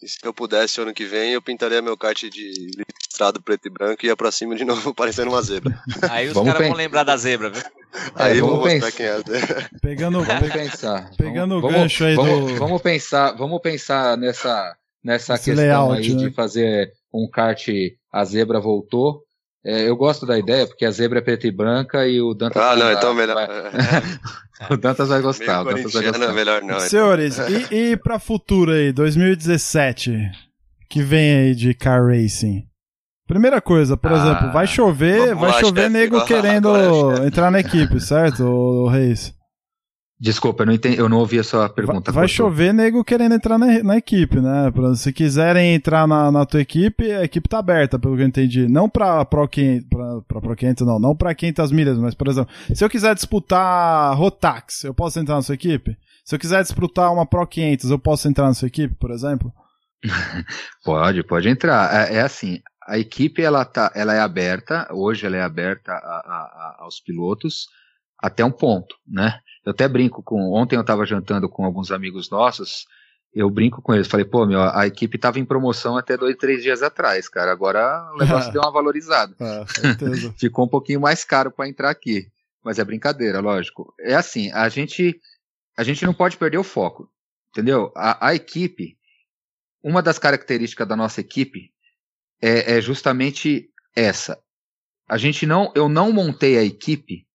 [0.00, 2.70] E se eu pudesse ano que vem, eu pintaria meu kart de
[3.18, 5.76] listrado preto e branco e ia pra cima de novo, parecendo uma zebra.
[6.08, 7.62] Aí os Vamos caras vão lembrar da zebra, viu?
[8.14, 8.96] Aí eu vou vamos mostrar pensar.
[8.96, 9.70] quem é a zebra.
[9.82, 11.10] Pegando, Vamos pensar.
[11.18, 15.64] Pegando vamos, o gancho aí vamos, do- Vamos pensar, vamos pensar nessa, nessa Esse questão
[15.88, 16.28] layout, aí né?
[16.28, 17.66] de fazer um kart
[18.12, 19.22] A Zebra voltou.
[19.64, 22.62] É, eu gosto da ideia, porque a zebra é preta e branca e o Dantas
[22.62, 23.34] Ah, vai- não, então melhor.
[23.34, 25.64] vai- o Dantas vai gostar.
[25.64, 26.32] Meio O Dantas vai gostar.
[26.32, 26.76] melhor não.
[26.76, 26.80] então.
[26.88, 27.36] Senhores,
[27.70, 30.30] e, e pra futuro aí, 2017,
[30.88, 32.67] que vem aí de car racing?
[33.28, 36.70] Primeira coisa, por Ah, exemplo, vai chover, vai lá, chover nego querendo
[37.26, 39.34] entrar na equipe, certo, ô, Reis?
[40.18, 42.10] Desculpa, eu não, entendi, eu não ouvi a sua pergunta.
[42.10, 44.70] Vai, vai chover nego querendo entrar na, na, equipe, né?
[44.72, 48.26] Pra, se quiserem entrar na, na tua equipe, a equipe tá aberta, pelo que eu
[48.26, 48.66] entendi.
[48.66, 52.28] Não pra Pro 500, pra, pra Pro 500 não, não pra 500 milhas, mas, por
[52.28, 55.96] exemplo, se eu quiser disputar Rotax, eu posso entrar na sua equipe?
[56.24, 59.52] Se eu quiser disputar uma Pro 500, eu posso entrar na sua equipe, por exemplo?
[60.84, 62.10] pode, pode entrar.
[62.10, 65.96] É, é, assim, a equipe ela, tá, ela é aberta, hoje ela é aberta a,
[65.96, 67.68] a, a, aos pilotos
[68.18, 69.40] até um ponto, né?
[69.64, 70.52] Eu até brinco com.
[70.52, 72.86] Ontem eu estava jantando com alguns amigos nossos.
[73.34, 76.62] Eu brinco com eles, falei, pô, meu, a equipe estava em promoção até dois, três
[76.62, 77.52] dias atrás, cara.
[77.52, 79.36] Agora o negócio deu uma valorizada.
[79.38, 79.64] É,
[80.40, 82.26] Ficou um pouquinho mais caro para entrar aqui.
[82.64, 83.94] Mas é brincadeira, lógico.
[84.00, 85.20] É assim, a gente,
[85.76, 87.08] a gente não pode perder o foco,
[87.50, 87.92] entendeu?
[87.94, 88.96] A, a equipe,
[89.84, 91.70] uma das características da nossa equipe
[92.40, 94.38] é, é justamente essa.
[95.08, 97.26] A gente não, eu não montei a equipe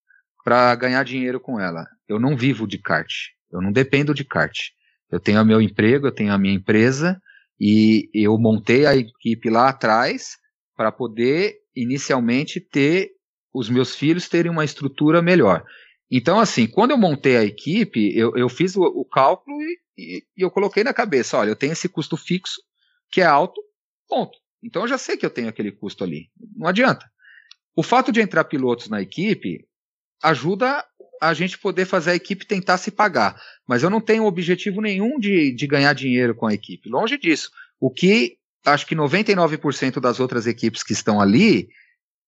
[0.44, 1.88] para ganhar dinheiro com ela.
[2.08, 3.12] Eu não vivo de kart.
[3.52, 4.58] Eu não dependo de kart.
[5.10, 7.22] Eu tenho o meu emprego, eu tenho a minha empresa
[7.60, 10.38] e eu montei a equipe lá atrás
[10.76, 13.12] para poder inicialmente ter
[13.54, 15.64] os meus filhos terem uma estrutura melhor.
[16.10, 20.24] Então, assim, quando eu montei a equipe, eu, eu fiz o, o cálculo e, e,
[20.38, 22.62] e, eu coloquei na cabeça: olha, eu tenho esse custo fixo,
[23.12, 23.62] que é alto,
[24.08, 24.38] ponto.
[24.64, 26.30] Então eu já sei que eu tenho aquele custo ali.
[26.56, 27.06] Não adianta.
[27.76, 29.68] O fato de entrar pilotos na equipe
[30.22, 30.86] ajuda
[31.22, 33.40] a gente poder fazer a equipe tentar se pagar.
[33.68, 36.90] Mas eu não tenho objetivo nenhum de, de ganhar dinheiro com a equipe.
[36.90, 37.50] Longe disso.
[37.80, 41.70] O que acho que 99% das outras equipes que estão ali,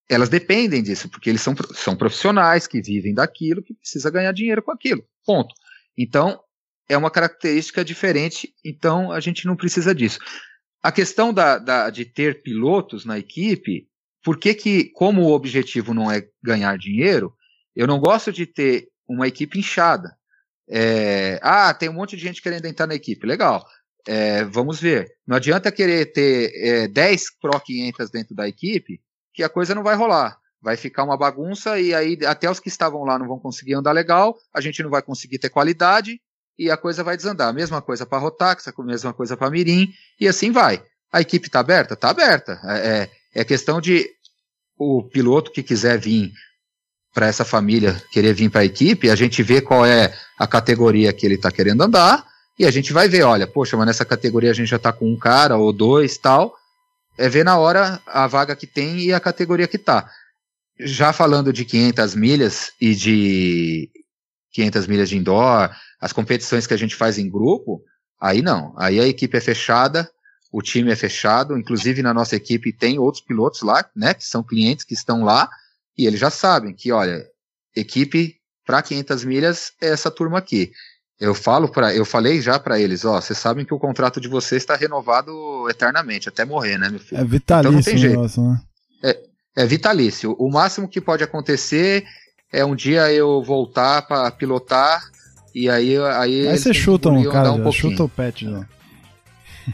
[0.10, 4.62] elas dependem disso, porque eles são, são profissionais que vivem daquilo, que precisa ganhar dinheiro
[4.62, 5.04] com aquilo.
[5.26, 5.54] Ponto.
[5.98, 6.40] Então,
[6.88, 10.20] é uma característica diferente, então a gente não precisa disso.
[10.86, 13.88] A questão da, da, de ter pilotos na equipe,
[14.24, 17.34] por que, que, como o objetivo não é ganhar dinheiro,
[17.76, 20.16] eu não gosto de ter uma equipe inchada.
[20.70, 23.26] É, ah, tem um monte de gente querendo entrar na equipe.
[23.26, 23.66] Legal.
[24.08, 25.12] É, vamos ver.
[25.26, 29.02] Não adianta querer ter é, 10 Pro 500 dentro da equipe,
[29.34, 30.38] que a coisa não vai rolar.
[30.62, 33.92] Vai ficar uma bagunça e aí até os que estavam lá não vão conseguir andar
[33.92, 36.22] legal, a gente não vai conseguir ter qualidade
[36.58, 37.54] e a coisa vai desandar.
[37.54, 39.88] Mesma coisa para Rotax, a mesma coisa para Mirim
[40.20, 40.82] e assim vai.
[41.12, 41.94] A equipe está aberta?
[41.94, 42.60] Está aberta.
[42.64, 44.10] É, é, é questão de
[44.78, 46.32] o piloto que quiser vir
[47.14, 51.14] para essa família querer vir para a equipe, a gente vê qual é a categoria
[51.14, 52.28] que ele está querendo andar
[52.60, 55.10] e a gente vai ver, olha, poxa, mas nessa categoria a gente já está com
[55.10, 56.54] um cara ou dois tal.
[57.18, 60.10] É ver na hora a vaga que tem e a categoria que tá.
[60.78, 63.90] Já falando de 500 milhas e de
[64.56, 65.70] 500 milhas de indoor,
[66.00, 67.84] as competições que a gente faz em grupo,
[68.20, 68.74] aí não.
[68.78, 70.10] Aí a equipe é fechada,
[70.52, 74.42] o time é fechado, inclusive na nossa equipe tem outros pilotos lá, né, que são
[74.42, 75.50] clientes que estão lá
[75.98, 77.26] e eles já sabem que, olha,
[77.76, 80.72] equipe para 500 milhas é essa turma aqui.
[81.20, 84.30] Eu falo para, eu falei já para eles, ó, vocês sabem que o contrato de
[84.30, 87.20] vocês está renovado eternamente até morrer, né, meu filho?
[87.20, 88.16] É vitalício, então não tem jeito.
[88.16, 88.62] Negócio, né?
[89.04, 89.20] é,
[89.58, 90.34] é vitalício.
[90.40, 92.06] O máximo que pode acontecer
[92.56, 95.04] é um dia eu voltar para pilotar
[95.54, 98.66] e aí aí, aí você chuta um cara, um chuta o pet, não.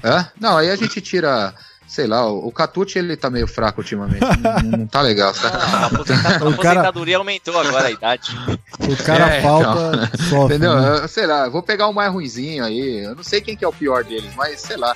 [0.03, 0.27] Hã?
[0.39, 1.53] Não, aí a gente tira
[1.91, 4.21] sei lá, o, o Catucci ele tá meio fraco ultimamente.
[4.63, 5.57] não, não tá legal, sabe?
[5.91, 5.99] Não,
[6.47, 8.31] a, aposentadoria, aumentou agora a idade.
[8.79, 10.09] O cara é, falta.
[10.13, 10.75] Então, sofre, entendeu?
[10.75, 10.99] Né?
[11.01, 13.03] Eu, sei lá, vou pegar o mais ruinzinho aí.
[13.03, 14.95] Eu não sei quem que é o pior deles, mas sei lá.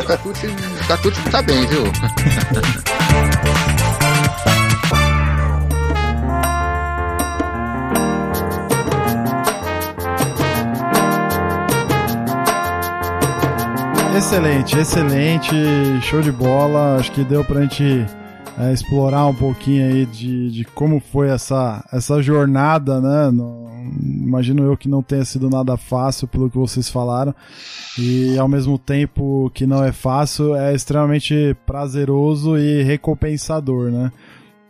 [0.00, 1.84] O Catucci, o Catucci tá bem, viu?
[14.16, 15.54] Excelente, excelente,
[16.02, 16.96] show de bola.
[16.96, 18.06] Acho que deu pra gente
[18.58, 23.30] é, explorar um pouquinho aí de, de como foi essa, essa jornada, né?
[23.32, 23.68] No,
[24.00, 27.34] imagino eu que não tenha sido nada fácil pelo que vocês falaram.
[27.98, 34.12] E ao mesmo tempo que não é fácil, é extremamente prazeroso e recompensador, né?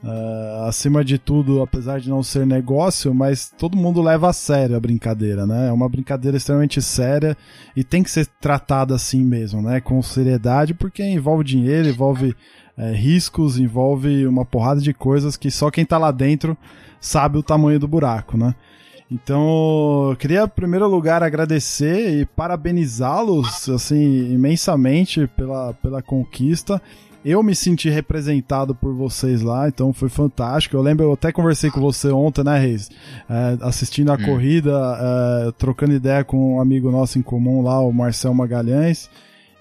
[0.05, 4.77] Uh, acima de tudo, apesar de não ser negócio, mas todo mundo leva a sério
[4.77, 5.69] a brincadeira, né?
[5.69, 7.35] É uma brincadeira extremamente séria
[7.75, 9.81] e tem que ser tratada assim mesmo, né?
[9.81, 12.37] Com seriedade, porque envolve dinheiro, envolve
[12.77, 16.55] é, riscos, envolve uma porrada de coisas que só quem tá lá dentro
[17.01, 18.55] sabe o tamanho do buraco, né?
[19.11, 26.81] Então, eu queria, em primeiro lugar, agradecer e parabenizá-los, assim, imensamente pela, pela conquista
[27.25, 30.77] eu me senti representado por vocês lá, então foi fantástico.
[30.77, 32.91] Eu lembro, eu até conversei com você ontem, né, Reis?
[33.29, 34.25] É, assistindo a hum.
[34.25, 39.09] corrida, é, trocando ideia com um amigo nosso em comum lá, o Marcel Magalhães.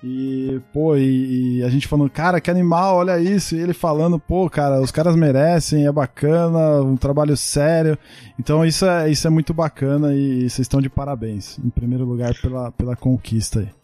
[0.04, 3.56] E, pô, e, e, a gente falando, cara, que animal, olha isso.
[3.56, 7.98] E ele falando, pô, cara, os caras merecem, é bacana, um trabalho sério.
[8.38, 11.58] Então isso é, isso é muito bacana e vocês estão de parabéns.
[11.58, 13.83] Em primeiro lugar, pela, pela conquista aí.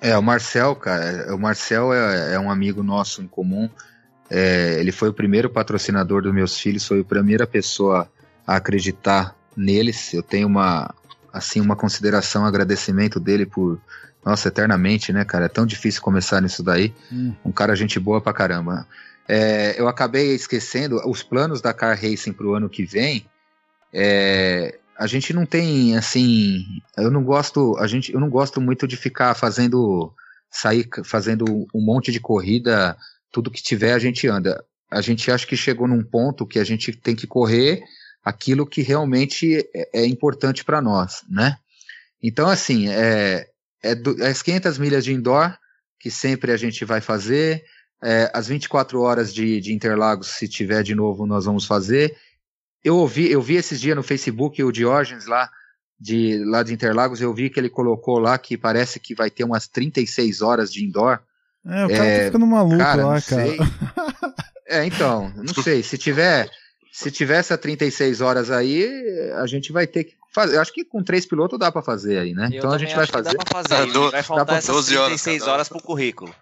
[0.00, 3.68] É, o Marcel, cara, o Marcel é, é um amigo nosso em comum.
[4.30, 8.10] É, ele foi o primeiro patrocinador dos meus filhos, foi a primeira pessoa
[8.46, 10.14] a acreditar neles.
[10.14, 10.94] Eu tenho uma,
[11.32, 13.78] assim, uma consideração, um agradecimento dele por
[14.24, 15.46] nossa, eternamente, né, cara?
[15.46, 16.94] É tão difícil começar nisso daí.
[17.10, 17.34] Hum.
[17.44, 18.86] Um cara gente boa pra caramba.
[19.26, 23.24] É, eu acabei esquecendo os planos da Car Racing pro ano que vem.
[23.92, 26.62] É, a gente não tem assim,
[26.94, 30.12] eu não gosto, a gente, eu não gosto muito de ficar fazendo
[30.50, 32.94] sair fazendo um monte de corrida,
[33.32, 34.62] tudo que tiver a gente anda.
[34.90, 37.82] A gente acha que chegou num ponto que a gente tem que correr
[38.22, 41.56] aquilo que realmente é, é importante para nós, né?
[42.22, 43.48] Então assim, é,
[43.82, 45.56] é, do, é as 500 milhas de indoor,
[45.98, 47.64] que sempre a gente vai fazer,
[48.02, 52.14] é, as 24 horas de, de Interlagos, se tiver de novo, nós vamos fazer.
[52.82, 55.50] Eu ouvi, eu vi esses dias no Facebook o Diógenes lá,
[55.98, 59.44] de, lá de Interlagos, eu vi que ele colocou lá que parece que vai ter
[59.44, 61.20] umas 36 horas de indoor.
[61.66, 63.44] É, o cara tá é, tá ficando maluco cara, lá, cara.
[64.66, 66.50] é, então, não sei, se tiver,
[66.90, 68.88] se tiver essa 36 horas aí,
[69.36, 70.56] a gente vai ter que fazer.
[70.56, 72.48] Acho que com três pilotos dá para fazer aí, né?
[72.50, 73.34] Eu então a gente vai fazer.
[73.36, 73.92] Dá pra fazer.
[73.92, 76.34] do, vai faltar essas 36 horas, horas pro currículo.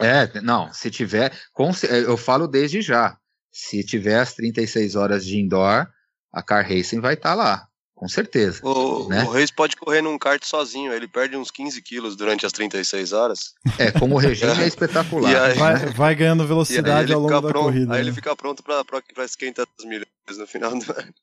[0.00, 3.16] É, não, se tiver, com, eu falo desde já.
[3.50, 5.86] Se tiver as 36 horas de indoor,
[6.32, 8.60] a Car Racing vai estar tá lá, com certeza.
[8.64, 9.24] O, né?
[9.24, 13.12] o Reis pode correr num kart sozinho, ele perde uns 15 quilos durante as 36
[13.12, 13.54] horas.
[13.78, 15.42] É, como o regime é espetacular.
[15.42, 17.94] Aí, vai, vai, ganhando velocidade ao longo da pronto, corrida.
[17.94, 18.06] Aí né?
[18.08, 18.84] ele fica pronto para
[19.16, 20.06] as 500 milhas
[20.36, 21.14] no final do ano.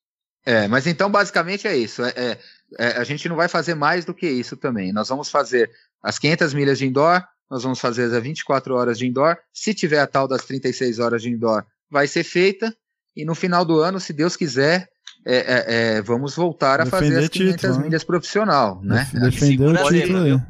[0.46, 2.04] É, mas então basicamente é isso.
[2.04, 2.40] É, é,
[2.78, 4.94] é, a gente não vai fazer mais do que isso também.
[4.94, 5.72] Nós vamos fazer
[6.04, 9.38] as 500 milhas de indoor, nós vamos fazer as 24 horas de indoor.
[9.52, 12.76] Se tiver a tal das 36 horas de indoor, vai ser feita.
[13.16, 14.88] E no final do ano, se Deus quiser,
[15.26, 15.66] é, é,
[15.98, 17.84] é vamos voltar a Defender fazer as 500 título, né?
[17.84, 18.08] milhas né?
[18.08, 19.10] profissional, né?
[19.14, 20.42] Defender o título aí.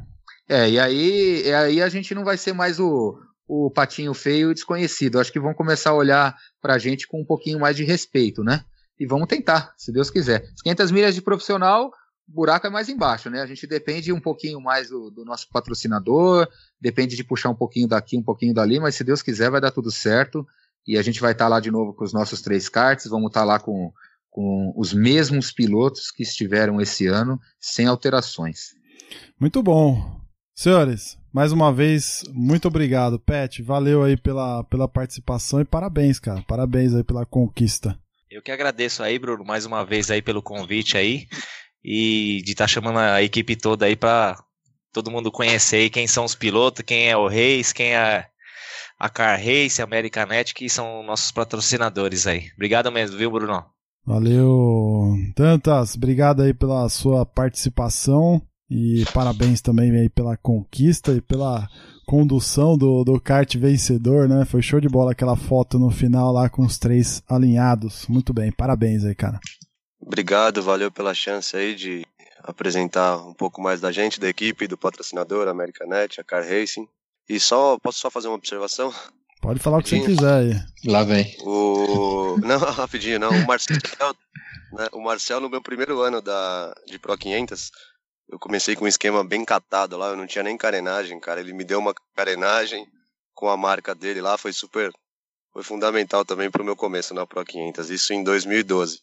[0.48, 3.18] É, e aí, e aí a gente não vai ser mais o,
[3.48, 5.20] o patinho feio e desconhecido.
[5.20, 8.64] Acho que vão começar a olhar pra gente com um pouquinho mais de respeito, né?
[8.98, 10.48] e vamos tentar, se Deus quiser.
[10.62, 11.90] 500 milhas de profissional,
[12.28, 13.40] o buraco é mais embaixo, né?
[13.40, 16.48] A gente depende um pouquinho mais do, do, nosso patrocinador,
[16.80, 19.70] depende de puxar um pouquinho daqui, um pouquinho dali, mas se Deus quiser vai dar
[19.70, 20.46] tudo certo
[20.86, 23.28] e a gente vai estar tá lá de novo com os nossos três karts, vamos
[23.28, 23.92] estar tá lá com,
[24.30, 28.74] com os mesmos pilotos que estiveram esse ano, sem alterações.
[29.38, 30.20] Muito bom.
[30.54, 33.62] Senhores, mais uma vez, muito obrigado, Pet.
[33.62, 36.42] Valeu aí pela, pela participação e parabéns, cara.
[36.42, 37.98] Parabéns aí pela conquista.
[38.30, 41.26] Eu que agradeço aí, Bruno, mais uma vez aí pelo convite aí
[41.84, 44.42] e de estar tá chamando a equipe toda aí para
[44.92, 48.26] todo mundo conhecer aí quem são os pilotos, quem é o Reis, quem é
[48.98, 52.50] a Car Race, a Americanet, que são nossos patrocinadores aí.
[52.54, 53.64] Obrigado mesmo, viu, Bruno?
[54.04, 58.40] Valeu, Tantas, obrigado aí pela sua participação
[58.70, 61.68] e parabéns também aí pela conquista e pela
[62.06, 64.44] condução do, do kart vencedor, né?
[64.44, 68.06] Foi show de bola aquela foto no final lá com os três alinhados.
[68.06, 69.40] Muito bem, parabéns aí, cara.
[70.00, 72.06] Obrigado, valeu pela chance aí de
[72.44, 76.86] apresentar um pouco mais da gente, da equipe, do patrocinador, Americanet, a Car Racing.
[77.28, 78.94] E só, posso só fazer uma observação?
[79.40, 80.02] Pode falar rapidinho.
[80.02, 80.90] o que você quiser aí.
[80.90, 81.36] Lá vem.
[81.40, 82.36] O...
[82.38, 83.30] Não, rapidinho, não.
[83.30, 83.76] O Marcel,
[84.72, 87.70] né, o Marcel no meu primeiro ano da, de Pro 500,
[88.28, 91.40] eu comecei com um esquema bem catado lá, eu não tinha nem carenagem, cara.
[91.40, 92.86] Ele me deu uma carenagem
[93.34, 94.92] com a marca dele lá, foi super.
[95.52, 97.90] Foi fundamental também pro meu começo na Pro 500.
[97.90, 99.00] Isso em 2012.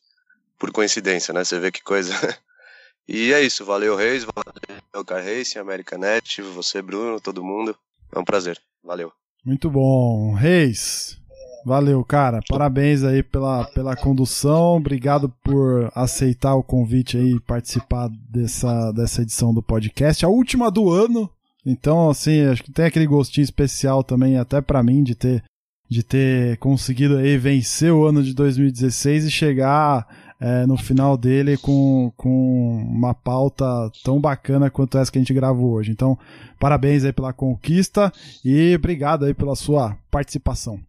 [0.60, 1.44] Por coincidência, né?
[1.44, 2.14] Você vê que coisa.
[3.08, 7.78] e é isso, valeu Reis, valeu Car Racing, Americanet, você, Bruno, todo mundo.
[8.16, 8.58] É um prazer.
[8.84, 9.12] Valeu.
[9.46, 10.34] Muito bom.
[10.34, 11.22] Reis,
[11.66, 12.42] Valeu, cara.
[12.50, 14.76] Parabéns aí pela, pela condução.
[14.76, 20.26] Obrigado por aceitar o convite aí participar dessa, dessa edição do podcast.
[20.26, 21.30] A última do ano.
[21.66, 25.42] Então, assim, acho que tem aquele gostinho especial também, até para mim, de ter,
[25.90, 30.06] de ter conseguido aí vencer o ano de 2016 e chegar
[30.44, 33.66] é, no final dele com, com uma pauta
[34.04, 35.92] tão bacana quanto essa que a gente gravou hoje.
[35.92, 36.20] Então,
[36.60, 38.12] parabéns aí pela conquista
[38.44, 40.82] e obrigado aí pela sua participação.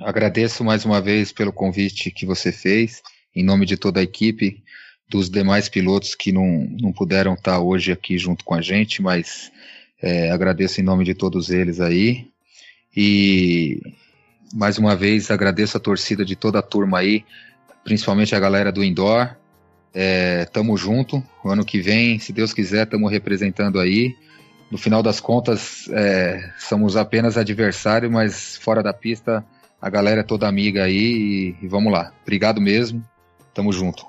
[0.00, 3.02] Agradeço mais uma vez pelo convite que você fez,
[3.34, 4.62] em nome de toda a equipe,
[5.10, 9.50] dos demais pilotos que não, não puderam estar hoje aqui junto com a gente, mas
[10.00, 12.28] é, agradeço em nome de todos eles aí.
[12.96, 13.80] E
[14.54, 17.24] mais uma vez agradeço a torcida de toda a turma aí,
[17.84, 19.36] principalmente a galera do Indoor.
[19.94, 21.22] É, tamo junto.
[21.44, 24.16] O ano que vem, se Deus quiser, tamo representando aí.
[24.70, 29.44] no final das contas, é, somos apenas adversário, mas fora da pista
[29.82, 32.12] a galera é toda amiga aí e, e vamos lá.
[32.22, 33.04] Obrigado mesmo,
[33.52, 34.06] tamo junto.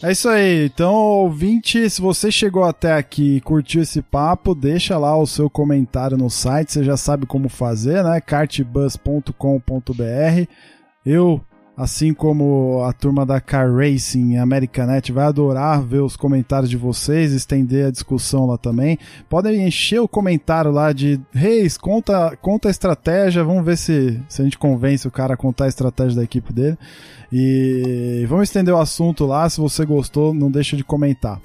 [0.00, 0.66] É isso aí.
[0.66, 5.50] Então, ouvinte, se você chegou até aqui e curtiu esse papo, deixa lá o seu
[5.50, 6.72] comentário no site.
[6.72, 8.20] Você já sabe como fazer, né?
[8.20, 9.32] cartbus.com.br.
[11.04, 11.40] Eu
[11.76, 17.32] assim como a turma da Car Racing Americanet vai adorar ver os comentários de vocês,
[17.32, 18.98] estender a discussão lá também.
[19.28, 24.40] Podem encher o comentário lá de Reis, conta, conta a estratégia, vamos ver se, se
[24.40, 26.78] a gente convence o cara a contar a estratégia da equipe dele.
[27.32, 31.40] E vamos estender o assunto lá, se você gostou, não deixa de comentar.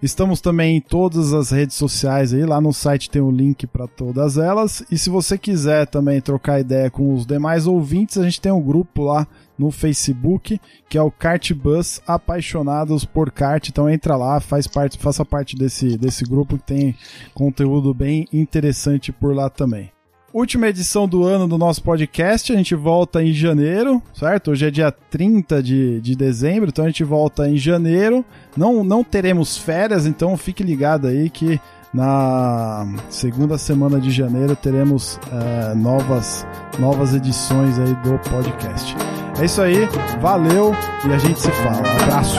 [0.00, 3.88] Estamos também em todas as redes sociais aí, lá no site tem o link para
[3.88, 4.84] todas elas.
[4.92, 8.62] E se você quiser também trocar ideia com os demais ouvintes, a gente tem um
[8.62, 9.26] grupo lá
[9.58, 13.68] no Facebook, que é o Kart Bus Apaixonados por Kart.
[13.68, 16.94] Então entra lá, faz parte, faça parte desse, desse grupo que tem
[17.34, 19.90] conteúdo bem interessante por lá também.
[20.32, 24.50] Última edição do ano do nosso podcast, a gente volta em janeiro, certo?
[24.50, 28.22] Hoje é dia 30 de, de dezembro, então a gente volta em janeiro.
[28.54, 31.58] Não, não teremos férias, então fique ligado aí que
[31.94, 36.46] na segunda semana de janeiro teremos é, novas,
[36.78, 38.94] novas edições aí do podcast.
[39.40, 39.88] É isso aí,
[40.20, 40.74] valeu
[41.08, 41.80] e a gente se fala.
[42.02, 42.38] Abraço!